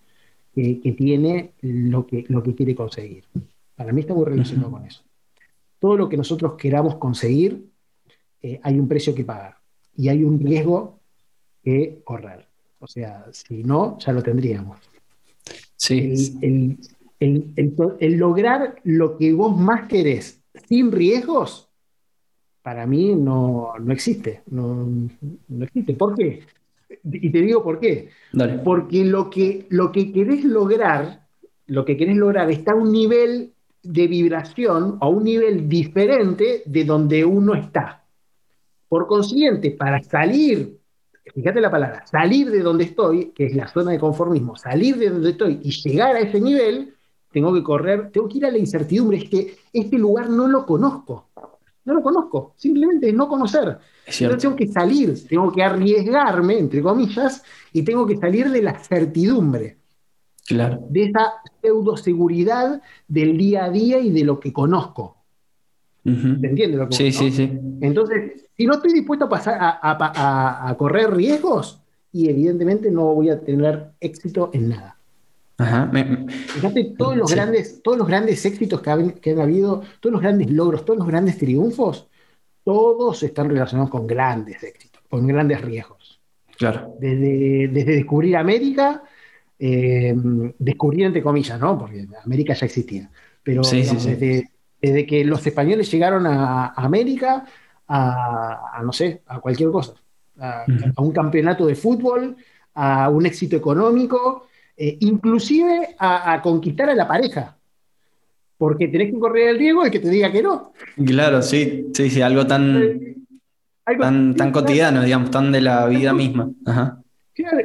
que, 0.56 0.80
que 0.82 0.92
tiene 0.94 1.52
lo 1.62 2.08
que, 2.08 2.26
lo 2.30 2.42
que 2.42 2.56
quiere 2.56 2.74
conseguir. 2.76 3.26
Para 3.76 3.92
mí 3.92 4.02
está 4.02 4.14
muy 4.14 4.26
relacionado 4.26 4.72
con 4.72 4.86
eso. 4.86 5.04
Todo 5.80 5.98
lo 5.98 6.10
que 6.10 6.18
nosotros 6.18 6.54
queramos 6.58 6.96
conseguir, 6.96 7.66
eh, 8.42 8.60
hay 8.64 8.80
un 8.80 8.88
precio 8.88 9.14
que 9.14 9.24
pagar 9.26 9.56
y 9.96 10.10
hay 10.10 10.24
un 10.24 10.40
riesgo 10.40 11.00
que 11.64 12.02
correr. 12.04 12.48
O 12.80 12.88
sea, 12.88 13.26
si 13.32 13.64
no, 13.64 13.98
ya 14.00 14.12
lo 14.14 14.22
tendríamos. 14.24 14.78
Sí. 15.76 16.00
El, 16.42 16.42
el- 16.42 16.78
el- 17.20 17.54
el 17.56 17.76
to- 17.76 17.98
el 18.00 18.14
lograr 18.18 18.76
lo 18.84 19.18
que 19.18 19.34
vos 19.34 19.56
más 19.58 19.88
querés 19.88 20.42
sin 20.68 20.92
riesgos, 20.92 21.70
para 22.64 22.88
mí 22.88 23.14
no, 23.14 23.74
no 23.80 23.94
existe. 23.94 24.42
No, 24.50 24.88
no 25.50 25.64
existe. 25.64 25.94
¿Por 25.94 26.16
qué? 26.16 26.44
Y 27.04 27.30
te 27.30 27.42
digo 27.42 27.64
por 27.64 27.80
qué. 27.80 28.10
Dale. 28.32 28.60
Porque 28.60 29.04
lo 29.04 29.30
que, 29.30 29.68
lo 29.70 29.92
que 29.92 30.12
querés 30.12 30.46
lograr, 30.46 31.28
lo 31.68 31.84
que 31.84 31.98
querés 31.98 32.16
lograr 32.16 32.50
está 32.50 32.72
a 32.72 32.76
un 32.76 32.92
nivel 32.92 33.52
de 33.84 34.08
vibración, 34.08 34.98
a 35.02 35.10
un 35.10 35.26
nivel 35.26 35.68
diferente 35.68 36.64
de 36.66 36.86
donde 36.86 37.26
uno 37.26 37.54
está. 37.54 38.06
Por 38.88 39.08
consiguiente, 39.08 39.72
para 39.72 40.02
salir, 40.02 40.78
fíjate 41.34 41.60
la 41.60 41.70
palabra, 41.70 42.06
salir 42.08 42.50
de 42.50 42.62
donde 42.62 42.86
estoy, 42.86 43.32
que 43.32 43.48
es 43.48 43.56
la 43.56 43.68
zona 43.68 43.92
de 43.92 44.00
conformismo, 44.00 44.56
salir 44.56 44.96
de 44.98 45.10
donde 45.10 45.32
estoy 45.32 45.60
y 45.62 45.72
llegar 45.72 46.16
a 46.16 46.20
ese 46.20 46.40
nivel, 46.40 46.94
tengo 47.32 47.54
que 47.54 47.64
correr, 47.64 48.12
tengo 48.12 48.30
que 48.30 48.38
ir 48.38 48.46
a 48.46 48.52
la 48.52 48.60
incertidumbre, 48.60 49.18
es 49.18 49.30
que 49.30 49.56
este 49.74 49.98
lugar 49.98 50.30
no 50.30 50.48
lo 50.48 50.66
conozco. 50.66 51.30
No 51.86 51.94
lo 51.94 52.02
conozco, 52.02 52.54
simplemente 52.58 53.10
es 53.10 53.14
no 53.14 53.28
conocer. 53.28 53.78
Cierto. 54.08 54.38
tengo 54.38 54.56
que 54.56 54.68
salir, 54.68 55.28
tengo 55.28 55.52
que 55.52 55.64
arriesgarme, 55.64 56.58
entre 56.60 56.82
comillas, 56.82 57.42
y 57.72 57.84
tengo 57.84 58.06
que 58.06 58.18
salir 58.18 58.50
de 58.50 58.62
la 58.62 58.74
certidumbre, 58.80 59.78
Claro. 60.46 60.80
de 60.90 61.04
esa 61.06 61.34
pseudoseguridad 61.62 62.82
del 63.08 63.38
día 63.38 63.66
a 63.66 63.70
día 63.70 64.00
y 64.00 64.12
de 64.12 64.24
lo 64.26 64.40
que 64.40 64.52
conozco. 64.52 65.18
Ujú. 66.06 66.36
¿Se 66.42 66.48
entiende 66.48 66.78
lo 66.78 66.90
que 66.90 66.96
Sí, 66.96 67.12
sí, 67.14 67.32
sí. 67.32 67.50
Entonces, 67.82 68.46
si 68.58 68.66
no 68.66 68.74
estoy 68.74 68.94
dispuesto 68.94 69.26
a, 69.26 69.30
pasar 69.30 69.56
a, 69.60 69.70
a- 69.82 70.12
a- 70.16 70.70
a 70.70 70.78
correr 70.78 71.12
riesgos, 71.16 71.80
y 72.12 72.30
evidentemente 72.30 72.92
no 72.92 73.14
voy 73.16 73.30
a 73.30 73.40
tener 73.40 73.92
éxito 74.00 74.50
en 74.54 74.70
nada. 74.70 74.98
Ajá. 75.64 75.92
Fíjate, 76.48 76.94
todos 76.98 77.16
los, 77.16 77.32
grandes, 77.32 77.82
todos 77.82 77.98
los 77.98 78.08
grandes 78.08 78.46
éxitos 78.46 78.82
que, 78.82 78.90
han 78.92 79.40
habido, 79.40 79.82
todos 80.00 80.14
los 80.14 80.22
grandes 80.22 80.52
logros, 80.52 80.84
todos 80.84 81.00
los 81.00 81.08
grandes 81.08 81.38
triunfos, 81.38 82.08
todos 82.64 83.24
están 83.24 83.50
relacionados 83.50 83.90
con 83.90 84.06
grandes 84.06 84.64
éxitos, 84.64 85.02
con 85.10 85.26
grandes 85.28 85.62
riesgos. 85.62 86.20
Claro. 86.58 86.96
Desde, 87.00 87.70
desde 87.70 87.96
descubrir 87.96 88.38
América, 88.38 89.04
eh, 89.60 90.14
descubrir 90.60 91.06
entre 91.06 91.24
comillas, 91.24 91.60
¿no? 91.60 91.78
Porque 91.78 92.06
América 92.24 92.54
ya 92.54 92.66
existía. 92.66 93.10
Pero 93.42 93.62
desde, 93.62 94.50
desde, 94.82 95.06
que 95.06 95.26
los 95.26 95.46
españoles 95.46 95.92
llegaron 95.92 96.26
a, 96.28 96.74
América, 96.76 97.46
a, 97.88 98.82
no 98.84 98.94
sé, 98.94 99.22
a 99.26 99.40
cualquier 99.40 99.70
cosa. 99.72 99.94
A, 100.40 100.66
un 100.98 101.12
campeonato 101.12 101.66
de 101.66 101.76
fútbol, 101.76 102.36
a 102.74 103.10
un 103.10 103.26
éxito 103.26 103.56
económico, 103.56 104.48
eh, 104.76 104.98
inclusive 105.02 105.96
a, 106.00 106.42
conquistar 106.42 106.90
a 106.90 106.96
la 106.96 107.08
pareja. 107.08 107.56
Porque 108.58 108.88
tenés 108.88 109.12
que 109.12 109.20
correr 109.20 109.50
el 109.50 109.58
riesgo 109.58 109.84
de 109.84 109.92
que 109.92 110.00
te 110.00 110.10
diga 110.10 110.32
que 110.32 110.42
no. 110.42 110.72
Claro, 111.06 111.42
sí, 111.42 111.88
sí, 111.94 112.10
sí, 112.10 112.22
algo 112.22 112.48
tan, 112.48 112.82
eh, 112.82 113.16
tan, 114.00 114.36
tan 114.36 114.52
cotidiano, 114.52 115.04
digamos, 115.04 115.32
tan 115.32 115.52
de 115.52 115.62
la 115.62 115.86
vida 115.88 116.14
misma. 116.14 116.50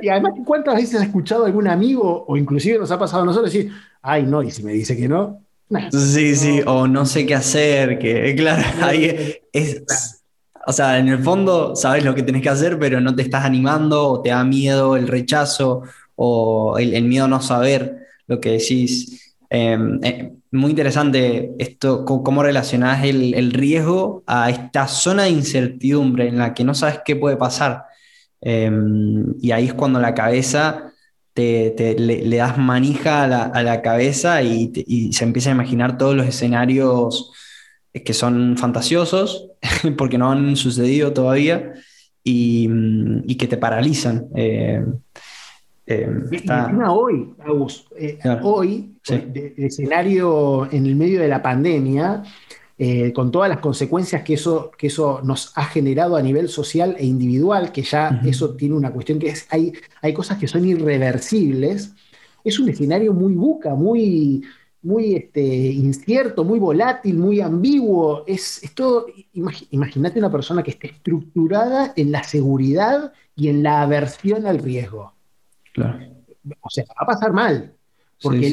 y 0.02 0.08
además, 0.08 0.32
¿cuántas 0.44 0.76
veces 0.76 0.96
has 0.96 1.06
escuchado 1.06 1.44
a 1.44 1.46
algún 1.46 1.68
amigo, 1.68 2.24
o 2.26 2.36
inclusive 2.36 2.78
nos 2.78 2.90
ha 2.90 2.98
pasado 2.98 3.22
a 3.22 3.26
nosotros, 3.26 3.52
decir, 3.52 3.70
ay, 4.02 4.24
no, 4.24 4.42
y 4.42 4.50
si 4.50 4.62
me 4.62 4.72
dice 4.72 4.96
que 4.96 5.08
no? 5.08 5.40
sí, 5.92 6.34
sí, 6.34 6.62
o 6.66 6.88
no 6.88 7.04
sé 7.04 7.26
qué 7.26 7.34
hacer, 7.34 7.98
que 7.98 8.34
claro, 8.34 8.62
ahí 8.82 9.36
es, 9.52 10.18
o 10.66 10.72
sea, 10.72 10.98
en 10.98 11.08
el 11.08 11.18
fondo 11.18 11.74
sabes 11.76 12.04
lo 12.04 12.14
que 12.14 12.22
tenés 12.22 12.42
que 12.42 12.50
hacer, 12.50 12.78
pero 12.78 13.00
no 13.00 13.14
te 13.14 13.22
estás 13.22 13.44
animando, 13.44 14.06
o 14.06 14.20
te 14.20 14.28
da 14.28 14.44
miedo 14.44 14.96
el 14.96 15.08
rechazo, 15.08 15.82
o 16.18 16.78
el, 16.78 17.04
miedo 17.04 17.26
a 17.26 17.28
no 17.28 17.40
saber 17.40 18.06
lo 18.26 18.40
que 18.40 18.50
decís. 18.52 19.36
Em, 19.50 20.00
eh, 20.02 20.32
muy 20.50 20.70
interesante 20.70 21.52
esto, 21.58 22.04
cómo 22.04 22.42
relacionás 22.42 23.04
el, 23.04 23.52
riesgo 23.52 24.24
a 24.26 24.50
esta 24.50 24.88
zona 24.88 25.24
de 25.24 25.30
incertidumbre 25.30 26.28
en 26.28 26.38
la 26.38 26.54
que 26.54 26.64
no 26.64 26.74
sabes 26.74 27.00
qué 27.04 27.16
puede 27.16 27.36
pasar. 27.36 27.84
Em, 28.40 29.34
y 29.40 29.52
ahí 29.52 29.66
es 29.66 29.74
cuando 29.74 30.00
la 30.00 30.14
cabeza 30.14 30.92
te, 31.34 31.94
le, 31.98 32.36
das 32.36 32.58
manija 32.58 33.24
a 33.24 33.62
la, 33.62 33.82
cabeza 33.82 34.42
y, 34.42 34.72
y, 34.74 35.12
se 35.12 35.24
empieza 35.24 35.50
a 35.50 35.54
imaginar 35.54 35.98
todos 35.98 36.16
los 36.16 36.26
escenarios 36.26 37.32
que 37.92 38.12
son 38.12 38.56
fantasiosos 38.56 39.50
porque 39.96 40.18
no 40.18 40.32
han 40.32 40.56
sucedido 40.56 41.12
todavía 41.12 41.74
y, 42.24 43.36
que 43.36 43.46
te 43.46 43.56
paralizan. 43.56 44.28
Eh, 45.90 46.06
eh, 46.30 46.50
hoy, 46.86 47.34
eh, 47.96 48.18
hoy, 48.42 48.94
el 49.08 49.54
escenario 49.56 50.70
en 50.70 50.84
el 50.84 50.94
medio 50.94 51.18
de 51.22 51.28
la 51.28 51.42
pandemia, 51.42 52.22
eh, 52.76 53.10
con 53.14 53.32
todas 53.32 53.48
las 53.48 53.60
consecuencias 53.60 54.22
que 54.22 54.34
eso, 54.34 54.70
que 54.76 54.88
eso 54.88 55.22
nos 55.24 55.50
ha 55.56 55.64
generado 55.64 56.16
a 56.16 56.22
nivel 56.22 56.50
social 56.50 56.94
e 56.98 57.06
individual, 57.06 57.72
que 57.72 57.82
ya 57.82 58.20
eso 58.26 58.54
tiene 58.54 58.74
una 58.74 58.92
cuestión 58.92 59.18
que 59.18 59.28
es, 59.28 59.46
hay, 59.48 59.72
hay 60.02 60.12
cosas 60.12 60.36
que 60.36 60.46
son 60.46 60.66
irreversibles, 60.66 61.94
es 62.44 62.58
un 62.58 62.68
escenario 62.68 63.14
muy 63.14 63.32
buca, 63.32 63.74
muy, 63.74 64.44
muy 64.82 65.14
este, 65.14 65.42
incierto, 65.42 66.44
muy 66.44 66.58
volátil, 66.58 67.16
muy 67.16 67.40
ambiguo. 67.40 68.24
Es, 68.26 68.62
es 68.62 68.74
todo, 68.74 69.06
imagínate 69.70 70.18
una 70.18 70.30
persona 70.30 70.62
que 70.62 70.72
esté 70.72 70.88
estructurada 70.88 71.94
en 71.96 72.12
la 72.12 72.22
seguridad 72.24 73.12
y 73.34 73.48
en 73.48 73.62
la 73.62 73.80
aversión 73.80 74.46
al 74.46 74.58
riesgo. 74.58 75.17
O 76.60 76.70
sea, 76.70 76.84
va 76.84 77.02
a 77.02 77.06
pasar 77.06 77.32
mal. 77.32 77.72
Porque 78.20 78.46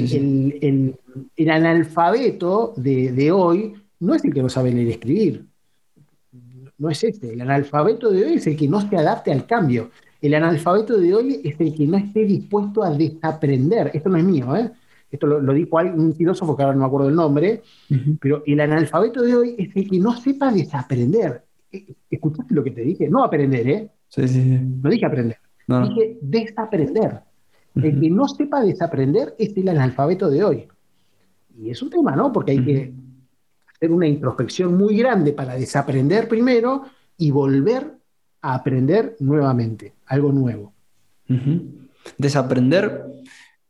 el, 1.35 1.49
analfabeto 1.49 2.73
de, 2.77 3.31
hoy 3.31 3.73
no 3.99 4.13
es 4.13 4.23
el 4.23 4.33
que 4.33 4.41
no 4.41 4.49
sabe 4.49 4.71
leer 4.71 4.87
y 4.87 4.91
escribir. 4.91 5.45
No 6.77 6.89
es 6.89 7.03
este. 7.03 7.33
El 7.33 7.41
analfabeto 7.41 8.11
de 8.11 8.25
hoy 8.25 8.33
es 8.33 8.47
el 8.47 8.55
que 8.55 8.67
no 8.67 8.81
se 8.81 8.95
adapte 8.95 9.31
al 9.31 9.45
cambio. 9.45 9.89
El 10.21 10.33
analfabeto 10.33 10.97
de 10.97 11.13
hoy 11.13 11.41
es 11.43 11.59
el 11.59 11.73
que 11.73 11.87
no 11.87 11.97
esté 11.97 12.25
dispuesto 12.25 12.83
a 12.83 12.91
desaprender. 12.91 13.91
Esto 13.93 14.09
no 14.09 14.17
es 14.17 14.23
mío, 14.23 14.55
¿eh? 14.55 14.71
Esto 15.11 15.27
lo, 15.27 15.53
dijo 15.53 15.77
un 15.77 16.13
filósofo 16.13 16.57
que 16.57 16.63
ahora 16.63 16.75
no 16.75 16.81
me 16.81 16.87
acuerdo 16.87 17.09
el 17.09 17.15
nombre, 17.15 17.61
pero 18.19 18.43
el 18.45 18.59
analfabeto 18.59 19.21
de 19.21 19.35
hoy 19.35 19.55
es 19.57 19.75
el 19.75 19.89
que 19.89 19.99
no 19.99 20.17
sepa 20.17 20.51
desaprender. 20.51 21.43
Eh, 21.71 21.93
¿Escuchaste 22.09 22.53
lo 22.53 22.63
que 22.63 22.71
te 22.71 22.81
dije? 22.81 23.07
No 23.07 23.23
aprender, 23.23 23.69
¿eh? 23.69 23.89
Sí, 24.09 24.27
sí, 24.27 24.43
sí. 24.43 24.59
No 25.67 25.87
dije 25.87 26.17
aprender. 26.21 26.21
Dije 26.21 26.45
desaprender. 26.45 27.21
El 27.75 27.99
que 27.99 28.09
no 28.09 28.27
sepa 28.27 28.61
desaprender 28.61 29.35
es 29.37 29.55
el 29.57 29.67
analfabeto 29.67 30.29
de 30.29 30.43
hoy. 30.43 30.67
Y 31.59 31.69
es 31.69 31.81
un 31.81 31.89
tema, 31.89 32.15
¿no? 32.15 32.31
Porque 32.31 32.51
hay 32.51 32.63
que 32.63 32.93
hacer 33.73 33.91
una 33.91 34.07
introspección 34.07 34.77
muy 34.77 34.97
grande 34.97 35.33
para 35.33 35.55
desaprender 35.55 36.27
primero 36.27 36.83
y 37.17 37.31
volver 37.31 37.97
a 38.41 38.55
aprender 38.55 39.15
nuevamente, 39.19 39.93
algo 40.05 40.31
nuevo. 40.31 40.73
Desaprender, 42.17 43.03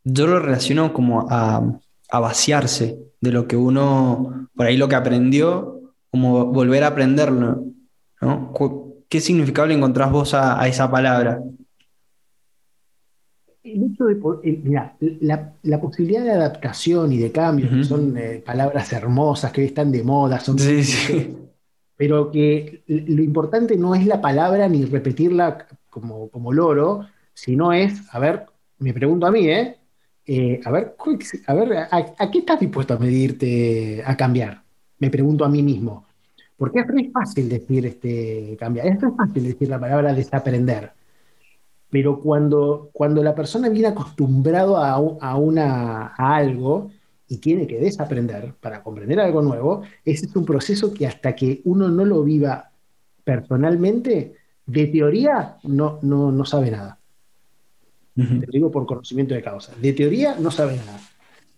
yo 0.03 0.27
lo 0.27 0.39
relaciono 0.39 0.93
como 0.93 1.27
a, 1.29 1.79
vaciarse 2.11 2.97
de 3.19 3.31
lo 3.31 3.45
que 3.45 3.57
uno, 3.57 4.47
por 4.55 4.67
ahí 4.67 4.77
lo 4.77 4.87
que 4.87 4.95
aprendió, 4.95 5.81
como 6.11 6.45
volver 6.45 6.83
a 6.83 6.87
aprenderlo. 6.87 7.65
¿no? 8.21 8.53
¿Qué 9.09 9.19
significado 9.19 9.67
le 9.67 9.73
encontrás 9.73 10.11
vos 10.11 10.33
a 10.33 10.65
esa 10.67 10.89
palabra? 10.89 11.41
El 13.65 13.83
hecho 13.83 14.05
de, 14.05 14.61
mira, 14.63 14.95
la, 15.63 15.81
posibilidad 15.81 16.23
de 16.23 16.31
adaptación 16.31 17.11
y 17.11 17.17
de 17.17 17.31
cambio, 17.31 17.69
que 17.69 17.83
son 17.83 18.15
eh, 18.17 18.43
palabras 18.45 18.93
hermosas 18.93 19.51
que 19.51 19.61
hoy 19.61 19.67
están 19.67 19.91
de 19.91 20.03
moda, 20.03 20.39
son 20.39 20.57
pero 21.97 22.29
que 22.29 22.83
lo 22.87 23.23
importante 23.23 23.75
no 23.77 23.95
es 23.95 24.05
la 24.05 24.21
palabra 24.21 24.67
ni 24.67 24.85
repetirla 24.85 25.65
como, 25.89 26.29
como 26.29 26.53
loro, 26.53 27.07
sino 27.33 27.73
es, 27.73 28.01
a 28.13 28.19
ver, 28.19 28.45
me 28.79 28.93
pregunto 28.93 29.25
a 29.25 29.31
mí, 29.31 29.47
¿eh? 29.49 29.77
eh 30.25 30.61
a 30.63 30.71
ver, 30.71 30.95
a, 31.47 31.53
ver 31.53 31.73
a, 31.89 32.31
qué 32.31 32.39
estás 32.39 32.59
dispuesto 32.59 32.93
a 32.93 32.99
medirte, 32.99 34.03
a 34.05 34.15
cambiar? 34.15 34.61
Me 34.99 35.09
pregunto 35.09 35.43
a 35.43 35.49
mí 35.49 35.63
mismo. 35.63 36.05
Porque 36.57 36.79
es 36.79 36.87
muy 36.87 37.09
fácil 37.09 37.49
decir 37.49 37.85
este, 37.85 38.55
cambiar, 38.59 38.87
es 38.87 39.01
muy 39.01 39.11
fácil 39.17 39.43
decir 39.43 39.67
la 39.69 39.79
palabra 39.79 40.13
desaprender 40.13 40.91
pero 41.95 42.19
cuando, 42.19 42.89
cuando 42.91 43.23
la 43.23 43.33
persona 43.33 43.69
viene 43.69 43.87
acostumbrado 43.87 44.75
a, 44.75 44.95
a, 44.95 45.37
una, 45.37 46.07
a 46.07 46.35
algo 46.35 46.91
y 47.29 47.37
tiene 47.37 47.65
que 47.67 47.79
desaprender 47.79 48.53
para 48.59 48.83
comprender 48.83 49.17
algo 49.21 49.41
nuevo, 49.41 49.83
ese 50.03 50.25
es 50.25 50.35
un 50.35 50.43
proceso 50.43 50.93
que 50.93 51.07
hasta 51.07 51.33
que 51.33 51.61
uno 51.63 51.87
no 51.87 52.03
lo 52.03 52.21
viva 52.21 52.69
personalmente, 53.23 54.33
de 54.65 54.87
teoría 54.87 55.55
no, 55.63 55.99
no, 56.01 56.33
no 56.33 56.43
sabe 56.43 56.71
nada. 56.71 56.99
Te 58.13 58.45
lo 58.45 58.51
digo 58.51 58.71
por 58.71 58.85
conocimiento 58.85 59.33
de 59.33 59.41
causa. 59.41 59.71
De 59.81 59.93
teoría 59.93 60.35
no 60.37 60.51
sabe 60.51 60.75
nada. 60.75 60.99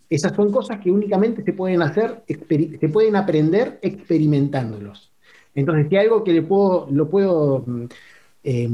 Esas 0.07 0.35
son 0.35 0.51
cosas 0.51 0.79
que 0.81 0.91
únicamente 0.91 1.41
se 1.43 1.53
pueden 1.53 1.81
hacer, 1.81 2.21
se 2.27 2.89
pueden 2.89 3.15
aprender 3.15 3.79
experimentándolos. 3.81 5.11
Entonces, 5.55 5.87
si 5.89 5.97
algo 5.97 6.23
que 6.23 6.33
le 6.33 6.43
puedo, 6.43 6.87
lo 6.91 7.09
puedo 7.09 7.63
mm, 7.65 7.85
eh, 8.43 8.69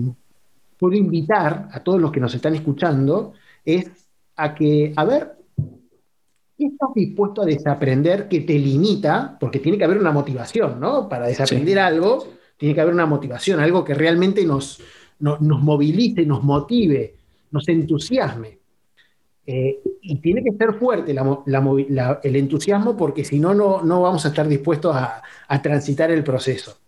puedo 0.84 0.98
invitar 0.98 1.70
a 1.72 1.80
todos 1.80 2.02
los 2.02 2.12
que 2.12 2.20
nos 2.20 2.36
están 2.36 2.56
escuchando 2.56 3.32
es 3.64 3.90
a 4.36 4.54
que, 4.54 4.92
a 4.94 5.06
ver, 5.06 5.32
¿qué 6.58 6.66
estás 6.66 6.90
dispuesto 6.94 7.42
a 7.42 7.46
desaprender 7.46 8.28
que 8.28 8.42
te 8.42 8.60
limita? 8.60 9.38
Porque 9.40 9.60
tiene 9.60 9.78
que 9.78 9.86
haber 9.86 9.98
una 9.98 10.12
motivación, 10.12 10.82
¿no? 10.82 11.08
Para 11.08 11.28
desaprender 11.28 11.80
algo, 11.80 12.28
tiene 12.58 12.76
que 12.76 12.82
haber 12.82 12.94
una 12.94 13.06
motivación, 13.06 13.62
algo 13.62 13.86
que 13.86 13.94
realmente 13.94 14.44
nos, 14.44 14.82
nos 15.20 15.62
movilice, 15.62 16.26
nos 16.26 16.44
motive, 16.44 17.16
nos 17.52 17.66
entusiasme. 17.70 18.58
Eh, 19.48 19.80
y 20.02 20.18
tiene 20.18 20.44
que 20.44 20.52
ser 20.52 20.74
fuerte 20.74 21.16
el 21.16 22.36
entusiasmo 22.36 22.98
porque 22.98 23.24
si 23.24 23.40
no, 23.40 23.54
no 23.54 24.02
vamos 24.02 24.26
a 24.26 24.28
estar 24.28 24.50
dispuestos 24.50 24.94
a 24.94 25.62
transitar 25.62 26.12
el 26.12 26.26
proceso. 26.26 26.83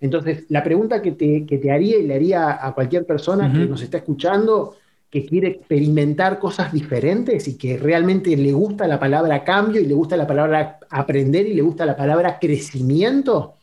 Entonces, 0.00 0.44
la 0.48 0.62
pregunta 0.62 1.00
que 1.00 1.12
te, 1.12 1.72
haría 1.72 1.98
y 1.98 2.06
le 2.06 2.14
haría 2.14 2.64
a 2.64 2.74
cualquier 2.74 3.06
persona 3.06 3.52
que 3.52 3.66
nos 3.66 3.82
está 3.82 3.98
escuchando, 3.98 4.76
que 5.10 5.24
quiere 5.24 5.48
experimentar 5.48 6.38
cosas 6.38 6.72
diferentes 6.72 7.48
y 7.48 7.56
que 7.56 7.78
realmente 7.78 8.36
le 8.36 8.52
gusta 8.52 8.86
la 8.86 8.98
palabra 8.98 9.44
cambio 9.44 9.80
y 9.80 9.86
le 9.86 9.94
gusta 9.94 10.16
la 10.16 10.26
palabra 10.26 10.78
aprender 10.90 11.46
y 11.46 11.54
le 11.54 11.62
gusta 11.62 11.86
la 11.86 11.96
palabra 11.96 12.38
crecimiento, 12.38 13.54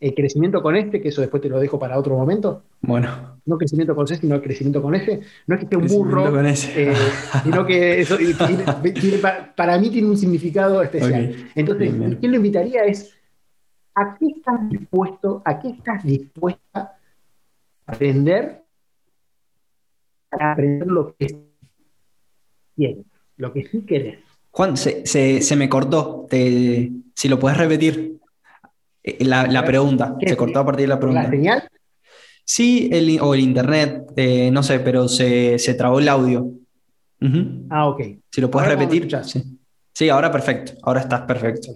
el 0.00 0.14
crecimiento 0.14 0.62
con 0.62 0.74
este, 0.74 1.00
que 1.00 1.08
eso 1.08 1.20
después 1.20 1.42
te 1.42 1.48
lo 1.48 1.60
dejo 1.60 1.78
para 1.78 1.98
otro 1.98 2.16
momento. 2.16 2.62
Bueno. 2.80 3.38
No 3.46 3.58
crecimiento 3.58 3.94
con 3.94 4.06
C, 4.06 4.16
sino 4.16 4.40
crecimiento 4.42 4.82
con 4.82 4.94
F. 4.94 5.20
No 5.46 5.54
es 5.54 5.58
que 5.60 5.64
esté 5.64 5.76
un 5.76 5.86
burro, 5.86 6.44
eh, 6.44 6.94
sino 7.42 7.66
que 7.66 8.00
eso 8.00 8.16
para, 9.54 9.78
mí 9.78 9.90
tiene 9.90 10.08
un 10.08 10.16
significado 10.16 10.82
especial. 10.82 11.50
Entonces, 11.54 11.92
¿quién 12.20 12.32
lo 12.32 12.36
invitaría? 12.38 12.84
Es 12.84 13.13
¿a 13.94 14.16
qué 14.18 14.26
estás 14.26 14.68
dispuesto, 14.68 15.42
a 15.44 15.58
qué 15.60 15.68
estás 15.68 16.02
dispuesta 16.02 16.98
a 17.86 17.92
aprender 17.92 18.64
para 20.28 20.52
aprender 20.52 20.86
lo 20.88 21.14
que 21.16 21.26
quieres, 22.74 23.06
lo 23.36 23.52
que 23.52 23.64
sí 23.64 23.82
querés. 23.82 24.18
Juan, 24.50 24.76
se, 24.76 25.56
me 25.56 25.68
cortó. 25.68 26.26
si 26.30 27.28
lo 27.28 27.38
puedes 27.38 27.58
repetir. 27.58 28.18
Eh, 29.02 29.24
la, 29.24 29.64
pregunta. 29.64 30.16
Se 30.24 30.36
cortó 30.36 30.60
a 30.60 30.64
partir 30.64 30.84
de 30.84 30.88
la 30.88 30.98
pregunta. 30.98 31.24
¿La 31.24 31.30
señal? 31.30 31.68
Sí, 32.44 32.88
el, 32.92 33.18
o 33.20 33.34
el 33.34 33.40
internet, 33.40 34.12
eh, 34.16 34.50
no 34.50 34.62
sé, 34.62 34.80
pero 34.80 35.08
se, 35.08 35.74
trabó 35.76 35.98
el 35.98 36.08
audio. 36.08 36.50
Ah, 37.70 37.88
ok. 37.88 38.02
Si 38.30 38.40
lo 38.40 38.50
puedes 38.50 38.68
repetir. 38.68 39.08
Sí. 39.92 40.08
ahora 40.08 40.30
perfecto. 40.30 40.72
Ahora 40.82 41.00
estás 41.00 41.22
perfecto. 41.22 41.72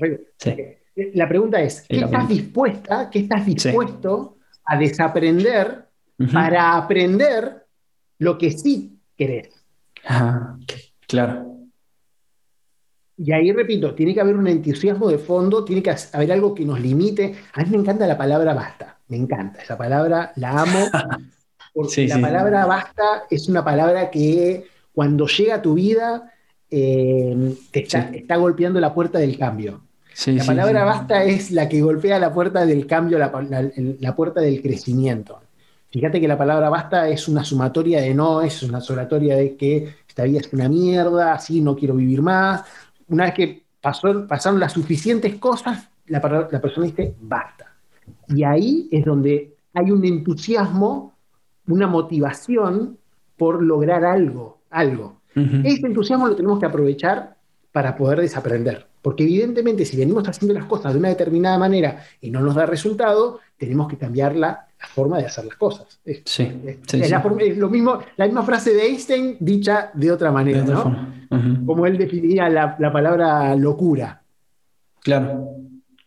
La 1.14 1.28
pregunta 1.28 1.60
es: 1.60 1.86
¿qué 1.88 2.00
estás 2.00 2.28
dispuesta, 2.28 3.10
qué 3.10 3.20
estás 3.20 3.46
dispuesto 3.46 4.38
a 4.64 4.76
desaprender 4.76 5.86
para 6.32 6.76
aprender 6.76 7.66
lo 8.18 8.36
que 8.36 8.50
sí 8.50 8.98
querés? 9.16 9.50
Ah, 10.04 10.56
claro. 11.06 11.58
Y 13.20 13.32
ahí 13.32 13.50
repito, 13.52 13.94
tiene 13.94 14.14
que 14.14 14.20
haber 14.20 14.36
un 14.36 14.46
entusiasmo 14.46 15.08
de 15.08 15.18
fondo, 15.18 15.64
tiene 15.64 15.82
que 15.82 15.92
haber 16.12 16.30
algo 16.30 16.54
que 16.54 16.64
nos 16.64 16.80
limite. 16.80 17.34
A 17.52 17.64
mí 17.64 17.70
me 17.70 17.78
encanta 17.78 18.06
la 18.06 18.16
palabra 18.16 18.54
basta, 18.54 18.98
me 19.08 19.16
encanta. 19.16 19.60
Esa 19.60 19.76
palabra 19.76 20.32
la 20.36 20.62
amo, 20.62 20.86
porque 21.74 22.06
la 22.06 22.20
palabra 22.20 22.64
basta 22.66 23.24
es 23.28 23.48
una 23.48 23.64
palabra 23.64 24.08
que 24.10 24.66
cuando 24.92 25.26
llega 25.26 25.56
a 25.56 25.62
tu 25.62 25.74
vida 25.74 26.32
eh, 26.70 27.54
te 27.72 27.80
está, 27.80 28.36
golpeando 28.36 28.78
la 28.78 28.94
puerta 28.94 29.18
del 29.18 29.36
cambio. 29.36 29.87
La 30.26 30.44
palabra 30.44 30.84
basta 30.84 31.24
es 31.24 31.50
la 31.50 31.68
que 31.68 31.80
golpea 31.80 32.18
la 32.18 32.32
puerta 32.32 32.66
del 32.66 32.86
cambio, 32.86 33.18
la, 33.18 33.30
la 34.00 34.16
puerta 34.16 34.40
del 34.40 34.60
crecimiento. 34.60 35.40
Fíjate 35.90 36.20
que 36.20 36.28
la 36.28 36.36
palabra 36.36 36.68
basta 36.68 37.08
es 37.08 37.28
una 37.28 37.44
sumatoria 37.44 38.00
de 38.00 38.14
no, 38.14 38.42
es 38.42 38.62
una 38.62 38.80
sumatoria 38.80 39.36
de 39.36 39.56
que 39.56 39.94
esta 40.06 40.24
vida 40.24 40.40
es 40.40 40.52
una 40.52 40.68
mierda, 40.68 41.32
así 41.32 41.60
no 41.60 41.74
quiero 41.74 41.94
vivir 41.94 42.20
más, 42.20 42.62
una 43.08 43.24
vez 43.24 43.34
que 43.34 43.62
pasó, 43.80 44.26
pasaron 44.26 44.60
las 44.60 44.72
suficientes 44.72 45.36
cosas, 45.36 45.88
la, 46.06 46.20
persona 46.20 46.86
dice, 46.86 47.14
basta. 47.20 47.72
Y 48.28 48.42
ahí 48.42 48.88
es 48.90 49.04
donde 49.04 49.56
hay 49.74 49.90
un 49.90 50.04
entusiasmo, 50.04 51.14
una 51.66 51.86
motivación 51.86 52.98
por 53.36 53.62
lograr 53.62 54.04
algo, 54.04 54.60
algo. 54.70 55.20
Ese 55.34 55.86
entusiasmo 55.86 56.26
lo 56.26 56.34
tenemos 56.34 56.58
que 56.58 56.66
aprovechar 56.66 57.36
para 57.70 57.94
poder 57.96 58.20
desaprender. 58.20 58.87
Porque 59.02 59.24
evidentemente 59.24 59.84
si 59.84 59.96
venimos 59.96 60.28
haciendo 60.28 60.54
las 60.54 60.66
cosas 60.66 60.92
de 60.92 60.98
una 60.98 61.08
determinada 61.08 61.58
manera 61.58 62.04
y 62.20 62.30
no 62.30 62.40
nos 62.40 62.54
da 62.54 62.66
resultado, 62.66 63.40
tenemos 63.56 63.88
que 63.88 63.96
cambiarla 63.96 64.68
la 64.80 64.86
forma 64.86 65.18
de 65.18 65.26
hacer 65.26 65.44
las 65.44 65.56
cosas. 65.56 66.00
Es, 66.04 66.22
sí, 66.24 66.52
lo 67.56 67.68
mismo, 67.68 67.98
la 68.16 68.26
misma 68.26 68.42
frase 68.42 68.72
de 68.72 68.86
Einstein 68.86 69.36
dicha 69.40 69.90
de 69.94 70.12
otra 70.12 70.30
manera, 70.30 70.62
¿no? 70.62 71.14
Como 71.66 71.86
él 71.86 71.98
definía 71.98 72.48
la, 72.48 72.76
palabra 72.92 73.54
locura. 73.56 74.22
Claro. 75.00 75.56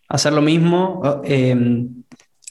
Hacer 0.07 0.33
lo 0.33 0.41
mismo, 0.41 1.21
eh, 1.23 1.87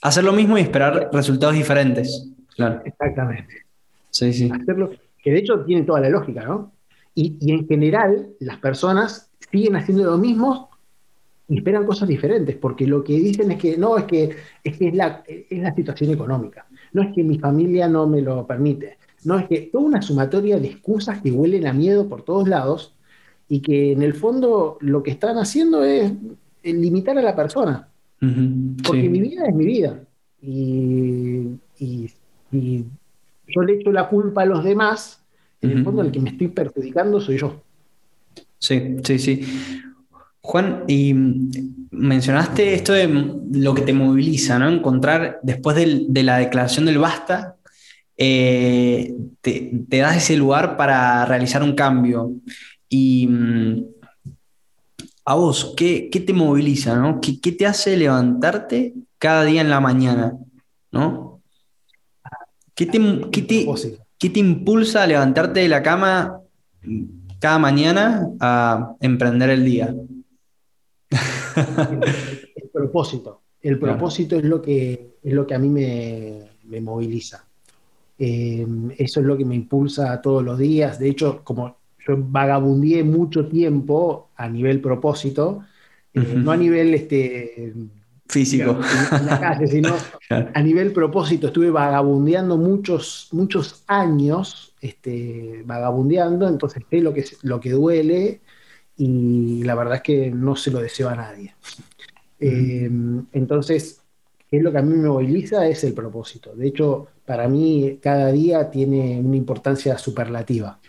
hacer 0.01 0.23
lo 0.23 0.33
mismo 0.33 0.57
y 0.57 0.61
esperar 0.61 1.09
resultados 1.11 1.55
diferentes. 1.55 2.29
Claro. 2.55 2.81
Exactamente. 2.83 3.65
Sí, 4.09 4.33
sí. 4.33 4.51
Hacerlo, 4.51 4.91
que 5.23 5.31
de 5.31 5.39
hecho 5.39 5.61
tiene 5.61 5.83
toda 5.83 6.01
la 6.01 6.09
lógica, 6.09 6.43
¿no? 6.43 6.73
Y, 7.13 7.37
y 7.39 7.51
en 7.51 7.67
general, 7.67 8.29
las 8.39 8.57
personas 8.57 9.30
siguen 9.51 9.75
haciendo 9.75 10.03
lo 10.03 10.17
mismo 10.17 10.69
y 11.47 11.57
esperan 11.57 11.85
cosas 11.85 12.07
diferentes, 12.07 12.55
porque 12.55 12.87
lo 12.87 13.03
que 13.03 13.13
dicen 13.13 13.51
es 13.51 13.59
que 13.59 13.77
no, 13.77 13.97
es 13.97 14.05
que 14.05 14.35
es, 14.63 14.77
que 14.77 14.87
es, 14.87 14.95
la, 14.95 15.23
es 15.27 15.59
la 15.59 15.75
situación 15.75 16.11
económica, 16.11 16.65
no 16.93 17.01
es 17.01 17.13
que 17.13 17.23
mi 17.23 17.39
familia 17.39 17.87
no 17.87 18.07
me 18.07 18.21
lo 18.21 18.47
permite, 18.47 18.97
no 19.25 19.37
es 19.37 19.47
que 19.47 19.69
toda 19.71 19.83
una 19.83 20.01
sumatoria 20.01 20.59
de 20.59 20.67
excusas 20.67 21.21
que 21.21 21.31
huelen 21.31 21.67
a 21.67 21.73
miedo 21.73 22.07
por 22.07 22.23
todos 22.23 22.47
lados 22.47 22.95
y 23.49 23.59
que 23.61 23.91
en 23.91 24.01
el 24.01 24.13
fondo 24.13 24.77
lo 24.79 25.03
que 25.03 25.11
están 25.11 25.37
haciendo 25.37 25.83
es 25.83 26.13
limitar 26.63 27.17
a 27.17 27.21
la 27.21 27.35
persona, 27.35 27.89
porque 28.17 29.09
mi 29.09 29.19
vida 29.19 29.45
es 29.45 29.55
mi 29.55 29.65
vida. 29.65 29.99
Y, 30.41 31.57
y, 31.79 32.09
yo 33.47 33.61
le 33.63 33.73
echo 33.73 33.91
la 33.91 34.07
culpa 34.07 34.43
a 34.43 34.45
los 34.45 34.63
demás, 34.63 35.21
en 35.59 35.71
el 35.71 35.83
fondo 35.83 36.01
el 36.01 36.11
que 36.11 36.21
me 36.21 36.29
estoy 36.29 36.47
perjudicando 36.47 37.19
soy 37.19 37.37
yo. 37.37 37.61
Sí, 38.61 38.97
sí, 39.03 39.17
sí. 39.17 39.41
Juan, 40.39 40.83
y 40.87 41.13
mencionaste 41.91 42.75
esto 42.75 42.93
de 42.93 43.07
lo 43.53 43.73
que 43.73 43.81
te 43.81 43.93
moviliza, 43.93 44.59
¿no? 44.59 44.69
Encontrar, 44.69 45.39
después 45.41 45.75
de 45.75 46.23
la 46.23 46.37
declaración 46.37 46.85
del 46.85 46.99
basta, 46.99 47.55
eh, 48.17 49.15
te, 49.41 49.85
das 49.89 50.17
ese 50.17 50.37
lugar 50.37 50.77
para 50.77 51.25
realizar 51.25 51.63
un 51.63 51.73
cambio. 51.73 52.33
Y 52.87 53.27
mm, 53.27 53.83
a 55.25 55.35
vos, 55.35 55.73
¿qué, 55.75 56.09
te 56.11 56.33
moviliza, 56.33 56.95
¿no? 56.95 57.19
¿Qué, 57.19 57.51
te 57.51 57.65
hace 57.65 57.97
levantarte 57.97 58.93
cada 59.17 59.43
día 59.43 59.61
en 59.61 59.71
la 59.71 59.79
mañana, 59.79 60.37
¿no? 60.91 61.41
¿Qué 62.75 62.85
te, 62.85 62.99
qué 63.31 64.29
te 64.29 64.39
impulsa 64.39 65.01
a 65.03 65.07
levantarte 65.07 65.61
de 65.61 65.67
la 65.67 65.81
cama 65.81 66.41
cada 67.41 67.57
mañana 67.57 68.29
a 68.39 68.95
emprender 69.01 69.49
el 69.49 69.65
día? 69.65 69.93
el, 71.09 72.69
propósito. 72.71 73.41
El 73.61 73.79
propósito 73.79 74.37
es, 74.37 74.43
lo 74.43 74.61
que, 74.61 75.15
es 75.23 75.33
lo 75.33 75.47
que 75.47 75.55
a 75.55 75.59
mí 75.59 75.67
me, 75.67 76.79
moviliza. 76.79 77.43
Eh, 78.19 78.65
eso 78.97 79.19
es 79.19 79.25
lo 79.25 79.35
que 79.35 79.43
me 79.43 79.55
impulsa 79.55 80.21
todos 80.21 80.43
los 80.43 80.59
días. 80.59 80.99
De 80.99 81.09
hecho, 81.09 81.41
como 81.43 81.77
yo 82.07 82.15
vagabundié 82.17 83.03
mucho 83.03 83.47
tiempo 83.47 84.29
a 84.35 84.47
nivel 84.47 84.79
propósito, 84.79 85.63
eh, 86.13 86.19
no 86.35 86.51
a 86.51 86.57
nivel 86.57 86.93
este, 86.93 87.73
físico 88.27 88.77
en 89.11 89.25
la 89.25 89.39
calle, 89.39 89.65
sino 89.67 89.95
a 90.29 90.61
nivel 90.61 90.93
propósito. 90.93 91.47
Estuve 91.47 91.71
vagabundeando 91.71 92.55
muchos, 92.57 93.29
muchos 93.31 93.83
años, 93.87 94.70
este, 94.81 95.61
vagabundeando, 95.65 96.47
entonces 96.47 96.83
sé 96.89 96.99
lo 96.99 97.13
que, 97.13 97.23
lo 97.43 97.59
que 97.59 97.69
duele 97.69 98.41
y 98.97 99.63
la 99.63 99.75
verdad 99.75 99.95
es 99.95 100.01
que 100.01 100.31
no 100.31 100.55
se 100.55 100.71
lo 100.71 100.79
deseo 100.79 101.09
a 101.09 101.15
nadie. 101.15 101.55
Eh, 102.39 102.89
entonces, 103.31 104.01
¿qué 104.49 104.57
es 104.57 104.63
lo 104.63 104.71
que 104.71 104.79
a 104.79 104.81
mí 104.81 104.95
me 104.95 105.07
moviliza? 105.07 105.67
Es 105.67 105.83
el 105.83 105.93
propósito. 105.93 106.55
De 106.55 106.67
hecho, 106.67 107.07
para 107.25 107.47
mí 107.47 107.99
cada 108.01 108.31
día 108.31 108.69
tiene 108.69 109.19
una 109.19 109.37
importancia 109.37 109.97
superlativa. 109.97 110.79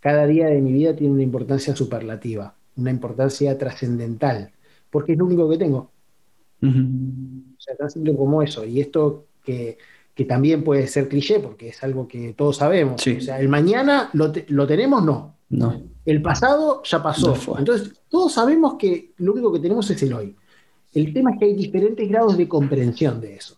Cada 0.00 0.26
día 0.26 0.46
de 0.46 0.60
mi 0.60 0.72
vida 0.72 0.96
tiene 0.96 1.14
una 1.14 1.22
importancia 1.22 1.76
superlativa, 1.76 2.54
una 2.76 2.90
importancia 2.90 3.56
trascendental, 3.56 4.52
porque 4.90 5.12
es 5.12 5.18
lo 5.18 5.26
único 5.26 5.48
que 5.48 5.58
tengo. 5.58 5.90
O 6.62 7.60
sea, 7.60 7.76
tan 7.76 7.90
simple 7.90 8.16
como 8.16 8.42
eso. 8.42 8.64
Y 8.64 8.80
esto 8.80 9.26
que, 9.44 9.76
también 10.24 10.62
puede 10.62 10.86
ser 10.86 11.08
cliché, 11.08 11.40
porque 11.40 11.68
es 11.68 11.82
algo 11.82 12.06
que 12.06 12.34
todos 12.34 12.58
sabemos. 12.58 13.04
O 13.04 13.20
sea, 13.20 13.40
el 13.40 13.48
mañana 13.48 14.10
lo, 14.12 14.32
lo 14.48 14.66
tenemos, 14.66 15.04
no. 15.04 15.34
No. 15.50 15.82
El 16.04 16.22
pasado 16.22 16.82
ya 16.84 17.02
pasó. 17.02 17.58
Entonces, 17.58 18.00
todos 18.08 18.32
sabemos 18.32 18.74
que 18.78 19.12
lo 19.18 19.32
único 19.32 19.52
que 19.52 19.60
tenemos 19.60 19.88
es 19.90 20.02
el 20.02 20.12
hoy. 20.12 20.36
El 20.92 21.12
tema 21.12 21.32
es 21.32 21.38
que 21.38 21.44
hay 21.46 21.54
diferentes 21.54 22.08
grados 22.08 22.36
de 22.36 22.48
comprensión 22.48 23.20
de 23.20 23.36
eso. 23.36 23.56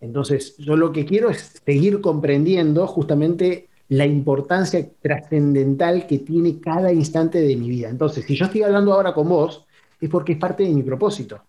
Entonces, 0.00 0.56
yo 0.58 0.76
lo 0.76 0.92
que 0.92 1.04
quiero 1.04 1.30
es 1.30 1.62
seguir 1.64 2.00
comprendiendo 2.00 2.86
justamente 2.86 3.68
la 3.88 4.04
importancia 4.04 4.86
trascendental 5.00 6.06
que 6.06 6.18
tiene 6.18 6.60
cada 6.60 6.92
instante 6.92 7.40
de 7.40 7.56
mi 7.56 7.68
vida. 7.68 7.88
Entonces, 7.88 8.24
si 8.24 8.34
yo 8.34 8.46
estoy 8.46 8.62
hablando 8.62 8.92
ahora 8.92 9.14
con 9.14 9.28
vos, 9.28 9.64
es 10.00 10.10
porque 10.10 10.32
es 10.32 10.38
parte 10.38 10.64
de 10.64 10.70
mi 10.70 10.82
propósito. 10.82 11.40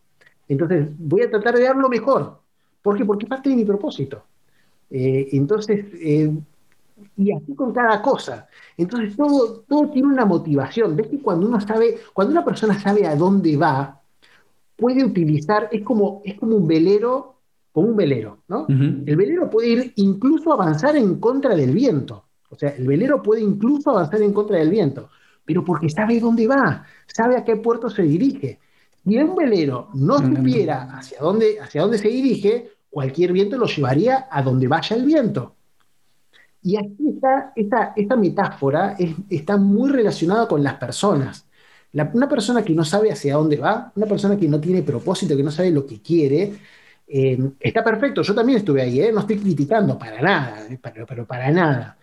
Entonces, 0.48 0.88
voy 0.98 1.24
a 1.24 1.30
tratar 1.30 1.56
de 1.56 1.64
dar 1.64 1.76
lo 1.76 1.89
mejor. 1.89 2.39
¿Por 2.88 2.95
qué? 2.95 3.03
Porque 3.03 3.25
parte 3.25 3.49
de 3.49 3.57
mi 3.57 3.65
propósito. 3.65 4.23
Eh, 4.89 5.27
entonces, 5.33 5.88
eh, 5.99 6.33
y 7.17 7.33
así 7.33 7.53
con 7.53 7.73
cada 7.73 8.01
cosa. 8.01 8.47
Entonces 8.77 9.13
todo, 9.17 9.65
todo 9.67 9.89
tiene 9.89 10.07
una 10.07 10.23
motivación. 10.23 10.95
Ves 10.95 11.07
que 11.07 11.19
cuando 11.19 11.47
uno 11.47 11.59
sabe, 11.59 11.97
cuando 12.13 12.31
una 12.31 12.45
persona 12.45 12.79
sabe 12.79 13.05
a 13.05 13.17
dónde 13.17 13.57
va, 13.57 13.99
puede 14.77 15.03
utilizar, 15.03 15.67
es 15.69 15.83
como, 15.83 16.21
es 16.23 16.35
como 16.35 16.55
un 16.55 16.65
velero, 16.65 17.35
como 17.73 17.89
un 17.89 17.97
velero, 17.97 18.38
¿no? 18.47 18.65
El 18.69 19.17
velero 19.17 19.49
puede 19.49 19.67
ir 19.67 19.93
incluso 19.97 20.53
avanzar 20.53 20.95
en 20.95 21.19
contra 21.19 21.57
del 21.57 21.73
viento. 21.73 22.23
O 22.49 22.55
sea, 22.55 22.69
el 22.69 22.88
velero 22.88 23.21
puede 23.21 23.41
incluso 23.41 23.89
avanzar 23.89 24.21
en 24.21 24.31
contra 24.31 24.59
del 24.59 24.69
viento, 24.69 25.09
pero 25.43 25.65
porque 25.65 25.89
sabe 25.89 26.21
dónde 26.21 26.47
va, 26.47 26.85
sabe 27.05 27.35
a 27.35 27.43
qué 27.43 27.57
puerto 27.57 27.89
se 27.89 28.03
dirige. 28.03 28.61
Si 29.03 29.17
un 29.17 29.35
velero 29.35 29.89
no 29.93 30.19
supiera 30.19 30.83
hacia 30.97 31.19
dónde, 31.19 31.59
hacia 31.59 31.81
dónde 31.81 31.97
se 31.97 32.07
dirige, 32.07 32.76
cualquier 32.89 33.31
viento 33.33 33.57
lo 33.57 33.65
llevaría 33.67 34.27
a 34.29 34.41
donde 34.41 34.67
vaya 34.67 34.95
el 34.95 35.05
viento. 35.05 35.55
Y 36.61 36.77
aquí 36.77 37.09
está, 37.55 37.93
esta, 37.95 38.15
metáfora 38.15 38.97
está 39.29 39.57
muy 39.57 39.89
relacionada 39.89 40.47
con 40.47 40.63
las 40.63 40.75
personas. 40.75 41.47
una 42.13 42.27
persona 42.27 42.63
que 42.63 42.73
no 42.73 42.83
sabe 42.83 43.11
hacia 43.11 43.35
dónde 43.35 43.57
va, 43.57 43.91
una 43.95 44.05
persona 44.05 44.38
que 44.38 44.47
no 44.47 44.59
tiene 44.59 44.81
propósito, 44.83 45.38
que 45.38 45.43
no 45.43 45.51
sabe 45.51 45.71
lo 45.71 45.85
que 45.85 46.01
quiere, 46.01 46.53
Eh, 47.09 47.39
está 47.61 47.81
perfecto, 47.83 48.21
yo 48.21 48.35
también 48.35 48.57
estuve 48.59 48.81
ahí, 48.81 48.99
¿eh? 48.99 49.11
no 49.13 49.21
estoy 49.21 49.38
criticando 49.39 49.97
para 49.97 50.21
nada, 50.21 50.67
pero, 50.81 51.05
pero, 51.07 51.25
para 51.25 51.49
nada. 51.51 51.97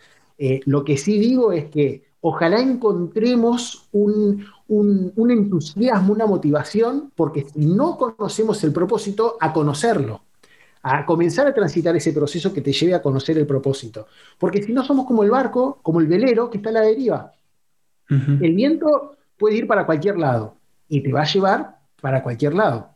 lo 0.67 0.83
que 0.83 0.97
sí 0.97 1.19
digo 1.19 1.53
es 1.53 1.67
que 1.67 2.15
ojalá 2.23 2.59
encontremos 2.61 3.87
un, 3.93 4.47
un, 4.69 5.31
entusiasmo, 5.31 6.13
una 6.13 6.27
motivación, 6.27 7.13
porque 7.15 7.45
si 7.45 7.67
no 7.67 7.99
conocemos 7.99 8.63
el 8.65 8.73
propósito, 8.73 9.37
a 9.41 9.53
conocerlo, 9.53 10.23
a 10.87 11.07
comenzar 11.07 11.47
a 11.47 11.55
transitar 11.55 11.97
ese 11.97 12.13
proceso 12.13 12.53
que 12.53 12.61
te 12.61 12.71
lleve 12.71 12.93
a 12.93 13.01
conocer 13.01 13.39
el 13.39 13.47
propósito. 13.47 14.07
Porque 14.39 14.63
si 14.63 14.71
no 14.73 14.85
somos 14.85 15.07
como 15.07 15.25
el 15.25 15.31
barco, 15.31 15.81
como 15.83 15.99
el 15.99 16.07
velero 16.07 16.51
que 16.51 16.59
está 16.59 16.69
a 16.69 16.73
la 16.73 16.81
deriva. 16.83 17.33
El 18.11 18.55
viento 18.55 19.17
puede 19.39 19.57
ir 19.57 19.67
para 19.67 19.87
cualquier 19.87 20.19
lado 20.19 20.59
y 20.87 21.03
te 21.03 21.11
va 21.11 21.23
a 21.23 21.25
llevar 21.25 21.79
para 22.03 22.23
cualquier 22.23 22.53
lado. 22.53 22.91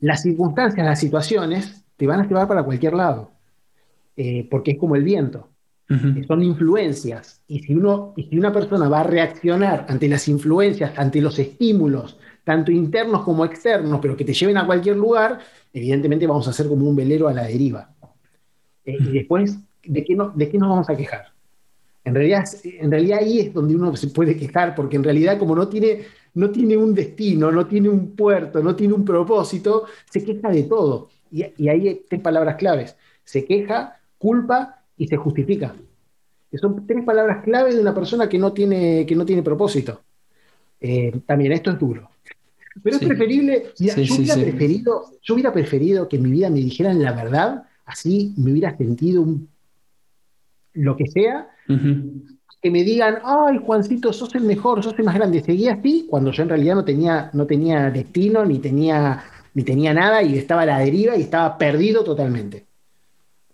Las 0.00 0.22
circunstancias, 0.22 0.84
las 0.84 0.98
situaciones 0.98 1.84
te 1.96 2.06
van 2.08 2.20
a 2.20 2.26
llevar 2.26 2.48
para 2.48 2.64
cualquier 2.64 2.94
lado, 2.94 3.30
eh, 4.16 4.46
porque 4.50 4.72
es 4.72 4.78
como 4.78 4.96
el 4.96 5.04
viento 5.04 5.48
son 6.26 6.42
influencias. 6.42 7.42
Y 7.46 7.60
si, 7.60 7.74
uno, 7.74 8.12
y 8.16 8.24
si 8.24 8.38
una 8.38 8.52
persona 8.52 8.88
va 8.88 9.00
a 9.00 9.04
reaccionar 9.04 9.86
ante 9.88 10.08
las 10.08 10.26
influencias, 10.28 10.98
ante 10.98 11.20
los 11.20 11.38
estímulos, 11.38 12.18
tanto 12.44 12.72
internos 12.72 13.22
como 13.22 13.44
externos, 13.44 13.98
pero 14.02 14.16
que 14.16 14.24
te 14.24 14.34
lleven 14.34 14.56
a 14.56 14.66
cualquier 14.66 14.96
lugar, 14.96 15.38
evidentemente 15.76 16.26
vamos 16.26 16.48
a 16.48 16.54
ser 16.54 16.68
como 16.68 16.88
un 16.88 16.96
velero 16.96 17.28
a 17.28 17.34
la 17.34 17.44
deriva. 17.44 17.90
Eh, 18.86 18.96
y 18.98 19.12
después, 19.12 19.58
¿de 19.84 20.04
qué, 20.04 20.14
no, 20.14 20.30
¿de 20.30 20.48
qué 20.48 20.56
nos 20.56 20.70
vamos 20.70 20.88
a 20.88 20.96
quejar? 20.96 21.26
En 22.02 22.14
realidad, 22.14 22.44
en 22.64 22.90
realidad 22.90 23.18
ahí 23.18 23.40
es 23.40 23.52
donde 23.52 23.74
uno 23.74 23.94
se 23.94 24.06
puede 24.08 24.38
quejar, 24.38 24.74
porque 24.74 24.96
en 24.96 25.04
realidad 25.04 25.38
como 25.38 25.54
no 25.54 25.68
tiene, 25.68 26.02
no 26.32 26.50
tiene 26.50 26.78
un 26.78 26.94
destino, 26.94 27.52
no 27.52 27.66
tiene 27.66 27.90
un 27.90 28.16
puerto, 28.16 28.62
no 28.62 28.74
tiene 28.74 28.94
un 28.94 29.04
propósito, 29.04 29.84
se 30.08 30.24
queja 30.24 30.48
de 30.48 30.62
todo. 30.62 31.10
Y, 31.30 31.44
y 31.58 31.68
ahí 31.68 31.88
hay 31.88 32.04
tres 32.08 32.22
palabras 32.22 32.56
claves. 32.56 32.96
Se 33.24 33.44
queja, 33.44 34.00
culpa 34.16 34.82
y 34.96 35.08
se 35.08 35.18
justifica. 35.18 35.74
Que 36.50 36.56
son 36.56 36.86
tres 36.86 37.04
palabras 37.04 37.44
clave 37.44 37.74
de 37.74 37.80
una 37.82 37.94
persona 37.94 38.30
que 38.30 38.38
no 38.38 38.54
tiene, 38.54 39.04
que 39.04 39.14
no 39.14 39.26
tiene 39.26 39.42
propósito. 39.42 40.00
Eh, 40.80 41.20
también 41.26 41.52
esto 41.52 41.70
es 41.70 41.78
duro. 41.78 42.08
Pero 42.82 42.96
es 42.96 43.04
preferible, 43.04 43.72
yo, 43.78 44.16
hubiera 44.16 44.34
preferido, 44.34 45.04
yo 45.22 45.34
hubiera 45.34 45.52
preferido 45.52 46.08
que 46.08 46.16
en 46.16 46.22
mi 46.22 46.30
vida 46.30 46.50
me 46.50 46.60
dijeran 46.60 47.02
la 47.02 47.12
verdad, 47.12 47.64
así 47.84 48.34
me 48.36 48.52
hubiera 48.52 48.76
sentido 48.76 49.22
un, 49.22 49.48
lo 50.74 50.96
que 50.96 51.06
sea, 51.06 51.48
que 51.66 52.70
me 52.70 52.84
digan, 52.84 53.18
ay 53.24 53.58
Juancito, 53.64 54.12
sos 54.12 54.34
el 54.34 54.44
mejor, 54.44 54.82
sos 54.82 54.98
el 54.98 55.04
más 55.04 55.14
grande, 55.14 55.42
seguía 55.42 55.74
así, 55.74 56.06
cuando 56.08 56.32
yo 56.32 56.42
en 56.42 56.48
realidad 56.50 56.74
no 56.74 56.84
tenía, 56.84 57.30
no 57.32 57.46
tenía 57.46 57.90
destino, 57.90 58.44
ni 58.44 58.58
tenía, 58.58 59.24
ni 59.54 59.62
tenía 59.62 59.94
nada, 59.94 60.22
y 60.22 60.36
estaba 60.36 60.62
a 60.62 60.66
la 60.66 60.78
deriva 60.78 61.16
y 61.16 61.22
estaba 61.22 61.56
perdido 61.56 62.04
totalmente. 62.04 62.66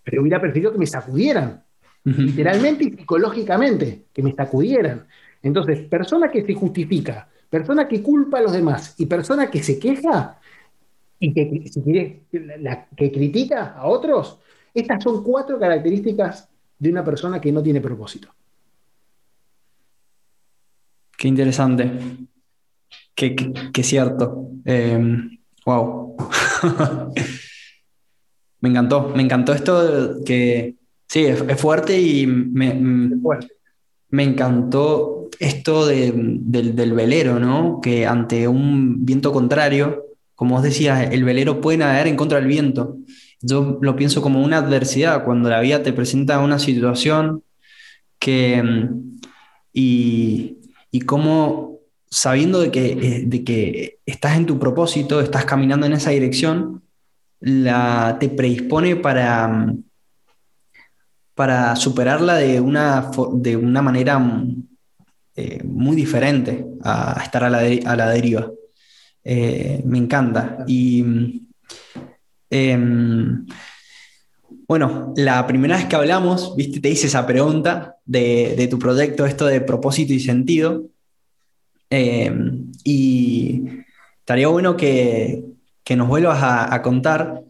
Pero 0.03 0.23
hubiera 0.23 0.41
preferido 0.41 0.73
que 0.73 0.79
me 0.79 0.87
sacudieran, 0.87 1.63
literalmente 2.05 2.85
y 2.85 2.91
psicológicamente, 2.91 4.07
que 4.13 4.23
me 4.23 4.33
sacudieran. 4.35 5.07
Entonces, 5.43 5.81
persona 5.89 6.31
que 6.31 6.45
se 6.45 6.55
justifica, 6.55 7.29
persona 7.53 7.87
que 7.87 8.03
culpa 8.03 8.39
a 8.39 8.41
los 8.41 8.53
demás 8.53 8.95
y 8.97 9.05
persona 9.05 9.51
que 9.51 9.63
se 9.63 9.79
queja 9.79 10.41
y 11.19 11.35
que, 11.35 11.69
si 11.71 11.83
quiere, 11.83 12.23
que 12.97 13.13
critica 13.13 13.75
a 13.75 13.89
otros, 13.89 14.39
estas 14.73 15.03
son 15.03 15.23
cuatro 15.23 15.59
características 15.59 16.49
de 16.79 16.89
una 16.89 17.05
persona 17.05 17.43
que 17.43 17.53
no 17.53 17.63
tiene 17.63 17.83
propósito. 17.83 18.35
Qué 21.19 21.29
interesante. 21.29 21.93
Qué, 23.15 23.83
cierto. 23.83 24.49
wow. 25.67 26.17
Eh, 27.15 27.23
Me 28.61 28.69
encantó, 28.69 29.09
me 29.09 29.23
encantó 29.25 29.53
esto 29.53 30.25
que 30.25 30.77
sí, 31.09 31.27
es, 31.27 31.61
fuerte 31.61 32.01
y 32.01 32.27
me, 32.29 33.11
me 34.13 34.23
encantó 34.25 35.31
esto 35.41 35.87
del, 35.87 36.43
velero, 36.95 37.41
¿no? 37.41 37.81
Que 37.83 38.07
ante 38.07 38.47
un 38.47 39.05
viento 39.05 39.33
contrario, 39.33 40.05
como 40.35 40.57
os 40.57 40.63
decía, 40.63 41.03
el 41.03 41.25
velero 41.25 41.61
puede 41.61 41.79
nadar 41.79 42.07
en 42.07 42.17
contra 42.17 42.39
del 42.39 42.47
viento. 42.47 42.99
Yo 43.41 43.79
lo 43.81 43.97
pienso 43.97 44.21
como 44.21 44.45
una 44.45 44.59
adversidad, 44.59 45.25
cuando 45.25 45.49
la 45.49 45.61
vida 45.61 45.83
te 45.83 45.95
presenta 45.95 46.41
una 46.41 46.59
situación 46.59 47.43
que, 48.19 48.63
y, 49.73 50.59
y 50.91 51.01
cómo 51.01 51.79
sabiendo 52.11 52.61
de 52.61 52.71
que, 52.71 52.93
eh, 52.93 53.23
de 53.27 53.45
que 53.45 53.99
estás 54.05 54.37
en 54.37 54.45
tu 54.45 54.59
propósito, 54.59 55.23
estás 55.23 55.47
caminando 55.47 55.87
en 55.87 55.95
esa 55.95 56.11
dirección, 56.11 56.83
la, 57.41 58.19
te 58.21 58.29
predispone 58.29 58.97
para, 58.97 59.73
para 61.35 61.75
superarla 61.77 62.37
de 62.37 62.61
una, 62.61 63.11
de 63.35 63.57
una 63.57 63.83
manera 63.83 64.21
eh, 65.35 65.63
muy 65.65 65.97
diferente 65.97 66.67
a 66.83 67.21
estar 67.23 67.45
a 67.45 67.51
la, 67.51 67.61
a 67.61 67.97
la 67.97 68.11
deriva. 68.11 68.51
Eh, 69.25 69.83
me 69.85 69.99
encanta. 69.99 70.65
Y 70.67 71.47
em, 72.51 73.47
bueno, 74.67 75.13
la 75.17 75.47
primera 75.47 75.77
vez 75.77 75.87
que 75.87 75.97
hablamos, 75.97 76.55
viste, 76.57 76.81
te 76.81 76.91
hice 76.91 77.07
esa 77.07 77.27
pregunta 77.27 77.97
de, 78.05 78.67
tu 78.71 78.79
proyecto, 78.79 79.27
esto 79.27 79.47
de 79.47 79.61
propósito 79.61 80.13
y 80.13 80.21
sentido. 80.21 80.85
Em, 81.91 82.73
y 82.85 83.65
estaría 84.21 84.49
bueno 84.49 84.77
que, 84.77 85.45
que 85.85 85.97
nos 85.97 86.09
vuelvas 86.09 86.39
a, 86.43 86.83
contar 86.83 87.43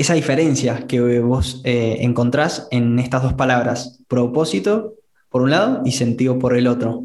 esa 0.00 0.14
diferencia 0.14 0.86
que 0.86 1.20
vos 1.20 1.60
eh, 1.64 1.98
encontrás 2.00 2.68
en 2.70 2.98
estas 2.98 3.22
dos 3.22 3.34
palabras, 3.34 4.00
propósito 4.08 4.94
por 5.28 5.42
un 5.42 5.50
lado 5.50 5.82
y 5.84 5.92
sentido 5.92 6.38
por 6.38 6.56
el 6.56 6.68
otro. 6.68 7.04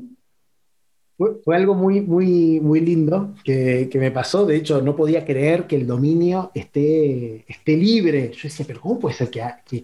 Fue, 1.17 1.55
algo 1.55 1.75
muy, 1.75 1.99
muy, 1.99 2.61
muy 2.61 2.79
lindo 2.79 3.35
que, 3.43 3.89
me 3.95 4.11
pasó. 4.11 4.45
De 4.45 4.55
hecho, 4.55 4.81
no 4.81 4.95
podía 4.95 5.25
creer 5.25 5.67
que 5.67 5.75
el 5.75 5.87
dominio 5.87 6.51
esté, 6.53 7.43
esté 7.47 7.75
libre. 7.75 8.31
Yo 8.33 8.43
decía, 8.43 8.65
pero 8.65 8.79
¿cómo 8.79 8.99
puede 8.99 9.15
ser 9.15 9.29
que, 9.29 9.41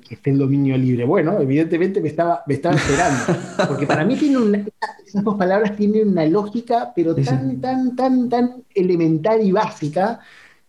esté 0.09 0.30
el 0.30 0.38
dominio 0.38 0.78
libre? 0.78 1.03
Bueno, 1.03 1.38
evidentemente 1.39 1.99
me 1.99 2.07
estaba, 2.07 2.43
me 2.47 2.53
estaba 2.53 2.76
esperando. 2.76 3.24
Porque 3.68 3.88
para 3.88 4.05
mí 4.05 4.16
tiene 4.16 4.66
esas 5.05 5.24
dos 5.24 5.36
palabras 5.36 5.76
tienen 5.76 6.09
una 6.09 6.26
lógica, 6.26 6.93
pero 6.95 7.14
tan, 7.16 7.59
tan, 7.59 7.95
tan, 7.95 8.30
tan 8.30 8.64
elemental 8.74 9.41
y 9.41 9.51
básica 9.51 10.22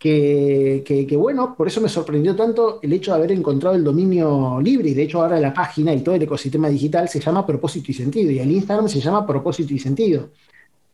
que, 0.02 1.16
bueno, 1.16 1.54
por 1.54 1.68
eso 1.68 1.80
me 1.80 1.88
sorprendió 1.88 2.34
tanto 2.34 2.80
el 2.82 2.92
hecho 2.92 3.12
de 3.12 3.18
haber 3.18 3.30
encontrado 3.30 3.76
el 3.76 3.84
dominio 3.84 4.60
libre 4.60 4.88
y 4.88 4.94
de 4.94 5.04
hecho 5.04 5.22
ahora 5.22 5.38
la 5.38 5.54
página 5.54 5.94
y 5.94 6.00
todo 6.00 6.16
el 6.16 6.22
ecosistema 6.22 6.68
digital 6.68 7.08
se 7.08 7.20
llama 7.20 7.46
propósito 7.46 7.92
y 7.92 7.94
sentido 7.94 8.32
y 8.32 8.40
el 8.40 8.50
Instagram 8.50 8.88
se 8.88 9.00
llama 9.00 9.24
propósito 9.24 9.72
y 9.72 9.78
sentido, 9.78 10.30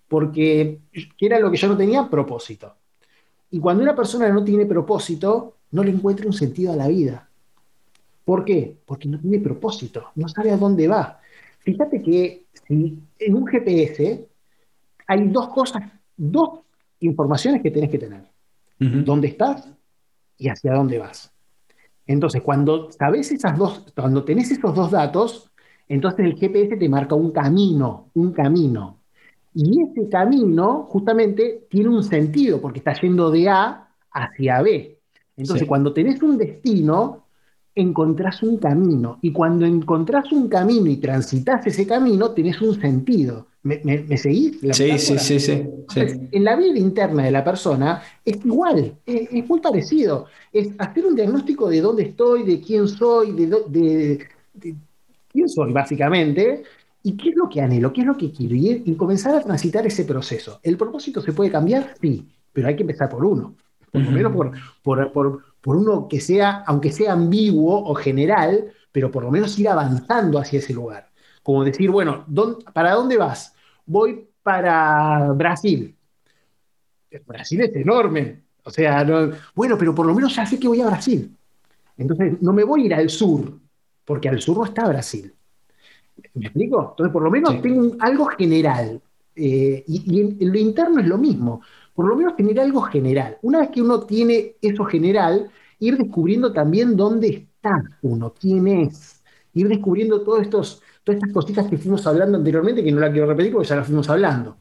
porque 0.09 0.81
¿qué 0.93 1.27
era 1.27 1.39
lo 1.39 1.51
que 1.51 1.57
yo 1.57 1.69
no 1.69 1.77
tenía? 1.77 2.07
Propósito. 2.07 2.75
Y 3.51 3.59
cuando 3.61 3.83
una 3.83 3.97
persona 3.97 4.29
no 4.29 4.45
tiene 4.45 4.67
propósito, 4.67 5.55
no 5.71 5.83
le 5.83 5.91
encuentra 5.91 6.27
un 6.27 6.35
sentido 6.35 6.75
a 6.75 6.77
la 6.77 6.89
vida. 6.89 7.31
¿Por 8.27 8.45
qué? 8.45 8.77
Porque 8.85 9.09
no 9.09 9.19
tiene 9.19 9.39
propósito, 9.39 10.09
no 10.17 10.29
sabe 10.29 10.51
a 10.51 10.59
dónde 10.59 10.87
va. 10.87 11.19
Fíjate 11.61 12.03
que 12.03 12.45
en 12.69 13.35
un 13.35 13.47
GPS 13.47 14.27
hay 15.07 15.29
dos 15.29 15.49
cosas, 15.49 15.83
dos 16.15 16.61
informaciones 17.01 17.63
que 17.63 17.71
tienes 17.71 17.91
que 17.91 17.99
tener 17.99 18.38
dónde 18.79 19.29
estás 19.29 19.69
y 20.37 20.49
hacia 20.49 20.75
dónde 20.75 20.99
vas. 20.99 21.33
Entonces, 22.07 22.43
cuando 22.43 22.91
sabes 22.91 23.31
esas 23.33 23.59
dos, 23.59 23.93
cuando 23.95 24.25
tenés 24.25 24.51
esos 24.51 24.75
dos 24.75 24.91
datos, 24.91 25.51
entonces 25.89 26.25
el 26.25 26.37
GPS 26.37 26.77
te 26.77 26.89
marca 26.89 27.15
un 27.15 27.33
camino, 27.33 28.11
un 28.15 28.33
camino. 28.33 29.01
Y 29.55 29.83
ese 29.83 30.09
camino 30.09 30.87
justamente 30.89 31.67
tiene 31.69 31.89
un 31.89 32.03
sentido 32.03 32.61
porque 32.61 32.79
está 32.79 32.93
yendo 33.01 33.31
de 33.31 33.49
A 33.49 33.89
hacia 34.13 34.63
B. 34.63 35.01
Entonces, 35.37 35.67
cuando 35.67 35.93
tenés 35.93 36.23
un 36.23 36.37
destino, 36.37 37.27
encontrás 37.75 38.43
un 38.43 38.59
camino. 38.59 39.19
Y 39.23 39.33
cuando 39.33 39.67
encontrás 39.67 40.33
un 40.33 40.49
camino 40.49 40.91
y 40.91 40.97
transitas 40.97 41.67
ese 41.67 41.87
camino, 41.87 42.31
tenés 42.33 42.61
un 42.61 42.81
sentido. 42.81 43.47
¿Me, 43.69 43.99
me, 44.09 44.17
seguís? 44.17 44.59
sí, 44.73 44.99
sí, 44.99 45.19
sí, 45.19 45.39
sí, 45.39 45.63
En 46.33 46.45
la 46.45 46.57
vida 46.57 46.79
interna 46.79 47.25
de 47.25 47.31
la 47.31 47.45
persona 47.45 48.03
es 48.25 48.43
igual, 48.43 48.97
es, 49.05 49.47
muy 49.47 49.61
parecido. 49.61 50.27
Es 50.51 50.71
hacer 50.79 51.05
un 51.05 51.15
diagnóstico 51.15 51.69
de 51.69 51.83
dónde 51.83 52.05
estoy, 52.05 52.45
de 52.45 52.63
quién 52.63 52.89
soy, 52.89 53.33
de, 53.33 54.27
quién 55.31 55.49
soy, 55.51 55.73
básicamente, 55.73 56.63
y 57.03 57.15
qué 57.15 57.29
es 57.29 57.37
lo 57.37 57.47
que 57.47 57.61
anhelo, 57.61 57.93
qué 57.93 58.01
es 58.01 58.07
lo 58.07 58.17
que 58.17 58.33
quiero, 58.33 58.55
y, 58.55 58.83
y, 58.87 58.95
comenzar 58.95 59.35
a 59.35 59.43
transitar 59.43 59.87
ese 59.87 60.07
proceso. 60.07 60.61
¿El 60.63 60.79
propósito 60.79 61.21
se 61.21 61.35
puede 61.35 61.51
cambiar? 61.51 61.95
Sí, 62.01 62.27
pero 62.55 62.69
hay 62.69 62.77
que 62.77 62.85
empezar 62.85 63.11
por 63.11 63.23
uno. 63.23 63.55
Por 63.93 64.03
lo 64.03 64.11
menos 64.11 64.33
por, 64.33 64.53
por, 64.83 65.13
por, 65.13 65.45
por 65.61 65.77
uno 65.77 66.09
que 66.09 66.21
sea, 66.21 66.65
aunque 66.67 66.91
sea 66.91 67.13
ambiguo 67.13 67.85
o 67.85 67.95
general, 67.95 68.73
pero 68.93 69.11
por 69.11 69.25
lo 69.25 69.31
menos 69.31 69.59
ir 69.59 69.69
avanzando 69.69 70.39
hacia 70.39 70.59
ese 70.59 70.73
lugar. 70.73 71.11
Como 71.43 71.65
decir, 71.65 71.91
bueno, 71.91 72.25
¿para 72.73 72.93
dónde 72.93 73.17
vas? 73.17 73.55
Voy 73.89 74.29
para 74.43 75.33
Brasil. 75.33 75.97
Brasil 77.27 77.61
es 77.63 77.75
enorme. 77.75 78.43
O 78.65 78.71
sea, 78.71 79.05
bueno, 79.55 79.77
pero 79.79 79.95
por 79.95 80.07
lo 80.07 80.15
menos 80.15 80.37
ya 80.37 80.45
sé 80.45 80.61
que 80.61 80.69
voy 80.69 80.81
a 80.81 80.87
Brasil. 80.87 81.35
Entonces, 81.97 82.41
no 82.41 82.53
me 82.53 82.65
voy 82.65 82.83
a 82.83 82.87
ir 82.87 82.95
al 82.95 83.11
sur, 83.11 83.59
porque 84.05 84.29
al 84.29 84.41
sur 84.41 84.59
no 84.59 84.65
está 84.65 84.87
Brasil. 84.87 85.33
¿Me 86.35 86.47
explico? 86.47 86.91
Entonces, 86.91 87.13
por 87.13 87.23
lo 87.23 87.31
menos 87.31 87.61
tengo 87.63 87.97
algo 88.01 88.27
general. 88.27 89.01
Eh, 89.35 89.85
y, 89.87 90.21
en, 90.21 90.37
lo 90.41 90.59
interno 90.59 91.01
es 91.01 91.07
lo 91.07 91.17
mismo. 91.17 91.63
Por 91.95 92.07
lo 92.07 92.15
menos 92.15 92.37
tener 92.37 92.61
algo 92.61 92.83
general. 92.83 93.39
Una 93.43 93.61
vez 93.61 93.71
que 93.71 93.83
uno 93.83 94.01
tiene 94.03 94.57
eso 94.61 94.85
general, 94.85 95.51
ir 95.79 95.97
descubriendo 95.97 96.53
también 96.53 96.97
dónde 96.97 97.29
está 97.29 97.83
uno, 98.03 98.35
quién 98.39 98.69
es. 98.69 99.23
Ir 99.55 99.69
descubriendo 99.69 100.21
todos 100.23 100.43
estos, 100.43 100.83
todas 101.09 101.23
estas 101.23 101.33
cositas 101.33 101.67
que 101.67 101.79
fuimos 101.79 102.07
hablando 102.07 102.37
anteriormente, 102.37 102.85
que 102.85 102.93
no 102.93 103.01
la 103.01 103.11
quiero 103.11 103.27
repetir 103.27 103.53
porque 103.53 103.69
ya 103.69 103.77
las 103.77 103.87
fuimos 103.87 104.11
hablando. 104.11 104.59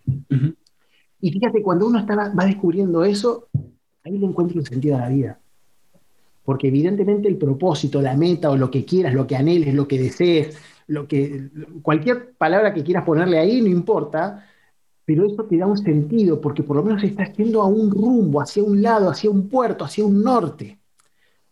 Y 1.20 1.32
fíjate, 1.32 1.62
cuando 1.62 1.88
uno 1.88 2.00
está, 2.00 2.16
va 2.16 2.46
descubriendo 2.46 3.04
eso, 3.04 3.50
ahí 4.06 4.18
le 4.18 4.26
encuentra 4.26 4.58
un 4.58 4.66
sentido 4.66 4.96
a 4.96 5.02
la 5.02 5.10
vida. 5.10 5.40
Porque 6.46 6.70
evidentemente 6.70 7.28
el 7.28 7.38
propósito, 7.38 8.02
la 8.02 8.16
meta 8.16 8.50
o 8.50 8.56
lo 8.56 8.72
que 8.72 8.86
quieras, 8.86 9.14
lo 9.14 9.28
que 9.28 9.36
anheles, 9.36 9.74
lo 9.74 9.90
que 9.90 10.00
desees, 10.00 10.58
lo 10.88 11.06
que, 11.06 11.50
cualquier 11.82 12.34
palabra 12.38 12.74
que 12.74 12.84
quieras 12.84 13.04
ponerle 13.04 13.40
ahí, 13.40 13.62
no 13.62 13.68
importa, 13.68 14.46
pero 15.04 15.26
eso 15.26 15.44
te 15.44 15.58
da 15.58 15.68
un 15.68 15.78
sentido, 15.78 16.40
porque 16.40 16.64
por 16.64 16.78
lo 16.78 16.84
menos 16.84 17.04
estás 17.04 17.36
yendo 17.36 17.62
a 17.62 17.66
un 17.66 17.92
rumbo, 17.92 18.40
hacia 18.40 18.64
un 18.64 18.82
lado, 18.82 19.10
hacia 19.10 19.30
un 19.30 19.50
puerto, 19.50 19.84
hacia 19.84 20.06
un 20.06 20.24
norte. 20.24 20.80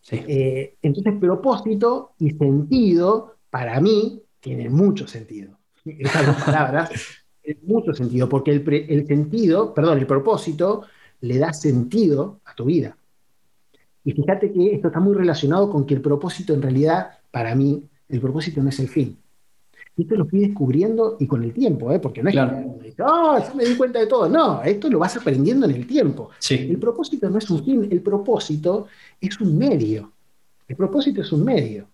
Eh, 0.10 0.78
entonces, 0.82 1.16
propósito 1.20 2.14
y 2.20 2.32
sentido, 2.32 3.36
para 3.50 3.82
mí, 3.82 4.22
tienen 4.46 4.72
mucho 4.72 5.08
sentido. 5.08 5.58
Esas 5.84 6.28
dos 6.28 6.36
palabras 6.44 6.92
tienen 7.42 7.66
mucho 7.66 7.96
sentido, 7.96 8.30
porque 8.30 8.52
el, 8.52 8.64
el 8.90 9.08
sentido, 9.08 9.74
perdón, 9.74 9.98
el 9.98 10.06
propósito 10.06 10.84
le 11.22 11.40
da 11.40 11.52
sentido 11.52 12.42
a 12.46 12.54
tu 12.54 12.66
vida. 12.66 12.96
Y 14.04 14.12
fíjate 14.12 14.54
que 14.54 14.76
esto 14.76 14.90
está 14.90 15.00
muy 15.00 15.16
relacionado 15.16 15.72
con 15.72 15.84
que 15.84 15.96
el 15.96 16.02
propósito 16.02 16.54
en 16.54 16.62
realidad, 16.62 17.10
para 17.32 17.56
mí, 17.56 17.84
el 18.08 18.22
propósito 18.22 18.62
no 18.62 18.70
es 18.70 18.80
el 18.80 18.88
fin. 18.88 19.18
Esto 19.98 20.16
lo 20.16 20.28
fui 20.28 20.42
descubriendo 20.42 21.18
y 21.20 21.26
con 21.26 21.44
el 21.44 21.52
tiempo, 21.52 21.92
¿eh? 21.92 21.98
porque 21.98 22.22
no 22.22 22.30
es 22.30 22.36
que 22.36 23.02
oh, 23.02 23.40
me 23.56 23.66
di 23.66 23.76
cuenta 23.76 23.98
de 23.98 24.06
todo. 24.06 24.30
No, 24.30 24.62
esto 24.62 24.90
lo 24.90 25.00
vas 25.00 25.18
aprendiendo 25.18 25.66
en 25.66 25.72
el 25.72 25.88
tiempo. 25.88 26.30
El 26.70 26.78
propósito 26.78 27.32
no 27.32 27.40
es 27.40 27.50
un 27.50 27.66
fin, 27.66 27.88
el 27.90 28.02
propósito 28.02 28.86
es 29.20 29.42
un 29.42 29.58
medio. 29.58 30.12
El 30.68 30.76
propósito 30.76 31.22
es 31.22 31.32
un 31.32 31.44
medio. 31.44 31.88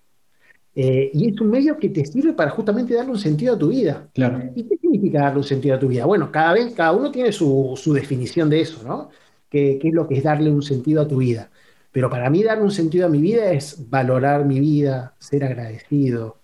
Eh, 0.73 1.11
y 1.13 1.33
es 1.33 1.41
un 1.41 1.49
medio 1.49 1.77
que 1.77 1.89
te 1.89 2.05
sirve 2.05 2.33
para 2.33 2.51
justamente 2.51 2.93
darle 2.93 3.11
un 3.11 3.19
sentido 3.19 3.55
a 3.55 3.57
tu 3.57 3.69
vida. 3.69 4.07
Claro. 4.13 4.41
¿Y 4.55 4.63
qué 4.63 4.77
significa 4.77 5.21
darle 5.21 5.39
un 5.39 5.43
sentido 5.43 5.75
a 5.75 5.79
tu 5.79 5.87
vida? 5.87 6.05
Bueno, 6.05 6.31
cada 6.31 6.53
vez, 6.53 6.73
cada 6.73 6.93
uno 6.93 7.11
tiene 7.11 7.31
su, 7.31 7.73
su 7.75 7.93
definición 7.93 8.49
de 8.49 8.61
eso, 8.61 8.81
¿no? 8.87 9.09
¿Qué, 9.49 9.77
¿Qué, 9.81 9.89
es 9.89 9.93
lo 9.93 10.07
que 10.07 10.17
es 10.17 10.23
darle 10.23 10.49
un 10.49 10.63
sentido 10.63 11.01
a 11.01 11.07
tu 11.07 11.17
vida? 11.17 11.49
Pero 11.91 12.09
para 12.09 12.29
mí 12.29 12.41
darle 12.41 12.63
un 12.63 12.71
sentido 12.71 13.05
a 13.05 13.09
mi 13.09 13.19
vida 13.19 13.51
es 13.51 13.89
valorar 13.89 14.45
mi 14.45 14.59
vida, 14.59 15.13
ser 15.19 15.43
agradecido, 15.43 16.37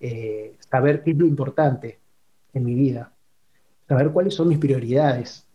eh, 0.00 0.56
saber 0.58 1.02
qué 1.02 1.12
es 1.12 1.16
lo 1.18 1.26
importante 1.26 2.00
en 2.52 2.64
mi 2.64 2.74
vida, 2.74 3.12
saber 3.86 4.10
cuáles 4.10 4.34
son 4.34 4.48
mis 4.48 4.58
prioridades, 4.58 5.46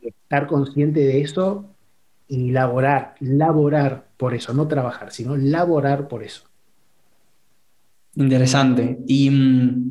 estar 0.00 0.46
consciente 0.46 1.00
de 1.00 1.20
eso 1.20 1.66
y 2.26 2.50
laborar, 2.50 3.14
laborar 3.20 4.08
por 4.16 4.34
eso, 4.34 4.54
no 4.54 4.66
trabajar, 4.66 5.12
sino 5.12 5.36
laborar 5.36 6.08
por 6.08 6.24
eso. 6.24 6.44
Interesante. 8.16 8.98
Y 9.06 9.30
mm, 9.30 9.90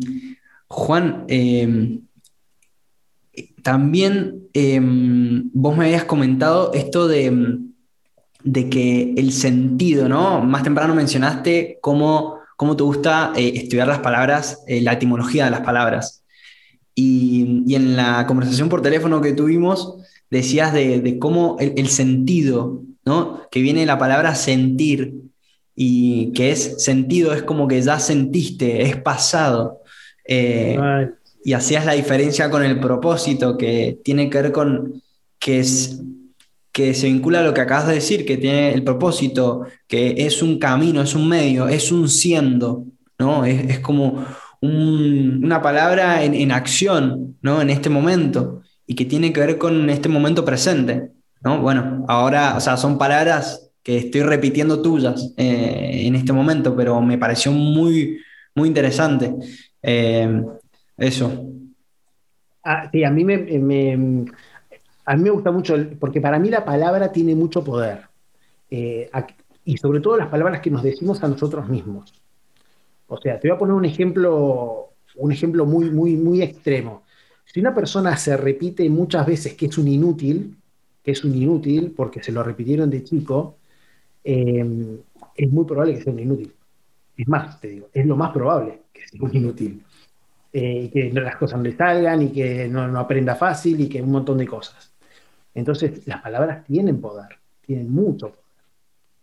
Juan, 0.68 1.26
em, 1.28 2.02
también 3.64 4.48
em, 4.54 5.50
vos 5.54 5.78
me 5.78 5.86
habías 5.86 6.06
comentado 6.06 6.72
esto 6.74 7.08
de, 7.08 7.60
de, 8.44 8.70
que 8.70 9.14
el 9.18 9.32
sentido, 9.32 10.08
¿no? 10.10 10.42
Más 10.42 10.64
temprano 10.64 10.96
mencionaste 10.96 11.80
cómo, 11.82 12.38
cómo 12.58 12.76
te 12.76 12.84
gusta 12.84 13.34
eh, 13.36 13.54
estudiar 13.56 13.88
las 13.88 14.00
palabras, 14.00 14.64
eh, 14.68 14.82
la 14.82 14.94
etimología 14.94 15.46
de 15.46 15.52
las 15.52 15.62
palabras. 15.62 16.24
Y, 16.94 17.74
en 17.74 17.96
la 17.96 18.26
conversación 18.28 18.70
por 18.70 18.82
teléfono 18.82 19.22
que 19.22 19.34
tuvimos, 19.34 19.96
decías 20.30 20.74
de, 20.74 21.18
cómo 21.20 21.58
el, 21.60 21.74
el, 21.78 21.88
sentido, 21.88 22.84
¿no? 23.06 23.42
Que 23.50 23.62
viene 23.62 23.82
de 23.82 23.86
la 23.86 23.98
palabra 23.98 24.36
sentir, 24.36 25.16
y 25.76 26.32
que 26.34 26.52
es 26.52 26.84
sentido, 26.84 27.34
es 27.34 27.44
como 27.44 27.68
que 27.68 27.82
ya 27.82 28.00
sentiste, 28.00 28.84
es 28.84 28.98
pasado. 28.98 29.82
Eh, 30.28 30.78
y 31.44 31.54
hacías 31.54 31.86
la 31.86 31.94
diferencia 31.94 32.50
con 32.50 32.64
el 32.64 32.80
propósito, 32.80 33.58
que 33.58 34.00
tiene 34.04 34.30
que 34.30 34.42
ver 34.42 34.52
con 34.52 35.02
que, 35.40 35.60
es, 35.60 36.02
que 36.72 36.94
se 36.94 37.08
vincula 37.08 37.40
a 37.40 37.44
lo 37.44 37.54
que 37.54 37.62
acabas 37.62 37.88
de 37.88 37.96
decir, 37.96 38.26
que 38.26 38.38
tiene 38.38 38.74
el 38.74 38.84
propósito, 38.84 39.66
que 39.88 40.16
es 40.18 40.44
un 40.44 40.60
camino, 40.60 41.02
es 41.02 41.16
un 41.16 41.28
medio, 41.28 41.68
es 41.68 41.92
un 41.92 42.10
siendo, 42.10 42.86
¿no? 43.18 43.46
Es, 43.46 43.80
como 43.80 44.24
una 44.62 45.62
palabra 45.64 46.24
en, 46.24 46.36
en, 46.36 46.52
acción, 46.52 47.38
¿no? 47.42 47.62
En 47.62 47.72
este 47.72 47.90
momento, 47.90 48.62
y 48.86 48.94
que 48.94 49.06
tiene 49.06 49.34
que 49.34 49.40
ver 49.40 49.58
con 49.58 49.90
este 49.90 50.10
momento 50.10 50.46
presente, 50.46 51.10
¿no? 51.44 51.60
Bueno, 51.62 52.06
ahora, 52.08 52.56
o 52.56 52.60
sea, 52.60 52.78
son 52.78 53.00
palabras 53.00 53.71
que 53.84 53.98
estoy 53.98 54.22
repitiendo 54.22 54.82
tuyas 54.82 55.34
eh, 55.38 56.04
en 56.06 56.16
este 56.16 56.34
momento, 56.34 56.76
pero 56.76 57.02
me 57.02 57.18
pareció 57.18 57.52
muy, 57.52 58.20
muy 58.56 58.68
interesante. 58.68 59.34
Eh, 59.82 60.44
eso. 60.98 61.48
Ah, 62.64 62.90
sí, 62.92 63.04
a 63.04 63.10
mí 63.10 63.24
me, 63.24 63.34
a 65.06 65.16
mí 65.16 65.24
me 65.24 65.30
gusta 65.30 65.52
mucho, 65.52 65.76
porque 66.00 66.22
para 66.22 66.38
mí 66.38 66.50
la 66.50 66.64
palabra 66.64 67.12
tiene 67.12 67.36
mucho 67.36 67.64
poder. 67.64 68.02
Eh, 68.70 69.10
y 69.66 69.78
sobre 69.78 70.00
todo 70.00 70.18
las 70.18 70.30
palabras 70.30 70.62
que 70.62 70.70
nos 70.70 70.84
decimos 70.84 71.24
a 71.24 71.28
nosotros 71.28 71.68
mismos. 71.68 72.14
O 73.08 73.18
sea, 73.18 73.40
te 73.40 73.48
voy 73.48 73.56
a 73.56 73.60
poner 73.60 73.76
un 73.76 73.86
ejemplo, 73.86 74.92
un 75.16 75.32
ejemplo 75.32 75.66
muy, 75.66 75.90
muy, 75.90 76.16
muy 76.16 76.42
extremo. 76.42 77.04
Si 77.46 77.60
una 77.60 77.76
persona 77.76 78.16
se 78.16 78.38
repite 78.38 78.90
muchas 78.90 79.26
veces 79.26 79.56
que 79.56 79.66
es 79.66 79.78
un 79.78 79.88
inútil, 79.88 80.56
que 81.04 81.12
es 81.12 81.24
un 81.24 81.36
inútil 81.36 81.94
porque 81.96 82.24
se 82.24 82.32
lo 82.32 82.44
repitieron 82.44 82.90
de 82.90 83.04
chico, 83.04 83.58
eh, 84.24 85.00
es 85.36 85.52
muy 85.52 85.66
probable 85.66 85.96
que 85.96 86.02
sea 86.02 86.14
un 86.14 86.20
inútil. 86.20 86.54
Es 87.18 87.28
más, 87.28 87.60
te 87.60 87.70
digo, 87.70 87.90
es 87.94 88.06
lo 88.06 88.16
más 88.16 88.32
probable 88.32 88.82
que 88.94 89.08
sea 89.08 89.22
un 89.22 89.36
inútil. 89.36 89.84
Eh, 90.54 90.90
que 90.92 91.10
las 91.14 91.38
cosas 91.38 91.60
no 91.60 91.64
le 91.64 91.78
salgan 91.78 92.24
y 92.24 92.30
que 92.30 92.68
no, 92.68 92.86
no, 92.88 93.00
aprenda 93.00 93.36
fácil 93.36 93.80
y 93.80 93.88
que 93.88 94.02
un 94.02 94.12
montón 94.12 94.38
de 94.38 94.48
cosas. 94.48 94.92
Entonces, 95.54 96.06
las 96.08 96.22
palabras 96.22 96.66
tienen 96.66 97.00
poder, 97.00 97.38
tienen 97.66 97.90
mucho 97.90 98.30
poder. 98.30 98.42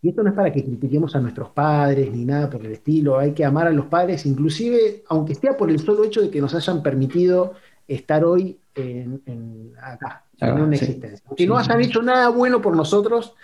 Y 0.01 0.11
esto 0.11 0.23
no 0.23 0.31
es 0.31 0.37
para 0.37 0.53
que 0.53 0.65
critiquemos 0.65 1.15
a 1.17 1.21
nuestros 1.21 1.51
padres 1.51 2.11
ni 2.13 2.25
nada 2.25 2.49
por 2.49 2.65
el 2.65 2.73
estilo. 2.73 3.19
Hay 3.19 3.33
que 3.33 3.45
amar 3.45 3.67
a 3.67 3.73
los 3.73 3.87
padres, 3.87 4.25
inclusive, 4.27 5.03
aunque 5.09 5.35
sea 5.35 5.57
por 5.57 5.71
el 5.71 5.81
solo 5.81 6.05
hecho 6.05 6.23
de 6.23 6.31
que 6.31 6.41
nos 6.41 6.55
hayan 6.55 6.83
permitido 6.83 7.55
estar 7.87 8.25
hoy 8.25 8.59
en, 8.75 9.73
acá, 9.83 10.25
en 10.39 10.61
una 10.61 10.77
existencia. 10.77 11.29
Que 11.37 11.47
no 11.47 11.59
hayan 11.59 11.81
hecho 11.81 12.01
nada 12.01 12.29
bueno 12.29 12.63
por 12.63 12.77
nosotros, 12.77 13.35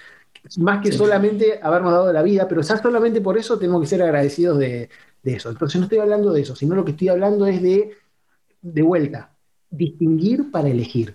más 0.58 0.82
que 0.82 0.92
solamente 0.92 1.58
habernos 1.62 1.92
dado 1.92 2.12
la 2.12 2.22
vida, 2.22 2.46
pero 2.48 2.60
ya 2.60 2.76
solamente 2.76 3.20
por 3.20 3.38
eso 3.38 3.58
tenemos 3.58 3.80
que 3.80 3.86
ser 3.86 4.02
agradecidos 4.02 4.58
de, 4.58 4.88
eso. 5.22 5.50
Entonces 5.50 5.78
no 5.80 5.84
estoy 5.84 5.98
hablando 5.98 6.32
de 6.32 6.42
eso, 6.42 6.54
sino 6.54 6.74
lo 6.74 6.84
que 6.84 6.90
estoy 6.90 7.08
hablando 7.08 7.46
es 7.46 7.62
de, 7.62 7.92
de 8.60 8.82
vuelta, 8.82 9.30
distinguir 9.70 10.50
para 10.50 10.68
elegir. 10.68 11.14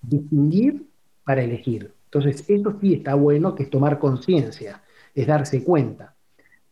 Distinguir 0.00 0.86
para 1.24 1.42
elegir. 1.42 1.92
Entonces, 2.04 2.44
eso 2.48 2.76
sí 2.80 2.94
está 2.94 3.14
bueno, 3.14 3.54
que 3.56 3.64
es 3.64 3.70
tomar 3.70 3.98
conciencia, 3.98 4.82
es 5.14 5.26
darse 5.26 5.64
cuenta. 5.64 6.14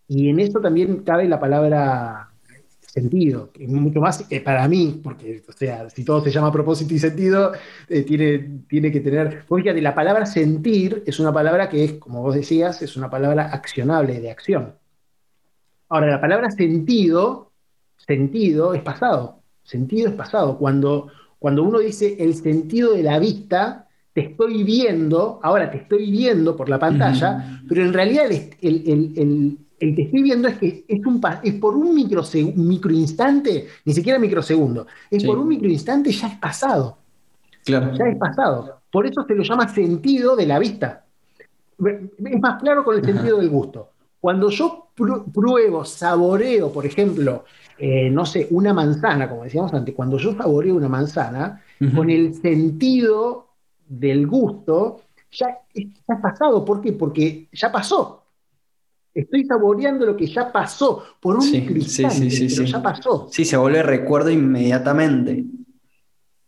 Y 0.07 0.29
en 0.29 0.39
esto 0.39 0.61
también 0.61 1.03
cabe 1.03 1.29
la 1.29 1.41
palabra 1.41 2.32
sentido, 2.93 3.51
que 3.53 3.67
mucho 3.67 4.01
más 4.01 4.23
para 4.45 4.69
mí, 4.69 5.01
porque, 5.03 5.43
o 5.49 5.53
sea, 5.53 5.89
si 5.89 6.05
todo 6.05 6.23
se 6.23 6.31
llama 6.31 6.53
propósito 6.53 6.93
y 6.93 6.99
sentido, 6.99 7.53
eh, 7.89 8.03
tiene, 8.03 8.65
tiene 8.69 8.93
que 8.93 9.01
tener, 9.01 9.45
fíjate, 9.49 9.81
la 9.81 9.95
palabra 9.95 10.27
sentir 10.27 11.03
es 11.07 11.19
una 11.19 11.33
palabra 11.33 11.71
que 11.71 11.85
es, 11.85 11.93
como 11.95 12.21
vos 12.21 12.35
decías, 12.35 12.83
es 12.83 12.95
una 12.95 13.09
palabra 13.09 13.49
accionable, 13.51 14.21
de 14.21 14.31
acción. 14.31 14.75
Ahora, 15.89 16.09
la 16.09 16.21
palabra 16.21 16.51
sentido, 16.51 17.53
sentido 17.97 18.75
es 18.75 18.83
pasado, 18.83 19.41
sentido 19.63 20.11
es 20.11 20.15
pasado. 20.15 20.59
Cuando, 20.59 21.09
cuando 21.39 21.63
uno 21.63 21.79
dice 21.79 22.17
el 22.19 22.35
sentido 22.35 22.93
de 22.93 23.05
la 23.05 23.19
vista, 23.19 23.89
te 24.13 24.21
estoy 24.21 24.65
viendo, 24.65 25.41
ahora 25.43 25.71
te 25.71 25.79
estoy 25.79 26.11
viendo 26.11 26.55
por 26.55 26.69
la 26.69 26.79
pantalla, 26.79 27.63
pero 27.67 27.83
en 27.83 27.95
realidad 27.95 28.27
el, 28.31 28.53
el 28.61 29.59
que 29.97 30.03
estoy 30.03 30.23
viendo 30.23 30.49
es 30.49 30.59
que 30.59 30.85
es, 30.87 31.05
un, 31.05 31.21
es 31.43 31.55
por 31.55 31.77
un 31.77 31.95
microinstante, 31.95 33.67
ni 33.85 33.93
siquiera 33.93 34.19
microsegundo, 34.19 34.87
es 35.11 35.25
por 35.25 35.39
un 35.39 35.49
microinstante 35.49 36.13
ya 36.13 36.29
es 36.29 36.39
pasado. 36.39 36.99
Claro. 37.65 37.93
Ya 37.95 38.07
es 38.07 38.17
pasado. 38.17 38.81
Por 38.91 39.07
eso 39.07 39.25
se 39.27 39.35
lo 39.35 39.43
llama 39.43 39.69
sentido 39.69 40.37
de 40.37 40.47
la 40.47 40.59
vista. 40.59 41.05
Es 41.85 42.41
más 42.41 42.63
claro 42.63 42.85
con 42.85 42.97
el 42.97 43.05
sentido 43.05 43.39
del 43.39 43.49
gusto. 43.49 43.91
Cuando 44.21 44.51
yo 44.51 44.89
pruebo, 44.95 45.85
saboreo, 45.85 46.73
por 46.73 46.87
ejemplo, 46.87 47.45
eh, 47.79 48.09
no 48.11 48.25
sé, 48.25 48.47
una 48.51 48.73
manzana, 48.73 49.29
como 49.29 49.43
decíamos 49.45 49.75
antes, 49.75 49.95
cuando 49.95 50.17
yo 50.19 50.33
saboreo 50.37 50.77
una 50.77 50.89
manzana, 50.89 51.61
con 51.97 52.09
el 52.09 52.35
sentido 52.35 53.49
del 53.89 54.29
gusto, 54.29 55.01
ya 55.33 55.59
está 55.75 56.21
pasado. 56.21 56.65
¿Por 56.65 56.81
qué? 56.81 56.93
Porque 56.93 57.49
ya 57.53 57.73
pasó. 57.73 58.22
Estoy 59.15 59.45
saboreando 59.45 60.07
lo 60.07 60.17
que 60.17 60.27
ya 60.27 60.51
pasó 60.51 61.05
por 61.21 61.37
un 61.37 61.43
sí, 61.43 61.67
pero 61.67 62.65
ya 62.65 62.83
pasó. 62.83 63.29
Sí, 63.31 63.45
se 63.45 63.57
vuelve 63.57 63.83
recuerdo 63.83 64.31
inmediatamente. 64.31 65.45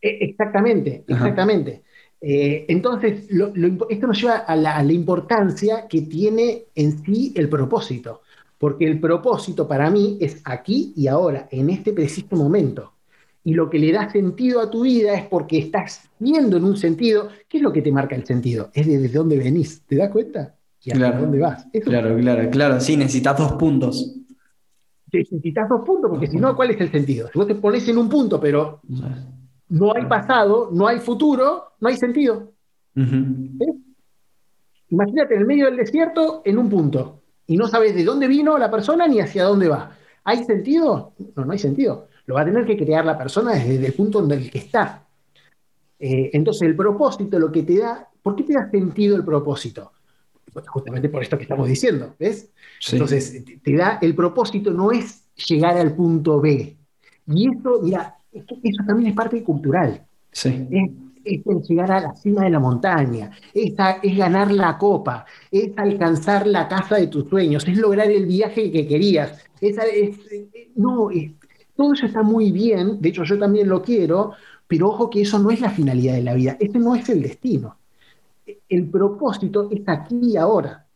E, 0.01 0.19
exactamente, 0.25 1.05
exactamente. 1.07 1.83
Eh, 2.21 2.65
entonces, 2.69 3.29
esto 3.29 4.07
nos 4.07 4.21
lleva 4.21 4.37
a 4.37 4.57
la, 4.57 4.83
importancia 4.93 5.87
que 5.87 6.03
tiene 6.03 6.65
en 6.75 7.05
sí 7.05 7.35
el 7.37 7.51
propósito, 7.51 8.23
porque 8.57 8.87
el 8.87 8.99
propósito 8.99 9.69
para 9.69 9.91
mí 9.91 10.17
es 10.21 10.41
aquí 10.45 10.95
y 10.97 11.07
ahora, 11.07 11.49
en 11.51 11.69
este 11.69 11.93
preciso 11.93 12.35
momento. 12.35 12.95
Y 13.45 13.53
lo 13.53 13.69
que 13.69 13.79
le 13.79 13.93
da 13.93 14.11
sentido 14.11 14.61
a 14.61 14.71
tu 14.71 14.85
vida 14.85 15.12
es 15.15 15.27
porque 15.27 15.59
estás 15.59 16.09
viendo 16.19 16.57
en 16.57 16.65
un 16.65 16.79
sentido. 16.79 17.29
¿Qué 17.47 17.59
es 17.59 17.62
lo 17.62 17.75
que 17.75 17.83
te 17.83 17.93
marca 17.93 18.17
el 18.17 18.25
sentido? 18.25 18.71
Es 18.73 18.87
desde 18.87 19.09
dónde 19.09 19.37
venís. 19.37 19.83
¿Te 19.87 19.97
das 19.97 20.11
cuenta? 20.11 20.53
¿Y 20.85 20.93
hasta 20.93 21.18
dónde 21.18 21.39
vas? 21.39 21.66
claro, 21.85 22.16
claro, 22.16 22.51
claro. 22.51 22.80
Sí, 22.80 22.97
necesitas 22.97 23.39
dos 23.39 23.53
puntos. 23.53 24.16
Necesitas 25.12 25.68
dos 25.68 25.82
puntos, 25.85 26.11
porque 26.11 26.26
si 26.26 26.37
no, 26.37 26.55
¿cuál 26.55 26.70
es 26.70 26.80
el 26.80 26.91
sentido? 26.91 27.28
Si 27.32 27.39
vos 27.39 27.47
te 27.47 27.55
pones 27.55 27.89
en 27.89 27.99
un 27.99 28.09
punto, 28.09 28.41
pero 28.41 28.80
no 29.68 29.95
hay 29.95 30.05
pasado, 30.07 30.70
no 30.72 30.87
hay 30.87 30.99
futuro, 30.99 31.72
no 31.80 31.89
hay 31.89 31.97
sentido. 31.97 32.53
Imagínate 34.89 35.35
en 35.35 35.41
el 35.41 35.47
medio 35.47 35.66
del 35.66 35.76
desierto 35.76 36.43
en 36.45 36.59
un 36.59 36.68
punto 36.68 37.22
y 37.47 37.57
no 37.57 37.66
sabes 37.68 37.95
de 37.95 38.05
dónde 38.05 38.26
vino 38.26 38.59
la 38.59 38.70
persona 38.70 39.07
ni 39.07 39.20
hacia 39.20 39.45
dónde 39.45 39.68
va. 39.68 39.93
¿Hay 40.24 40.45
sentido? 40.45 41.14
No, 41.37 41.45
no 41.45 41.53
hay 41.53 41.59
sentido. 41.59 42.09
Lo 42.26 42.35
va 42.35 42.43
a 42.43 42.45
tener 42.45 42.64
que 42.64 42.76
crear 42.76 43.05
la 43.05 43.18
persona 43.18 43.53
desde 43.53 43.87
el 43.87 43.93
punto 43.93 44.24
en 44.24 44.30
el 44.30 44.51
que 44.51 44.59
está. 44.59 45.07
Eh, 45.99 46.30
entonces, 46.32 46.62
el 46.62 46.76
propósito, 46.76 47.39
lo 47.39 47.53
que 47.53 47.62
te 47.62 47.78
da, 47.78 48.09
¿por 48.22 48.35
qué 48.35 48.45
te 48.45 48.55
da 48.55 48.70
sentido 48.70 49.16
el 49.16 49.24
propósito? 49.24 49.93
Justamente 50.68 51.09
por 51.09 51.22
esto 51.22 51.36
que 51.36 51.44
estamos 51.44 51.68
diciendo, 51.68 52.14
¿ves? 52.18 52.50
Entonces, 52.92 53.44
te 53.62 53.76
da, 53.76 53.98
el 54.00 54.14
propósito 54.14 54.72
no 54.72 54.92
es 54.92 55.24
llegar 55.34 55.76
al 55.76 55.94
punto 55.94 56.40
B. 56.40 56.76
Y 57.26 57.48
eso, 57.48 57.80
mira, 57.82 58.16
eso 58.32 58.84
también 58.86 59.11
es 59.11 59.16
parte 59.16 59.42
cultural. 59.42 60.05
Sí. 60.30 60.68
Es, 60.72 61.38
llegar 61.66 61.90
a 61.90 62.00
la 62.00 62.14
cima 62.14 62.44
de 62.44 62.50
la 62.50 62.61
montaña, 62.61 63.30
es, 63.55 63.72
es 64.02 64.16
ganar 64.16 64.52
la 64.52 64.76
copa, 64.76 65.24
es 65.50 65.70
alcanzar 65.76 66.46
la 66.46 66.68
casa 66.68 66.96
de 66.96 67.07
tus 67.07 67.30
sueños, 67.30 67.66
es 67.66 67.78
lograr 67.78 68.11
el 68.11 68.26
viaje 68.26 68.70
que 68.70 68.86
querías. 68.86 69.42
Es, 69.59 69.78
no, 70.76 71.09
todo 71.76 71.94
eso 71.94 72.05
está 72.05 72.22
muy 72.22 72.52
bien, 72.52 73.00
de 73.00 73.09
hecho 73.09 73.24
yo 73.24 73.38
también 73.38 73.70
lo 73.70 73.80
quiero, 73.80 74.32
pero 74.66 74.88
ojo 74.88 75.09
que 75.09 75.22
eso 75.22 75.38
no 75.38 75.50
es 75.50 75.62
la 75.62 75.70
finalidad 75.70 76.14
de 76.14 76.22
la 76.22 76.34
vida, 76.34 76.59
ese 76.61 76.78
no 76.78 76.94
es 76.94 77.09
el 77.09 77.22
destino. 77.22 77.78
El 78.68 78.90
propósito 78.90 79.68
es 79.70 79.82
aquí 79.86 80.18
y 80.22 80.36
ahora. 80.36 80.86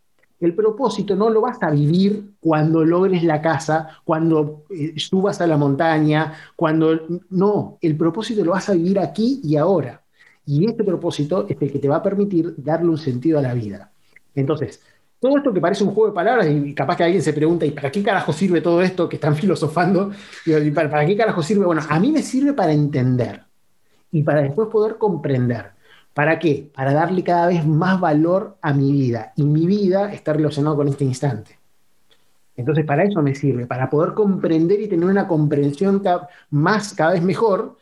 El 0.41 0.55
propósito 0.55 1.17
no 1.17 1.31
lo 1.31 1.41
vas 1.41 1.61
a 1.63 1.71
vivir 1.71 2.35
cuando 2.41 2.85
logres 2.85 3.25
la 3.25 3.43
casa, 3.43 3.89
cuando 4.05 4.65
eh, 4.71 4.95
subas 4.97 5.41
a 5.41 5.47
la 5.47 5.57
montaña, 5.57 6.33
cuando... 6.55 7.01
No, 7.31 7.79
el 7.81 7.97
propósito 7.97 8.45
lo 8.45 8.53
vas 8.53 8.69
a 8.69 8.75
vivir 8.75 8.99
aquí 9.01 9.41
y 9.43 9.57
ahora. 9.57 10.03
Y 10.47 10.65
este 10.65 10.85
propósito 10.85 11.47
es 11.49 11.61
el 11.61 11.73
que 11.73 11.79
te 11.79 11.89
va 11.89 11.97
a 11.97 12.03
permitir 12.03 12.55
darle 12.57 12.89
un 12.89 12.99
sentido 12.99 13.39
a 13.39 13.43
la 13.43 13.53
vida. 13.53 13.91
Entonces, 14.35 14.81
todo 15.21 15.37
esto 15.37 15.53
que 15.53 15.61
parece 15.61 15.83
un 15.83 15.91
juego 15.91 16.11
de 16.11 16.15
palabras, 16.15 16.47
y 16.49 16.73
capaz 16.75 16.97
que 16.97 17.05
alguien 17.05 17.23
se 17.23 17.33
pregunta, 17.33 17.67
¿y 17.67 17.73
para 17.73 17.91
qué 17.91 18.03
carajo 18.03 18.33
sirve 18.33 18.61
todo 18.61 18.81
esto 18.81 19.09
que 19.09 19.17
están 19.17 19.35
filosofando? 19.37 20.13
¿Para, 20.75 20.91
para 20.91 21.07
qué 21.07 21.17
carajo 21.17 21.43
sirve? 21.43 21.67
Bueno, 21.67 21.83
a 21.89 21.99
mí 21.99 22.13
me 22.13 22.23
sirve 22.23 22.53
para 22.53 22.73
entender 22.73 23.43
y 24.13 24.23
para 24.23 24.43
después 24.43 24.69
poder 24.69 24.97
comprender. 24.97 25.78
¿Para 26.15 26.39
qué? 26.39 26.71
Para 26.75 26.93
darle 26.93 27.23
cada 27.23 27.47
vez 27.47 27.65
más 27.67 28.01
valor 28.01 28.57
a 28.61 28.73
mi 28.73 28.93
vida. 28.93 29.33
Y 29.37 29.45
mi 29.45 29.67
vida 29.67 30.13
está 30.13 30.33
relacionada 30.33 30.77
con 30.77 30.89
este 30.89 31.05
instante. 31.05 31.59
Entonces, 32.57 32.85
para 32.85 33.05
eso 33.05 33.23
me 33.23 33.37
sirve, 33.37 33.67
para 33.67 33.89
poder 33.89 34.15
comprender 34.15 34.81
y 34.81 34.89
tener 34.89 35.09
una 35.09 35.29
comprensión 35.29 36.03
más, 36.51 36.93
cada 36.93 37.13
vez 37.13 37.23
mejor. 37.23 37.77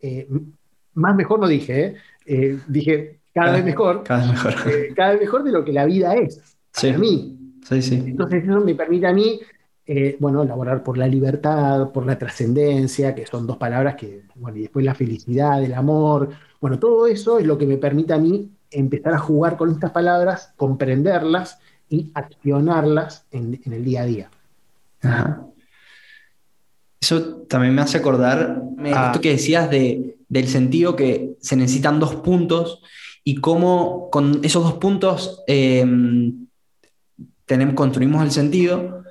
Eh, 0.00 0.28
más 0.94 1.16
mejor 1.16 1.40
no 1.40 1.48
dije, 1.48 1.84
¿eh? 1.84 1.96
Eh, 2.26 2.58
dije 2.68 3.18
cada, 3.34 3.52
vez 3.52 3.64
mejor. 3.64 4.04
Cada 4.04 4.20
vez 4.20 4.44
mejor. 4.44 4.94
cada 4.94 5.10
vez 5.12 5.20
mejor 5.20 5.42
de 5.42 5.50
lo 5.50 5.64
que 5.64 5.72
la 5.72 5.84
vida 5.84 6.14
es. 6.14 6.56
Para 6.80 6.96
mí. 6.96 7.36
Sí, 7.68 7.82
sí. 7.82 7.94
Entonces, 8.06 8.44
eso 8.44 8.60
me 8.60 8.76
permite 8.76 9.08
a 9.08 9.12
mí 9.12 9.40
bueno, 10.18 10.42
elaborar 10.42 10.82
por 10.82 10.96
la 10.96 11.08
libertad, 11.08 11.90
por 11.90 12.06
la 12.06 12.16
trascendencia, 12.16 13.14
que 13.14 13.26
son 13.26 13.46
dos 13.46 13.56
palabras 13.56 13.96
que, 13.96 14.22
bueno, 14.36 14.56
y 14.58 14.62
después 14.62 14.84
la 14.84 14.94
felicidad, 14.94 15.62
el 15.62 15.74
amor, 15.74 16.30
bueno, 16.60 16.78
todo 16.78 17.06
eso 17.06 17.38
es 17.38 17.46
lo 17.46 17.56
que 17.56 17.66
me 17.66 17.78
permite 17.78 18.12
a 18.12 18.18
mí 18.18 18.50
empezar 18.70 19.14
a 19.14 19.18
jugar 19.18 19.56
con 19.56 19.70
estas 19.70 19.90
palabras, 19.90 20.52
comprenderlas 20.56 21.58
y 21.88 22.10
accionarlas 22.14 23.24
en, 23.30 23.60
el 23.64 23.84
día 23.84 24.02
a 24.02 24.06
día. 24.06 24.30
Eso 27.00 27.42
también 27.48 27.74
me 27.74 27.82
hace 27.82 27.98
acordar 27.98 28.62
a 28.78 29.06
esto 29.06 29.20
que 29.20 29.30
decías 29.30 29.70
de, 29.70 30.16
del 30.28 30.48
sentido 30.48 30.96
que 30.96 31.36
se 31.40 31.56
necesitan 31.56 31.98
dos 31.98 32.16
puntos 32.16 32.82
y 33.24 33.36
cómo 33.36 34.08
con 34.10 34.40
esos 34.42 34.62
dos 34.62 34.74
puntos 34.74 35.42
em, 35.46 36.46
tenemos, 37.46 37.74
construimos 37.74 38.22
el 38.22 38.30
sentido. 38.30 39.04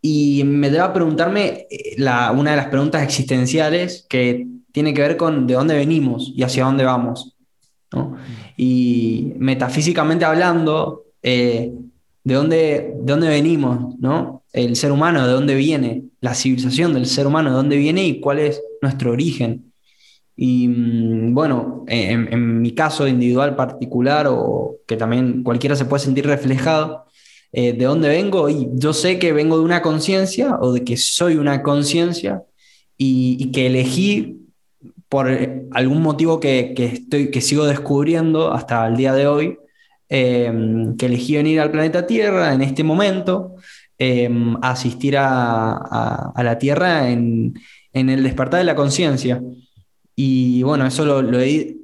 Y 0.00 0.42
me 0.44 0.70
deba 0.70 0.92
preguntarme 0.92 1.66
eh, 1.70 1.96
una 2.34 2.52
de 2.52 2.56
las 2.56 2.66
preguntas 2.66 3.02
existenciales 3.02 4.04
que 4.08 4.46
tiene 4.72 4.94
que 4.94 5.02
ver 5.02 5.16
con 5.16 5.46
de 5.46 5.54
dónde 5.54 5.74
venimos 5.74 6.32
y 6.34 6.42
hacia 6.42 6.64
dónde 6.64 6.84
vamos. 6.84 7.36
Y 8.56 9.34
metafísicamente 9.36 10.24
hablando, 10.24 11.04
eh, 11.22 11.72
¿de, 12.24 12.34
dónde, 12.34 12.94
¿de 12.96 13.12
dónde 13.12 13.28
venimos? 13.28 13.98
¿no? 13.98 14.42
El 14.52 14.76
ser 14.76 14.92
humano, 14.92 15.26
¿de 15.26 15.32
dónde 15.32 15.54
viene? 15.54 16.04
La 16.20 16.34
civilización 16.34 16.94
del 16.94 17.06
ser 17.06 17.26
humano, 17.26 17.50
¿de 17.50 17.56
dónde 17.56 17.76
viene 17.76 18.06
y 18.06 18.20
cuál 18.20 18.38
es 18.38 18.62
nuestro 18.80 19.12
origen? 19.12 19.72
Y 20.36 20.68
mm, 20.68 21.34
bueno, 21.34 21.84
en, 21.86 22.62
mi 22.62 22.72
caso 22.72 23.06
individual 23.06 23.56
particular, 23.56 24.26
o 24.28 24.76
que 24.86 24.96
también 24.96 25.42
cualquiera 25.42 25.76
se 25.76 25.84
puede 25.84 26.04
sentir 26.04 26.26
reflejado, 26.26 27.04
eh, 27.52 27.74
de 27.74 27.84
dónde 27.84 28.08
vengo, 28.08 28.48
y 28.48 28.68
yo 28.72 28.94
sé 28.94 29.18
que 29.18 29.32
vengo 29.32 29.58
de 29.58 29.64
una 29.64 29.82
conciencia 29.82 30.56
o 30.60 30.72
de 30.72 30.84
que 30.84 30.96
soy 30.96 31.36
una 31.36 31.62
conciencia 31.62 32.42
y, 32.96 33.50
que 33.52 33.66
elegí 33.66 34.41
por 35.12 35.30
eh, 35.30 35.68
algún 35.72 36.00
motivo 36.00 36.40
que, 36.40 36.72
estoy, 36.74 37.30
que 37.30 37.42
sigo 37.42 37.66
descubriendo 37.66 38.50
hasta 38.50 38.86
el 38.86 38.96
día 38.96 39.12
de 39.12 39.26
hoy, 39.26 39.58
em, 40.08 40.96
que 40.96 41.04
elegí 41.04 41.36
venir 41.36 41.60
al 41.60 41.70
planeta 41.70 42.06
Tierra 42.06 42.54
en 42.54 42.62
este 42.62 42.82
momento, 42.82 43.56
em, 43.98 44.56
a 44.62 44.70
asistir 44.70 45.16
a, 45.18 46.32
la 46.34 46.58
Tierra 46.58 47.10
en, 47.10 47.52
el 47.92 48.22
despertar 48.22 48.60
de 48.60 48.64
la 48.64 48.74
conciencia. 48.74 49.42
Y 50.16 50.62
bueno, 50.62 50.86
eso 50.86 51.04
lo, 51.04 51.40
he, 51.40 51.76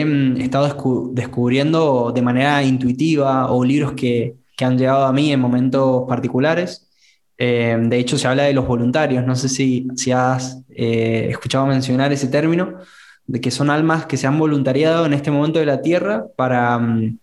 em, 0.00 0.36
estado 0.38 1.12
descubriendo 1.12 2.10
de 2.12 2.22
manera 2.22 2.64
intuitiva 2.64 3.52
o 3.52 3.64
libros 3.64 3.92
que, 3.92 4.34
que 4.56 4.64
han 4.64 4.76
llegado 4.76 5.04
a 5.04 5.12
mí 5.12 5.32
en 5.32 5.38
momentos 5.38 6.04
particulares. 6.08 6.83
Eh, 7.46 7.76
de 7.78 7.98
hecho, 7.98 8.16
se 8.16 8.26
habla 8.26 8.44
de 8.44 8.54
los 8.54 8.66
voluntarios. 8.66 9.22
No 9.26 9.36
sé 9.36 9.50
si, 9.50 9.86
si 9.96 10.12
has 10.12 10.62
eh, 10.70 11.26
escuchado 11.28 11.66
mencionar 11.66 12.10
ese 12.10 12.28
término, 12.28 12.78
de 13.26 13.40
que 13.40 13.50
son 13.50 13.68
almas 13.68 14.06
que 14.06 14.16
se 14.16 14.26
han 14.26 14.38
voluntariado 14.38 15.04
en 15.04 15.12
este 15.12 15.30
momento 15.30 15.58
de 15.58 15.66
la 15.66 15.82
Tierra 15.82 16.24
para, 16.36 16.78
mm, 16.78 17.18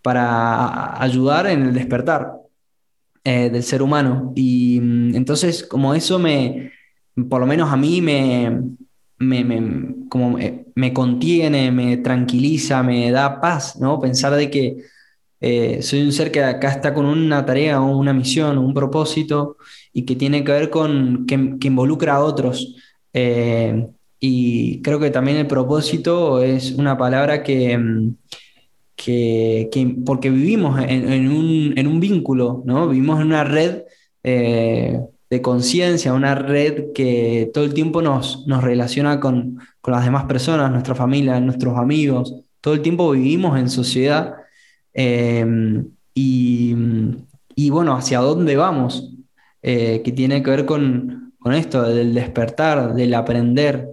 para 0.00 1.02
ayudar 1.02 1.48
en 1.48 1.64
el 1.66 1.74
despertar 1.74 2.32
eh, 3.24 3.50
del 3.50 3.62
ser 3.62 3.82
humano. 3.82 4.32
Y 4.34 4.80
mm, 4.80 5.14
entonces, 5.14 5.64
como 5.64 5.94
eso 5.94 6.18
me, 6.18 6.72
por 7.28 7.40
lo 7.40 7.46
menos 7.46 7.70
a 7.70 7.76
mí 7.76 8.00
me, 8.00 8.62
me, 9.18 9.94
como 10.08 10.38
me 10.74 10.92
contiene, 10.94 11.70
me 11.70 11.98
tranquiliza, 11.98 12.82
me 12.82 13.10
da 13.10 13.38
paz, 13.38 13.76
¿no? 13.78 14.00
Pensar 14.00 14.34
de 14.34 14.48
que 14.50 14.78
eh, 15.40 15.82
soy 15.82 16.02
un 16.02 16.12
ser 16.12 16.32
que 16.32 16.42
acá 16.42 16.70
está 16.70 16.92
con 16.94 17.06
una 17.06 17.46
tarea 17.46 17.80
o 17.80 17.96
una 17.96 18.12
misión 18.12 18.58
o 18.58 18.62
un 18.62 18.74
propósito 18.74 19.56
y 19.92 20.04
que 20.04 20.16
tiene 20.16 20.42
que 20.44 20.52
ver 20.52 20.70
con 20.70 21.26
que, 21.26 21.34
involucra 21.66 22.16
a 22.16 22.24
otros. 22.24 22.76
Eh, 23.12 23.88
y 24.20 24.82
creo 24.82 24.98
que 24.98 25.10
también 25.10 25.38
el 25.38 25.46
propósito 25.46 26.42
es 26.42 26.72
una 26.72 26.98
palabra 26.98 27.42
que, 27.42 27.78
que, 28.96 29.96
porque 30.04 30.30
vivimos 30.30 30.80
en, 30.80 31.30
un, 31.30 32.00
vínculo, 32.00 32.62
¿no? 32.66 32.88
Vivimos 32.88 33.20
en 33.20 33.26
una 33.28 33.44
red 33.44 33.82
eh, 34.24 35.00
de 35.30 35.42
conciencia, 35.42 36.14
una 36.14 36.34
red 36.34 36.92
que 36.92 37.50
todo 37.54 37.64
el 37.64 37.74
tiempo 37.74 38.02
nos, 38.02 38.46
nos 38.48 38.64
relaciona 38.64 39.20
con, 39.20 39.58
con 39.80 39.94
las 39.94 40.04
demás 40.04 40.24
personas, 40.24 40.72
nuestra 40.72 40.96
familia, 40.96 41.38
nuestros 41.38 41.78
amigos. 41.78 42.34
Todo 42.60 42.74
el 42.74 42.82
tiempo 42.82 43.12
vivimos 43.12 43.58
en 43.58 43.68
sociedad 43.70 44.34
Em, 44.92 45.90
y, 46.14 47.70
bueno, 47.70 47.94
hacia 47.96 48.18
dónde 48.20 48.56
vamos, 48.56 49.14
eh, 49.62 50.02
que 50.04 50.12
tiene 50.12 50.42
que 50.42 50.50
ver 50.50 50.64
con, 50.64 51.32
esto, 51.52 51.82
del 51.82 52.14
despertar, 52.14 52.94
del 52.94 53.14
aprender, 53.14 53.88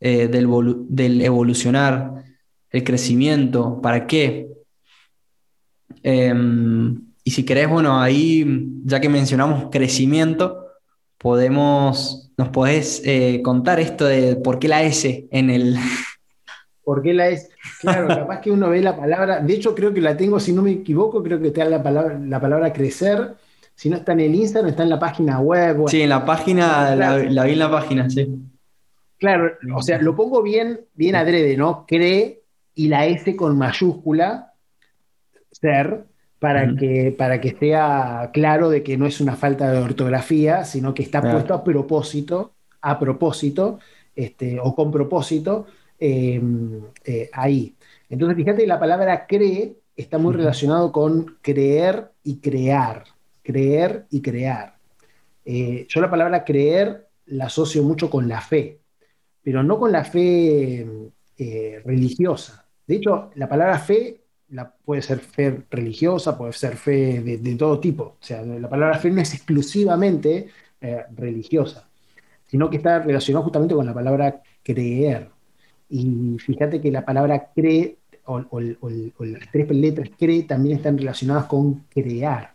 eh, 0.00 0.28
del, 0.28 1.20
evolucionar, 1.22 2.24
el 2.70 2.84
crecimiento, 2.84 3.80
¿para 3.82 4.06
qué? 4.06 4.48
Em, 6.02 7.00
y 7.24 7.30
si 7.30 7.44
querés, 7.44 7.68
bueno, 7.68 8.00
ahí, 8.00 8.44
ya 8.84 9.00
que 9.00 9.08
mencionamos 9.08 9.68
crecimiento, 9.70 10.66
podemos, 11.18 12.32
nos 12.36 12.48
podés 12.48 13.02
eh, 13.04 13.40
contar 13.44 13.78
esto 13.80 14.04
de 14.06 14.36
por 14.36 14.58
qué 14.58 14.68
la 14.68 14.82
S 14.82 15.28
en 15.30 15.50
el... 15.50 15.76
¿Por 16.84 17.02
qué 17.02 17.14
la 17.14 17.28
S? 17.28 17.50
Claro, 17.80 18.08
capaz 18.08 18.40
que 18.40 18.50
uno 18.50 18.70
ve 18.70 18.80
la 18.80 18.96
palabra, 18.96 19.40
de 19.40 19.52
hecho 19.52 19.74
creo 19.74 19.92
que 19.92 20.00
la 20.00 20.16
tengo, 20.16 20.40
si 20.40 20.52
no 20.52 20.62
me 20.62 20.72
equivoco, 20.72 21.22
creo 21.22 21.40
que 21.40 21.48
está 21.48 21.64
la 21.64 21.82
palabra, 21.82 22.18
la 22.18 22.40
palabra 22.40 22.72
crecer, 22.72 23.34
si 23.74 23.88
no 23.88 23.96
está 23.96 24.12
en 24.12 24.20
el 24.20 24.34
Instagram, 24.34 24.70
está 24.70 24.82
en 24.82 24.90
la 24.90 24.98
página 24.98 25.40
web. 25.40 25.88
sí, 25.88 26.02
en 26.02 26.08
la 26.08 26.24
página, 26.24 26.94
la, 26.94 27.16
vi 27.16 27.52
en 27.52 27.58
la 27.58 27.70
página, 27.70 28.10
sí. 28.10 28.28
Claro, 29.18 29.52
o 29.74 29.82
sea, 29.82 30.02
lo 30.02 30.16
pongo 30.16 30.42
bien, 30.42 30.80
bien 30.94 31.14
adrede, 31.14 31.56
¿no? 31.56 31.84
Cree 31.86 32.42
y 32.74 32.88
la 32.88 33.06
S 33.06 33.36
con 33.36 33.56
mayúscula, 33.56 34.54
ser, 35.52 36.06
para, 36.42 36.74
que, 36.74 37.14
para 37.16 37.40
que 37.40 37.52
sea 37.52 38.30
claro 38.32 38.68
de 38.68 38.82
que 38.82 38.96
no 38.96 39.06
es 39.06 39.20
una 39.20 39.36
falta 39.36 39.70
de 39.70 39.78
ortografía, 39.78 40.64
sino 40.64 40.92
que 40.92 41.04
está 41.04 41.22
puesto 41.22 41.54
a 41.54 41.62
propósito, 41.62 42.54
a 42.80 42.98
propósito, 42.98 43.78
este, 44.16 44.58
o 44.60 44.74
con 44.74 44.90
propósito, 44.90 45.66
em, 46.02 46.82
eh, 47.04 47.30
ahí. 47.32 47.76
Entonces, 48.08 48.36
fíjate, 48.36 48.66
la 48.66 48.80
palabra 48.80 49.26
cree 49.26 49.76
está 49.96 50.18
muy 50.18 50.34
relacionado 50.34 50.90
con 50.92 51.38
creer 51.42 52.10
y 52.24 52.38
crear, 52.38 53.04
creer 53.42 54.06
y 54.10 54.20
crear. 54.20 54.76
Eh, 55.44 55.86
yo 55.88 56.00
la 56.00 56.10
palabra 56.10 56.44
creer 56.44 57.08
la 57.26 57.46
asocio 57.46 57.82
mucho 57.82 58.10
con 58.10 58.28
la 58.28 58.40
fe, 58.40 58.80
pero 59.42 59.62
no 59.62 59.78
con 59.78 59.92
la 59.92 60.04
fe 60.04 60.86
eh, 61.38 61.82
religiosa. 61.84 62.66
De 62.86 62.96
hecho, 62.96 63.30
la 63.36 63.48
palabra 63.48 63.78
fe 63.78 64.22
puede 64.84 65.02
ser 65.02 65.20
fe 65.20 65.62
religiosa, 65.70 66.36
puede 66.36 66.52
ser 66.52 66.76
fe 66.76 67.20
de, 67.20 67.56
todo 67.56 67.80
tipo. 67.80 68.04
O 68.20 68.24
sea, 68.24 68.42
la 68.42 68.68
palabra 68.68 68.98
fe 68.98 69.10
no 69.10 69.20
es 69.20 69.34
exclusivamente 69.34 70.48
eh, 70.80 71.04
religiosa, 71.14 71.88
sino 72.46 72.68
que 72.68 72.76
está 72.78 72.98
relacionada 73.00 73.44
justamente 73.44 73.74
con 73.74 73.86
la 73.86 73.94
palabra 73.94 74.42
creer. 74.62 75.31
Y 75.92 76.38
fíjate 76.38 76.80
que 76.80 76.90
la 76.90 77.04
palabra 77.04 77.50
cree, 77.54 77.98
o, 78.24 78.40
las 78.60 79.50
tres 79.52 79.70
letras 79.70 80.10
cree, 80.18 80.44
también 80.44 80.78
están 80.78 80.96
relacionadas 80.96 81.44
con 81.44 81.84
crear. 81.90 82.52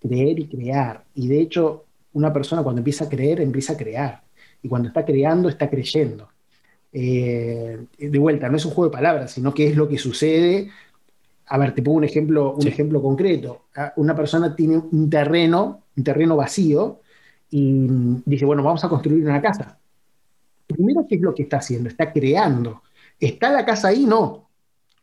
Creer 0.00 0.38
y 0.38 0.46
crear. 0.46 1.04
Y 1.14 1.28
de 1.28 1.40
hecho, 1.40 1.84
una 2.12 2.32
persona 2.32 2.62
cuando 2.62 2.80
empieza 2.80 3.04
a 3.04 3.08
creer, 3.08 3.40
empieza 3.40 3.72
a 3.72 3.76
crear. 3.76 4.22
Y 4.62 4.68
cuando 4.68 4.88
está 4.88 5.04
creando, 5.04 5.48
está 5.48 5.68
creyendo. 5.68 6.28
Eh, 6.92 7.78
de 7.98 8.18
vuelta, 8.18 8.48
no 8.48 8.56
es 8.56 8.64
un 8.64 8.72
juego 8.72 8.90
de 8.90 8.96
palabras, 8.96 9.32
sino 9.32 9.52
que 9.52 9.68
es 9.68 9.76
lo 9.76 9.88
que 9.88 9.98
sucede 9.98 10.70
a 11.50 11.58
ver, 11.58 11.74
te 11.74 11.82
pongo 11.82 11.98
un 11.98 12.04
ejemplo, 12.04 12.54
un 12.54 12.66
ejemplo 12.68 13.02
concreto. 13.02 13.62
Ah, 13.74 13.92
una 13.96 14.14
persona 14.14 14.54
tiene 14.54 14.76
un 14.76 15.10
terreno, 15.10 15.82
un 15.96 16.04
terreno 16.04 16.36
vacío, 16.36 17.00
y 17.50 17.88
dice, 18.24 18.44
bueno, 18.44 18.62
vamos 18.62 18.84
a 18.84 18.88
construir 18.88 19.24
una 19.24 19.42
casa. 19.42 19.76
Primero, 20.74 21.06
¿qué 21.08 21.16
es 21.16 21.20
lo 21.20 21.34
que 21.34 21.42
está 21.42 21.58
haciendo? 21.58 21.88
Está 21.88 22.12
creando. 22.12 22.82
¿Está 23.18 23.50
la 23.52 23.64
casa 23.64 23.88
ahí? 23.88 24.04
No. 24.06 24.48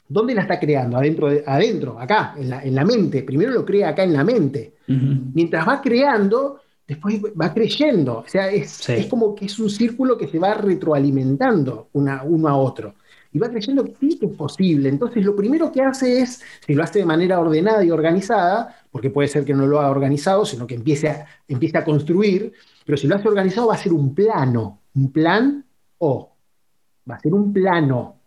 ¿Dónde 0.07 0.33
la 0.33 0.41
está 0.41 0.59
creando? 0.59 0.97
Adentro, 0.97 1.29
adentro 1.45 1.99
acá, 1.99 2.35
en 2.37 2.75
la, 2.75 2.85
mente. 2.85 3.23
Primero 3.23 3.51
lo 3.51 3.65
crea 3.65 3.89
acá 3.89 4.03
en 4.03 4.13
la 4.13 4.23
mente. 4.23 4.75
Mientras 4.87 5.67
va 5.67 5.81
creando, 5.81 6.61
después 6.87 7.19
va 7.39 7.53
creyendo. 7.53 8.19
O 8.19 8.27
sea, 8.27 8.49
es, 8.49 8.89
es, 8.89 9.07
como 9.07 9.35
que 9.35 9.45
es 9.45 9.59
un 9.59 9.69
círculo 9.69 10.17
que 10.17 10.27
se 10.27 10.39
va 10.39 10.53
retroalimentando 10.53 11.89
una, 11.93 12.23
uno 12.23 12.47
a 12.47 12.55
otro 12.55 12.95
y 13.31 13.39
va 13.39 13.49
creyendo 13.49 13.83
que 13.83 13.95
sí 13.99 14.17
que 14.17 14.25
es 14.25 14.31
posible. 14.33 14.89
Entonces, 14.89 15.23
lo 15.23 15.35
primero 15.35 15.71
que 15.71 15.81
hace 15.81 16.21
es, 16.21 16.41
si 16.65 16.73
lo 16.73 16.83
hace 16.83 16.99
de 16.99 17.05
manera 17.05 17.39
ordenada 17.39 17.83
y 17.83 17.91
organizada, 17.91 18.81
porque 18.91 19.09
puede 19.09 19.27
ser 19.27 19.45
que 19.45 19.53
no 19.53 19.67
lo 19.67 19.79
haga 19.79 19.91
organizado, 19.91 20.45
sino 20.45 20.65
que 20.65 20.75
empiece 20.75 21.09
a, 21.09 21.25
empiece 21.47 21.77
a 21.77 21.83
construir, 21.83 22.53
pero 22.85 22.97
si 22.97 23.07
lo 23.07 23.15
hace 23.15 23.27
organizado 23.27 23.67
va 23.67 23.75
a 23.75 23.77
ser 23.77 23.93
un 23.93 24.15
plano, 24.15 24.79
un 24.97 25.11
plan 25.11 25.65
O. 25.99 26.33
Va 27.09 27.15
a 27.15 27.19
ser 27.19 27.33
un 27.33 27.53
plano. 27.53 28.19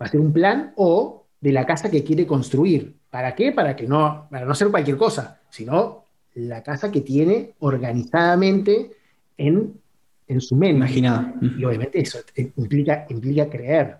Va 0.00 0.06
a 0.06 0.08
ser 0.08 0.20
un 0.20 0.32
plan 0.32 0.72
O 0.76 1.26
de 1.40 1.52
la 1.52 1.66
casa 1.66 1.90
que 1.90 2.04
quiere 2.04 2.26
construir. 2.26 2.94
¿Para 3.10 3.34
qué? 3.34 3.52
Para 3.52 3.74
que 3.74 3.86
no, 3.86 4.28
para 4.30 4.44
no 4.44 4.54
ser 4.54 4.68
cualquier 4.68 4.96
cosa, 4.96 5.40
sino 5.50 6.04
la 6.34 6.62
casa 6.62 6.90
que 6.90 7.00
tiene 7.00 7.54
organizadamente 7.60 8.90
en, 9.36 9.80
su 10.40 10.56
mente. 10.56 10.76
Imaginada. 10.76 11.34
Y 11.40 11.64
obviamente 11.64 12.00
eso 12.00 12.18
implica, 12.56 13.06
implica 13.08 13.48
creer. 13.48 13.96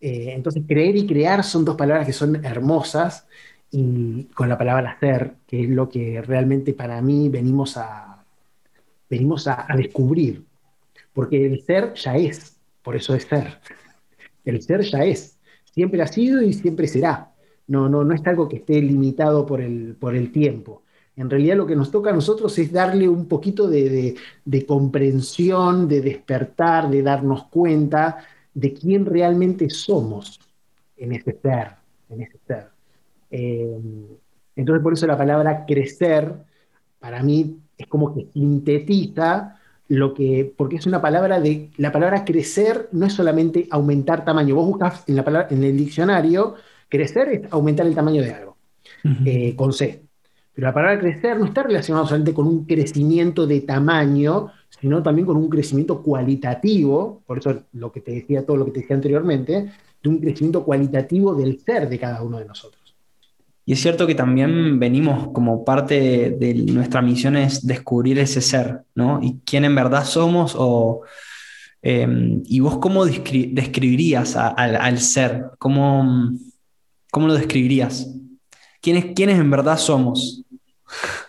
Eh, 0.00 0.32
entonces, 0.34 0.62
creer 0.66 0.96
y 0.96 1.06
crear 1.06 1.42
son 1.42 1.64
dos 1.64 1.76
palabras 1.76 2.06
que 2.06 2.12
son 2.12 2.44
hermosas 2.44 3.26
y 3.70 4.24
con 4.34 4.48
la 4.48 4.58
palabra 4.58 4.98
ser, 5.00 5.34
que 5.46 5.64
es 5.64 5.68
lo 5.70 5.88
que 5.88 6.22
realmente 6.22 6.74
para 6.74 7.00
mí 7.00 7.28
venimos 7.28 7.76
a, 7.76 8.24
venimos 9.08 9.46
a, 9.48 9.66
descubrir. 9.76 10.44
Porque 11.16 11.46
el 11.46 11.62
ser 11.62 11.94
ya 11.94 12.14
es, 12.14 12.60
por 12.82 12.94
eso 12.94 13.14
es 13.14 13.22
ser. 13.22 13.58
El 14.44 14.60
ser 14.60 14.82
ya 14.82 15.02
es, 15.02 15.38
siempre 15.64 16.02
ha 16.02 16.06
sido 16.06 16.42
y 16.42 16.52
siempre 16.52 16.86
será. 16.86 17.32
No, 17.66 17.88
no, 17.88 18.04
no 18.04 18.14
es 18.14 18.20
algo 18.26 18.46
que 18.50 18.56
esté 18.56 18.82
limitado 18.82 19.46
por 19.46 19.62
el, 19.62 19.96
por 19.98 20.14
el 20.14 20.30
tiempo. 20.30 20.82
En 21.16 21.30
realidad 21.30 21.56
lo 21.56 21.66
que 21.66 21.74
nos 21.74 21.90
toca 21.90 22.10
a 22.10 22.12
nosotros 22.12 22.58
es 22.58 22.70
darle 22.70 23.08
un 23.08 23.28
poquito 23.28 23.66
de, 23.66 24.14
de 24.44 24.66
comprensión, 24.66 25.88
de 25.88 26.02
despertar, 26.02 26.90
de 26.90 27.02
darnos 27.02 27.44
cuenta 27.44 28.18
de 28.52 28.74
quién 28.74 29.06
realmente 29.06 29.70
somos 29.70 30.38
en 30.98 31.12
ese 31.12 31.32
ser, 31.40 31.68
en 32.10 32.20
ese 32.20 32.38
ser. 32.46 32.66
Eh, 33.30 33.78
entonces, 34.54 34.82
por 34.82 34.92
eso 34.92 35.06
la 35.06 35.16
palabra 35.16 35.64
crecer, 35.64 36.30
para 36.98 37.22
mí, 37.22 37.58
es 37.78 37.86
como 37.86 38.14
que 38.14 38.26
sintetiza 38.34 39.56
lo 39.88 40.14
que, 40.14 40.52
porque 40.56 40.76
es 40.76 40.86
una 40.86 41.00
palabra 41.00 41.40
de, 41.40 41.70
la 41.76 41.92
palabra 41.92 42.24
crecer 42.24 42.88
no 42.92 43.06
es 43.06 43.12
solamente 43.12 43.66
aumentar 43.70 44.24
tamaño. 44.24 44.54
Vos 44.54 44.66
buscas 44.66 45.04
en, 45.06 45.16
la 45.16 45.24
palabra, 45.24 45.48
en 45.50 45.62
el 45.62 45.76
diccionario, 45.76 46.54
crecer 46.88 47.28
es 47.28 47.52
aumentar 47.52 47.86
el 47.86 47.94
tamaño 47.94 48.22
de 48.22 48.32
algo, 48.32 48.56
eh, 49.24 49.54
con 49.54 49.72
C. 49.72 50.02
Pero 50.54 50.68
la 50.68 50.74
palabra 50.74 50.98
crecer 50.98 51.38
no 51.38 51.44
está 51.44 51.62
relacionada 51.62 52.06
solamente 52.06 52.32
con 52.32 52.46
un 52.46 52.64
crecimiento 52.64 53.46
de 53.46 53.60
tamaño, 53.60 54.50
sino 54.80 55.02
también 55.02 55.26
con 55.26 55.36
un 55.36 55.48
crecimiento 55.48 56.02
cualitativo, 56.02 57.22
por 57.26 57.38
eso 57.38 57.62
lo 57.74 57.92
que 57.92 58.00
te 58.00 58.12
decía, 58.12 58.44
todo 58.44 58.56
lo 58.56 58.64
que 58.64 58.72
te 58.72 58.80
decía 58.80 58.96
anteriormente, 58.96 59.70
de 60.02 60.08
un 60.08 60.18
crecimiento 60.18 60.64
cualitativo 60.64 61.34
del 61.34 61.60
ser 61.60 61.88
de 61.88 61.98
cada 61.98 62.22
uno 62.22 62.38
de 62.38 62.46
nosotros. 62.46 62.85
Y 63.66 63.72
es 63.72 63.82
cierto 63.82 64.06
que 64.06 64.14
también 64.14 64.78
venimos 64.78 65.28
como 65.32 65.64
parte 65.64 66.30
de, 66.30 66.54
nuestra 66.54 67.02
misión 67.02 67.36
es 67.36 67.66
descubrir 67.66 68.18
ese 68.18 68.40
ser, 68.40 68.82
¿no? 68.94 69.20
Y 69.22 69.40
quién 69.44 69.64
en 69.64 69.74
verdad 69.74 70.04
somos 70.04 70.54
o... 70.56 71.02
Em, 71.82 72.42
¿Y 72.46 72.60
vos 72.60 72.78
cómo 72.78 73.04
describirías 73.04 74.34
al 74.36 74.98
ser? 74.98 75.50
¿Cómo, 75.58 76.32
¿Cómo 77.10 77.26
lo 77.28 77.34
describirías? 77.34 78.08
¿Quiénes, 78.80 79.06
¿Quiénes 79.14 79.38
en 79.38 79.50
verdad 79.50 79.78
somos? 79.78 80.44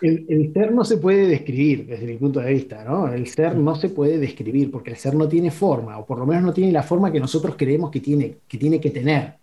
El, 0.00 0.52
ser 0.52 0.72
no 0.72 0.84
se 0.84 0.98
puede 0.98 1.26
describir 1.26 1.86
desde 1.86 2.06
mi 2.06 2.16
punto 2.16 2.40
de 2.40 2.52
vista, 2.52 2.84
¿no? 2.84 3.12
El 3.12 3.26
ser 3.26 3.56
no 3.56 3.74
se 3.74 3.88
puede 3.88 4.18
describir 4.18 4.70
porque 4.70 4.90
el 4.90 4.96
ser 4.96 5.14
no 5.14 5.28
tiene 5.28 5.50
forma, 5.50 5.98
o 5.98 6.06
por 6.06 6.18
lo 6.18 6.26
menos 6.26 6.44
no 6.44 6.52
tiene 6.52 6.72
la 6.72 6.82
forma 6.82 7.10
que 7.10 7.20
nosotros 7.20 7.56
creemos 7.58 7.90
que 7.90 8.00
tiene 8.00 8.36
que, 8.46 8.58
tiene 8.58 8.80
que 8.80 8.90
tener. 8.90 9.34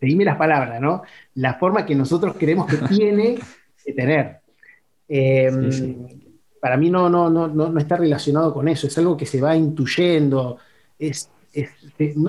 Dime 0.00 0.24
las 0.24 0.36
palabras, 0.36 0.80
¿no? 0.80 1.02
La 1.34 1.54
forma 1.54 1.84
que 1.84 1.94
nosotros 1.94 2.36
creemos 2.38 2.66
que 2.66 2.76
tiene 2.88 3.38
que 3.84 3.92
tener. 3.92 4.40
Em, 5.08 6.06
para 6.60 6.76
mí 6.76 6.90
no, 6.90 7.08
no, 7.08 7.30
no, 7.30 7.48
no, 7.48 7.78
está 7.78 7.96
relacionado 7.96 8.52
con 8.52 8.66
eso, 8.68 8.86
es 8.86 8.98
algo 8.98 9.16
que 9.16 9.26
se 9.26 9.40
va 9.40 9.56
intuyendo, 9.56 10.58
es, 10.98 11.30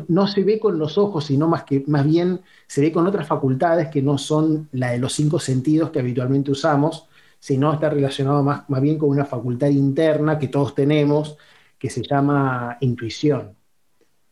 no, 0.07 0.27
se 0.27 0.43
ve 0.43 0.59
con 0.59 0.77
los 0.77 0.97
ojos, 0.97 1.25
sino 1.25 1.47
más, 1.47 1.63
que, 1.63 1.83
más 1.87 2.05
bien 2.05 2.41
se 2.67 2.81
ve 2.81 2.91
con 2.91 3.07
otras 3.07 3.27
facultades 3.27 3.89
que 3.89 4.01
no 4.01 4.17
son 4.17 4.69
la 4.71 4.91
de 4.91 4.99
los 4.99 5.13
cinco 5.13 5.39
sentidos 5.39 5.89
que 5.89 5.99
habitualmente 5.99 6.51
usamos, 6.51 7.07
sino 7.39 7.73
está 7.73 7.89
relacionado 7.89 8.43
más, 8.43 8.69
más 8.69 8.81
bien 8.81 8.97
con 8.97 9.09
una 9.09 9.25
facultad 9.25 9.69
interna 9.69 10.39
que 10.39 10.47
todos 10.47 10.75
tenemos, 10.75 11.37
que 11.77 11.89
se 11.89 12.01
llama 12.03 12.77
intuición. 12.81 13.55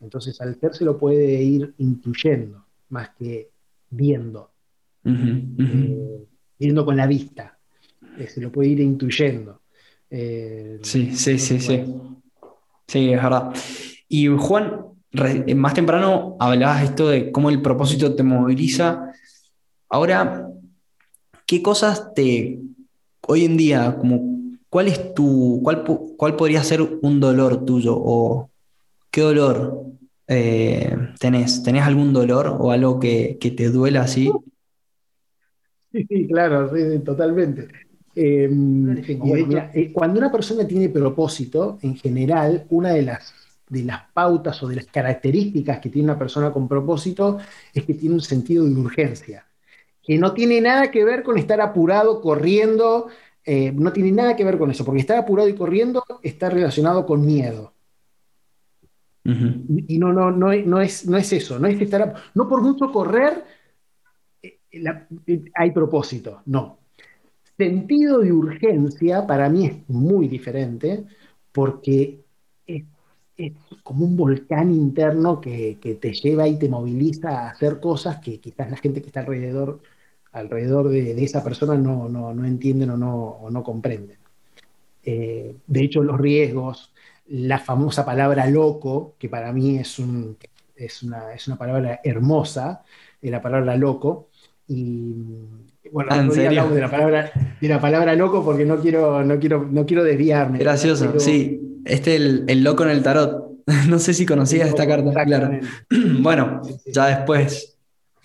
Entonces 0.00 0.40
al 0.40 0.58
ser 0.58 0.74
se 0.74 0.84
lo 0.84 0.98
puede 0.98 1.42
ir 1.42 1.74
intuyendo, 1.78 2.65
más 2.88 3.10
que 3.18 3.50
viendo, 3.90 4.50
eh, 5.04 6.26
viendo 6.58 6.84
con 6.84 6.96
la 6.96 7.06
vista, 7.06 7.58
eh, 8.18 8.26
se 8.26 8.40
lo 8.40 8.50
puede 8.50 8.70
ir 8.70 8.80
intuyendo. 8.80 9.60
Eh, 10.10 10.78
sí, 10.82 11.14
sí, 11.14 11.38
sí, 11.38 11.60
sí. 11.60 11.84
Sí, 12.86 13.12
es 13.12 13.22
verdad. 13.22 13.52
Y 14.08 14.28
Juan, 14.28 14.86
más 15.56 15.74
temprano 15.74 16.36
hablabas 16.38 16.84
esto 16.84 17.08
de 17.08 17.32
cómo 17.32 17.50
el 17.50 17.62
propósito 17.62 18.14
te 18.14 18.22
moviliza. 18.22 19.12
Ahora, 19.88 20.48
¿qué 21.46 21.62
cosas 21.62 22.14
te 22.14 22.60
hoy 23.26 23.44
en 23.44 23.56
día, 23.56 23.96
como, 23.96 24.58
¿cuál 24.68 24.88
es 24.88 25.14
tu, 25.14 25.60
cuál, 25.62 25.84
cuál 26.16 26.36
podría 26.36 26.62
ser 26.62 26.82
un 26.82 27.20
dolor 27.20 27.64
tuyo 27.64 27.94
o 27.96 28.50
qué 29.10 29.20
dolor 29.20 29.86
eh, 30.28 30.96
tenés? 31.18 31.62
¿Tenés 31.62 31.82
algún 31.82 32.12
dolor 32.12 32.56
o 32.58 32.70
algo 32.72 32.98
que, 32.98 33.38
te 33.40 33.68
duela 33.70 34.02
así? 34.02 34.30
Sí, 35.92 36.26
claro, 36.28 36.74
sí, 36.74 36.98
totalmente. 37.00 37.68
Eh, 38.14 38.48
eh, 39.74 39.92
cuando 39.92 40.18
una 40.18 40.32
persona 40.32 40.66
tiene 40.66 40.88
propósito, 40.88 41.78
en 41.82 41.96
general, 41.96 42.66
una 42.70 42.90
de 42.90 43.02
las, 43.02 43.34
de 43.68 43.84
las 43.84 44.02
pautas 44.12 44.62
o 44.62 44.68
de 44.68 44.76
las 44.76 44.86
características 44.86 45.80
que 45.80 45.90
tiene 45.90 46.10
una 46.10 46.18
persona 46.18 46.50
con 46.50 46.66
propósito 46.66 47.38
es 47.74 47.84
que 47.84 47.94
tiene 47.94 48.14
un 48.14 48.22
sentido 48.22 48.64
de 48.64 48.74
urgencia, 48.74 49.46
que 50.02 50.18
no 50.18 50.32
tiene 50.32 50.60
nada 50.60 50.90
que 50.90 51.04
ver 51.04 51.22
con 51.22 51.36
estar 51.36 51.60
apurado, 51.60 52.20
corriendo, 52.20 53.08
eh, 53.44 53.72
no 53.72 53.92
tiene 53.92 54.12
nada 54.12 54.34
que 54.34 54.44
ver 54.44 54.58
con 54.58 54.70
eso, 54.70 54.84
porque 54.84 55.00
estar 55.00 55.18
apurado 55.18 55.48
y 55.48 55.54
corriendo 55.54 56.04
está 56.22 56.48
relacionado 56.48 57.06
con 57.06 57.24
miedo. 57.24 57.75
Y 59.88 59.98
no, 59.98 60.12
no, 60.12 60.30
no, 60.30 60.52
no, 60.52 60.80
es, 60.80 61.06
no 61.06 61.16
es 61.16 61.32
eso, 61.32 61.58
no 61.58 61.66
es 61.66 61.80
estar, 61.80 62.14
no 62.34 62.48
por 62.48 62.62
mucho 62.62 62.92
correr 62.92 63.44
eh, 64.42 64.58
eh, 65.26 65.44
hay 65.54 65.70
propósito, 65.72 66.42
no. 66.46 66.78
Sentido 67.56 68.20
de 68.20 68.32
urgencia 68.32 69.26
para 69.26 69.48
mí 69.48 69.66
es 69.66 69.88
muy 69.88 70.28
diferente 70.28 71.04
porque 71.52 72.20
es, 72.66 72.84
como 73.82 74.04
un 74.04 74.16
volcán 74.16 74.70
interno 74.72 75.40
que, 75.40 75.78
te 76.00 76.12
lleva 76.12 76.48
y 76.48 76.58
te 76.58 76.68
moviliza 76.68 77.30
a 77.30 77.50
hacer 77.50 77.80
cosas 77.80 78.18
que 78.18 78.38
quizás 78.40 78.70
la 78.70 78.76
gente 78.76 79.00
que 79.00 79.08
está 79.08 79.20
alrededor, 79.20 79.80
alrededor 80.32 80.88
de, 80.88 81.22
esa 81.22 81.42
persona 81.42 81.76
no, 81.76 82.08
no, 82.08 82.44
entienden 82.44 82.90
o 82.90 82.96
no, 82.96 83.38
no 83.50 83.62
comprenden. 83.62 84.18
Eh, 85.02 85.54
de 85.66 85.80
hecho, 85.82 86.02
los 86.02 86.18
riesgos, 86.18 86.92
la 87.28 87.58
famosa 87.58 88.04
palabra 88.04 88.46
loco, 88.46 89.14
que 89.18 89.28
para 89.28 89.52
mí 89.52 89.78
es, 89.78 89.98
un, 89.98 90.36
es, 90.74 91.02
una, 91.02 91.32
es 91.34 91.46
una 91.48 91.56
palabra 91.56 92.00
hermosa, 92.02 92.82
la 93.22 93.42
palabra 93.42 93.76
loco, 93.76 94.28
y 94.68 95.14
bueno, 95.92 96.10
ah, 96.12 96.22
de 96.22 96.80
la 96.80 96.90
palabra, 96.90 97.30
de 97.60 97.68
la 97.68 97.80
palabra 97.80 98.14
loco 98.14 98.44
porque 98.44 98.64
no 98.64 98.78
quiero, 98.78 99.24
no 99.24 99.38
quiero, 99.38 99.66
no 99.70 99.86
quiero 99.86 100.04
desviarme. 100.04 100.58
Gracioso, 100.58 101.18
sí. 101.18 101.80
Este 101.84 102.16
el, 102.16 102.44
el 102.48 102.64
loco 102.64 102.84
en 102.84 102.90
el 102.90 103.02
tarot. 103.02 103.46
No 103.88 103.98
sé 103.98 104.14
si 104.14 104.26
conocías 104.26 104.68
esta 104.68 104.86
carta. 104.86 105.24
Claro. 105.24 105.58
Bueno, 106.20 106.62
ya 106.86 107.06
después 107.06 107.75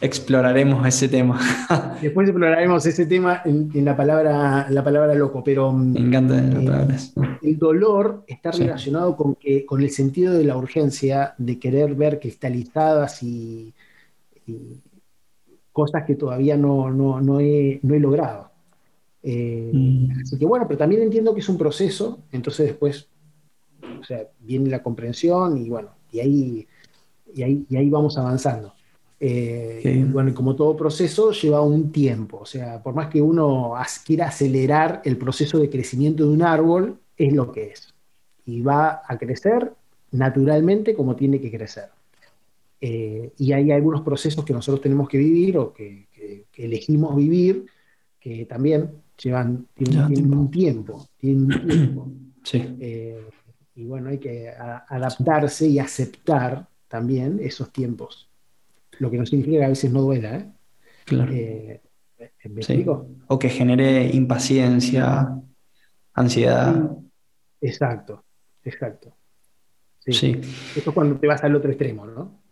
exploraremos 0.02 0.86
ese 0.88 1.08
tema. 1.08 1.40
Después 2.02 2.28
exploraremos 2.28 2.86
ese 2.86 3.06
tema 3.06 3.42
en, 3.46 3.86
la, 3.86 3.96
palabra, 3.96 4.68
la 4.70 4.84
palabra 4.84 5.14
loco, 5.14 5.44
pero 5.44 5.72
Me 5.72 6.00
encanta 6.00 6.38
eh, 6.38 7.38
el 7.44 7.58
dolor 7.58 8.24
está 8.28 8.52
relacionado 8.52 9.16
con, 9.16 9.36
que, 9.36 9.66
con 9.66 9.82
el 9.82 9.92
sentido 9.92 10.34
de 10.34 10.44
la 10.44 10.58
urgencia 10.58 11.36
de 11.38 11.60
querer 11.60 11.94
ver 11.96 12.20
cristalizadas 12.20 13.22
y, 13.22 13.74
y 14.48 14.80
cosas 15.72 16.04
que 16.06 16.16
todavía 16.16 16.58
no, 16.58 16.90
no, 16.90 17.40
he, 17.40 17.80
no 17.84 17.94
he, 17.94 18.00
logrado. 18.00 18.50
Eh, 19.24 19.70
mm. 19.72 20.22
Así 20.24 20.38
que 20.38 20.46
bueno, 20.46 20.68
pero 20.68 20.80
también 20.80 21.04
entiendo 21.04 21.34
que 21.34 21.42
es 21.42 21.50
un 21.50 21.58
proceso, 21.58 22.20
entonces 22.32 22.68
después 22.68 23.08
o 24.00 24.04
sea, 24.04 24.28
viene 24.40 24.70
la 24.70 24.82
comprensión 24.82 25.58
y 25.58 25.70
bueno, 25.70 25.90
y 26.12 26.20
ahí, 26.20 26.68
y 27.34 27.44
ahí, 27.44 27.66
y 27.70 27.78
ahí 27.78 27.90
vamos 27.90 28.18
avanzando. 28.18 28.74
Eh, 29.24 29.82
y 29.84 30.04
bueno, 30.06 30.34
como 30.34 30.56
todo 30.56 30.76
proceso 30.76 31.32
lleva 31.32 31.62
un 31.62 31.92
tiempo, 31.92 32.40
o 32.40 32.46
sea, 32.46 32.82
por 32.82 32.96
más 32.96 33.08
que 33.08 33.22
uno 33.22 33.74
quiera 34.04 34.30
acelerar 34.30 35.04
el 35.06 35.16
proceso 35.16 35.60
de 35.60 35.70
crecimiento 35.70 36.26
de 36.26 36.32
un 36.32 36.42
árbol, 36.42 36.98
es 37.16 37.32
lo 37.32 37.52
que 37.52 37.68
es. 37.68 37.94
Y 38.48 38.62
va 38.62 39.04
a 39.08 39.20
crecer 39.20 39.74
naturalmente 40.10 40.96
como 40.96 41.16
tiene 41.16 41.40
que 41.40 41.52
crecer. 41.52 41.90
Eh, 42.82 43.32
y 43.38 43.52
hay 43.52 43.72
algunos 43.72 44.02
procesos 44.02 44.44
que 44.44 44.54
nosotros 44.54 44.82
tenemos 44.82 45.08
que 45.08 45.20
vivir 45.20 45.56
o 45.60 45.72
que, 45.72 46.08
elegimos 46.56 47.16
vivir 47.16 47.68
que 48.20 48.48
también 48.48 48.90
llevan, 49.22 49.68
tienen, 49.76 50.34
un 50.34 50.50
tiempo. 50.50 51.08
Eh, 52.54 53.24
y 53.76 53.86
bueno, 53.86 54.10
hay 54.10 54.18
que 54.18 54.50
adaptarse 54.50 55.68
y 55.68 55.78
aceptar 55.78 56.68
también 56.88 57.40
esos 57.40 57.72
tiempos 57.72 58.31
lo 59.02 59.10
que 59.10 59.18
no 59.18 59.26
significa 59.26 59.58
que 59.58 59.66
a 59.66 59.70
veces 59.70 59.92
no 59.92 60.02
duela. 60.04 60.38
¿eh? 60.38 60.46
Claro. 61.06 61.34
Eh, 61.34 61.82
o 63.28 63.40
que 63.40 63.50
genere 63.50 64.08
impaciencia, 64.14 65.42
ansiedad. 66.14 66.92
Exacto, 67.60 68.24
exacto. 68.64 69.16
Sí. 70.00 70.40
Eso 70.76 70.90
es 70.90 70.94
cuando 70.94 71.18
te 71.18 71.26
vas 71.26 71.44
al 71.44 71.56
otro 71.56 71.72
extremo, 71.72 72.06
¿no? 72.06 72.44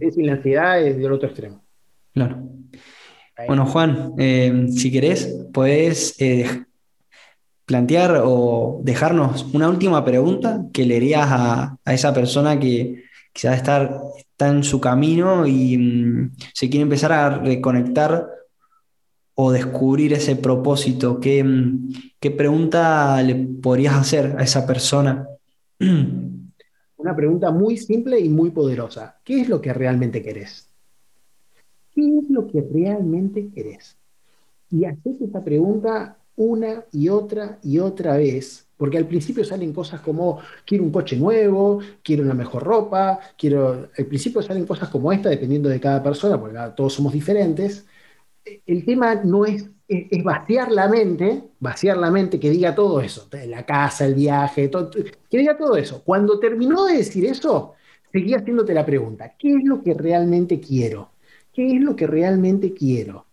Es 0.00 0.16
la 0.18 0.32
ansiedad 0.32 0.82
es 0.82 0.98
del 0.98 1.12
otro 1.12 1.28
extremo. 1.28 1.64
Claro. 2.12 2.42
Bueno, 3.46 3.64
Juan, 3.64 4.12
eh, 4.18 4.66
si 4.68 4.92
querés, 4.92 5.46
podés 5.50 6.14
plantear 7.64 8.20
o 8.22 8.80
dejarnos 8.84 9.46
una 9.54 9.70
última 9.70 10.04
pregunta 10.04 10.66
que 10.74 10.84
le 10.84 10.96
harías 10.96 11.26
a, 11.30 11.78
a 11.82 11.94
esa 11.94 12.12
persona 12.12 12.60
que 12.60 13.04
quizás 13.32 13.56
estar, 13.56 14.00
está 14.16 14.48
en 14.48 14.62
su 14.62 14.80
camino 14.80 15.46
y 15.46 15.78
mm, 15.78 16.32
se 16.52 16.68
quiere 16.68 16.82
empezar 16.82 17.12
a 17.12 17.38
reconectar 17.38 18.28
o 19.34 19.50
descubrir 19.50 20.12
ese 20.12 20.36
propósito. 20.36 21.18
¿Qué, 21.20 21.42
mm, 21.42 21.92
qué 22.20 22.30
pregunta 22.30 23.22
le 23.22 23.34
podrías 23.34 23.94
hacer 23.94 24.36
a 24.38 24.42
esa 24.42 24.66
persona? 24.66 25.26
Una 26.96 27.16
pregunta 27.16 27.50
muy 27.50 27.76
simple 27.78 28.20
y 28.20 28.28
muy 28.28 28.50
poderosa. 28.50 29.18
¿Qué 29.24 29.40
es 29.40 29.48
lo 29.48 29.60
que 29.60 29.72
realmente 29.72 30.22
querés? 30.22 30.70
¿Qué 31.94 32.18
es 32.18 32.30
lo 32.30 32.46
que 32.46 32.60
realmente 32.60 33.50
querés? 33.52 33.96
Y 34.70 34.84
haces 34.84 35.20
esta 35.20 35.42
pregunta 35.42 36.16
una 36.36 36.84
y 36.92 37.08
otra 37.08 37.58
y 37.62 37.78
otra 37.78 38.16
vez 38.16 38.66
porque 38.82 38.98
al 38.98 39.06
principio 39.06 39.44
salen 39.44 39.72
cosas 39.72 40.00
como, 40.00 40.40
quiero 40.66 40.82
un 40.82 40.90
coche 40.90 41.16
nuevo, 41.16 41.78
quiero 42.02 42.24
una 42.24 42.34
mejor 42.34 42.64
ropa, 42.64 43.20
quiero... 43.38 43.88
Al 43.96 44.06
principio 44.06 44.42
salen 44.42 44.66
cosas 44.66 44.88
como 44.88 45.12
esta, 45.12 45.28
dependiendo 45.28 45.68
de 45.68 45.78
cada 45.78 46.02
persona, 46.02 46.36
porque 46.40 46.58
todos 46.74 46.92
somos 46.92 47.12
diferentes. 47.12 47.86
El 48.66 48.84
tema 48.84 49.14
no 49.14 49.46
es, 49.46 49.70
es, 49.86 50.24
vaciar 50.24 50.72
la 50.72 50.88
mente, 50.88 51.44
vaciar 51.60 51.96
la 51.96 52.10
mente 52.10 52.40
que 52.40 52.50
diga 52.50 52.74
todo 52.74 53.00
eso, 53.00 53.28
la 53.46 53.64
casa, 53.64 54.04
el 54.04 54.16
viaje, 54.16 54.66
todo, 54.66 54.90
que 54.90 55.38
diga 55.38 55.56
todo 55.56 55.76
eso. 55.76 56.02
Cuando 56.02 56.40
terminó 56.40 56.86
de 56.86 56.96
decir 56.96 57.24
eso, 57.24 57.74
seguía 58.10 58.38
haciéndote 58.38 58.74
la 58.74 58.84
pregunta, 58.84 59.36
¿qué 59.38 59.54
es 59.58 59.62
lo 59.62 59.80
que 59.84 59.94
realmente 59.94 60.58
quiero? 60.58 61.12
¿Qué 61.52 61.76
es 61.76 61.80
lo 61.80 61.94
que 61.94 62.08
realmente 62.08 62.74
quiero? 62.74 63.26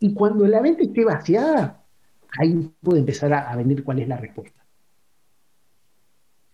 Y 0.00 0.14
cuando 0.14 0.46
la 0.46 0.62
mente 0.62 0.84
esté 0.84 1.04
vaciada, 1.04 1.82
ahí 2.38 2.70
puede 2.80 3.00
empezar 3.00 3.32
a, 3.32 3.54
venir 3.56 3.82
cuál 3.84 4.00
es 4.00 4.08
la 4.08 4.16
respuesta. 4.16 4.64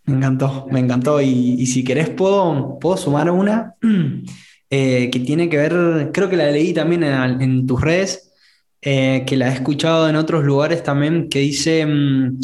Me 0.05 0.17
encantó, 0.17 0.67
me 0.71 0.81
encantó. 0.81 1.21
Y, 1.21 1.67
si 1.67 1.85
querés, 1.85 2.11
puedo, 2.11 2.79
puedo 2.81 2.97
sumar 2.97 3.31
una 3.31 3.75
eh, 4.71 5.11
que 5.11 5.21
tiene 5.21 5.49
que 5.49 5.57
ver, 5.57 6.11
creo 6.13 6.29
que 6.29 6.37
la 6.37 6.51
leí 6.51 6.73
también 6.73 7.05
en, 7.05 7.67
tus 7.67 7.81
redes, 7.81 8.33
eh, 8.81 9.25
que 9.27 9.37
la 9.37 9.51
he 9.51 9.55
escuchado 9.55 10.09
en 10.09 10.17
otros 10.17 10.45
lugares 10.45 10.83
también, 10.83 11.29
que 11.29 11.41
dice, 11.41 11.87
mm, 11.87 12.41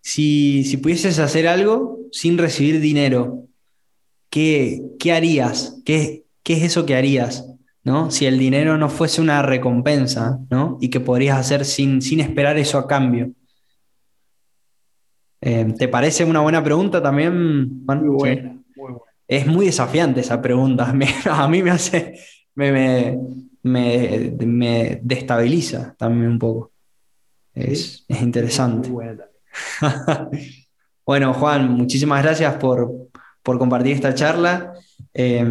si, 0.00 0.64
si, 0.64 0.76
pudieses 0.76 1.18
hacer 1.18 1.48
algo 1.48 1.98
sin 2.12 2.38
recibir 2.38 2.80
dinero, 2.80 3.46
¿qué, 4.30 4.82
qué 4.98 5.12
harías? 5.12 5.80
¿Qué, 5.84 6.24
¿Qué 6.42 6.54
es 6.54 6.62
eso 6.62 6.86
que 6.86 6.94
harías? 6.94 7.44
¿No? 7.84 8.10
Si 8.10 8.26
el 8.26 8.38
dinero 8.38 8.76
no 8.76 8.88
fuese 8.88 9.20
una 9.20 9.42
recompensa, 9.42 10.38
¿no? 10.50 10.78
Y 10.80 10.90
que 10.90 11.00
podrías 11.00 11.38
hacer 11.38 11.64
sin, 11.64 12.02
sin 12.02 12.20
esperar 12.20 12.58
eso 12.58 12.78
a 12.78 12.86
cambio. 12.86 13.32
Eh, 15.40 15.74
¿Te 15.78 15.88
parece 15.88 16.24
una 16.24 16.40
buena 16.40 16.62
pregunta 16.62 17.02
también, 17.02 17.84
Muy 17.84 18.08
buena, 18.08 18.62
Es 19.26 19.46
muy 19.46 19.66
desafiante 19.66 20.20
esa 20.20 20.40
pregunta. 20.42 20.92
a 21.30 21.48
mí 21.48 21.62
me 21.62 21.70
hace, 21.70 22.18
me, 22.54 23.18
me, 23.62 25.00
destabiliza 25.02 25.94
también 25.96 26.32
un 26.32 26.38
poco. 26.38 26.72
Es, 27.54 28.04
interesante. 28.08 28.90
bueno, 31.06 31.34
Juan, 31.34 31.70
muchísimas 31.70 32.22
gracias 32.22 32.54
por, 32.56 33.08
compartir 33.42 33.94
esta 33.94 34.14
charla 34.14 34.74
eh, 35.12 35.44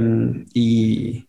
y 0.54 1.29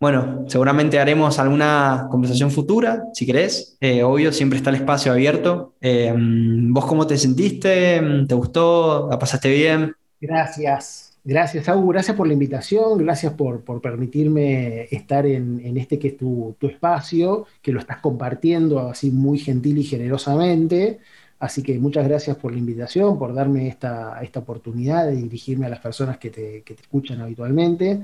bueno, 0.00 0.44
seguramente 0.48 0.98
haremos 0.98 1.38
alguna 1.38 2.08
conversación 2.10 2.50
futura, 2.50 3.04
si 3.14 3.24
querés. 3.24 3.76
Eh, 3.80 4.02
obvio, 4.02 4.32
siempre 4.32 4.58
está 4.58 4.70
el 4.70 4.76
espacio 4.76 5.12
abierto. 5.12 5.74
Eh, 5.80 6.12
¿Vos 6.16 6.84
cómo 6.86 7.06
te 7.06 7.16
sentiste? 7.16 8.02
¿Te 8.28 8.34
gustó? 8.34 9.08
¿La 9.10 9.18
pasaste 9.18 9.48
bien? 9.50 9.94
Gracias. 10.20 11.14
Gracias, 11.26 11.70
Agu. 11.70 11.88
Gracias 11.88 12.16
por 12.16 12.26
la 12.26 12.34
invitación. 12.34 12.98
Gracias 12.98 13.32
por, 13.32 13.62
permitirme 13.80 14.82
estar 14.90 15.24
en, 15.24 15.76
este 15.78 15.98
que 15.98 16.08
es 16.08 16.18
tu, 16.18 16.54
espacio, 16.60 17.46
que 17.62 17.72
lo 17.72 17.80
estás 17.80 17.98
compartiendo 17.98 18.78
así 18.80 19.10
muy 19.10 19.38
gentil 19.38 19.78
y 19.78 19.84
generosamente. 19.84 20.98
Así 21.38 21.62
que 21.62 21.78
muchas 21.78 22.06
gracias 22.06 22.36
por 22.36 22.52
la 22.52 22.58
invitación, 22.58 23.18
por 23.18 23.34
darme 23.34 23.68
esta, 23.68 24.22
esta 24.22 24.40
oportunidad 24.40 25.06
de 25.06 25.16
dirigirme 25.16 25.66
a 25.66 25.70
las 25.70 25.80
personas 25.80 26.18
que 26.18 26.30
te, 26.30 26.62
que 26.62 26.74
te 26.74 26.82
escuchan 26.82 27.20
habitualmente. 27.22 28.02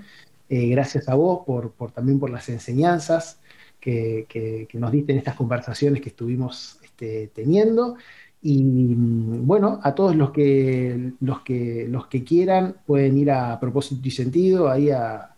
Eh, 0.50 0.66
gracias 0.68 1.08
a 1.08 1.14
vos 1.14 1.44
por, 1.46 1.72
también 1.92 2.18
por 2.18 2.28
las 2.28 2.48
enseñanzas 2.48 3.40
que, 3.78 4.68
nos 4.74 4.90
diste 4.92 5.12
en 5.12 5.18
estas 5.18 5.36
conversaciones 5.36 6.02
que 6.02 6.08
estuvimos 6.08 6.80
este, 6.82 7.28
teniendo. 7.28 7.96
Y 8.42 8.64
mm, 8.64 9.46
bueno, 9.46 9.80
a 9.82 9.94
todos 9.94 10.16
los 10.16 10.32
que, 10.32 11.12
los 11.20 11.42
que, 11.42 11.86
los 11.88 12.08
que 12.08 12.24
quieran 12.24 12.76
pueden 12.86 13.16
ir 13.18 13.30
a 13.30 13.60
propósito 13.60 14.00
y 14.08 14.10
sentido, 14.10 14.68
ahí 14.68 14.90
a, 14.90 15.36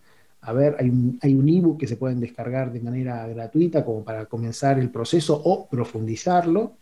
ver, 0.55 0.76
hay 0.80 0.89
un, 0.89 1.18
hay 1.22 1.34
un 1.34 1.48
ebook 1.48 1.80
que 1.80 1.86
se 1.86 1.97
pueden 1.97 2.20
descargar 2.20 2.72
de 2.72 2.80
manera 2.80 3.26
gratuita 3.28 3.84
como 3.84 4.05
para 4.05 4.26
comenzar 4.26 4.78
el 4.78 4.90
proceso 4.90 5.40
o 5.44 5.68
profundizarlo. 5.68 6.72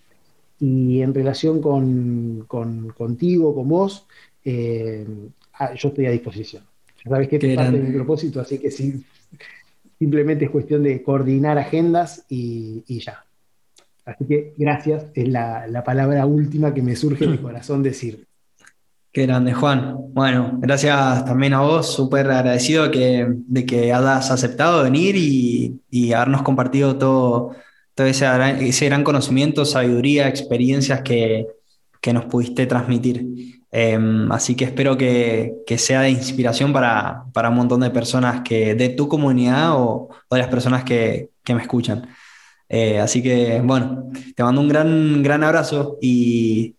Y 0.61 1.03
en 1.03 1.15
relación 1.15 1.61
con, 1.61 2.47
contigo, 2.47 3.55
con 3.55 3.69
vos, 3.69 4.07
eh, 4.45 5.07
ah, 5.55 5.75
yo 5.75 5.89
estoy 5.89 6.07
a 6.07 6.11
disposición. 6.11 6.70
Ya 7.05 7.11
sabes 7.11 7.29
que 7.29 7.37
es 7.37 7.57
parte 7.57 7.79
de 7.79 7.83
mi 7.83 7.95
propósito, 7.95 8.41
así 8.41 8.59
que 8.59 8.71
sí, 8.71 9.03
simplemente 9.99 10.47
es 10.47 10.51
cuestión 10.51 10.83
de 10.83 11.03
coordinar 11.03 11.59
agendas 11.59 12.25
y, 12.29 12.83
ya. 13.01 13.25
Así 14.05 14.25
que 14.25 14.55
gracias, 14.57 15.07
es 15.15 15.29
la, 15.29 15.83
palabra 15.85 16.27
última 16.27 16.75
que 16.75 16.83
me 16.83 16.97
surge 16.97 17.25
en 17.25 17.33
mi 17.33 17.39
corazón 17.43 17.83
decir. 17.83 18.27
Qué 19.13 19.27
grande, 19.27 19.53
Juan. 19.53 19.97
Bueno, 20.13 20.59
gracias 20.61 21.25
también 21.25 21.53
a 21.55 21.63
vos, 21.63 21.93
súper 21.93 22.31
agradecido 22.31 22.89
de 22.89 23.67
que 23.67 23.93
hayas 23.93 24.31
aceptado 24.31 24.85
venir 24.85 25.17
y, 25.17 26.13
habernos 26.13 26.43
compartido 26.43 26.97
todo, 26.97 27.57
todo 27.95 28.07
ese, 28.07 28.27
ese 28.61 28.87
gran 28.87 29.05
conocimiento, 29.05 29.65
sabiduría, 29.65 30.29
experiencias 30.29 31.03
que, 31.03 31.47
que 32.01 32.13
nos 32.13 32.27
pudiste 32.27 32.67
transmitir. 32.67 33.60
Em, 33.73 34.31
así 34.33 34.57
que 34.57 34.65
espero 34.65 34.97
que, 34.97 35.55
sea 35.79 36.03
de 36.03 36.11
inspiración 36.11 36.73
para, 36.73 37.25
un 37.49 37.55
montón 37.55 37.81
de 37.81 37.91
personas 37.91 38.43
que, 38.43 38.75
de 38.75 38.89
tu 38.91 39.09
comunidad 39.09 39.75
o, 39.75 40.09
de 40.31 40.39
las 40.39 40.49
personas 40.49 40.85
que, 40.85 41.31
me 41.49 41.63
escuchan. 41.63 42.09
Eh, 42.69 43.01
así 43.01 43.23
que, 43.23 43.61
bueno, 43.61 44.11
te 44.37 44.45
mando 44.45 44.61
un 44.61 44.69
gran, 44.69 45.23
gran 45.23 45.43
abrazo 45.43 45.99
y 46.01 46.77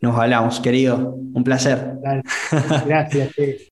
nos 0.00 0.18
hablamos, 0.18 0.60
querido. 0.60 1.14
Un 1.34 1.44
placer. 1.44 1.98
Gracias. 2.86 3.30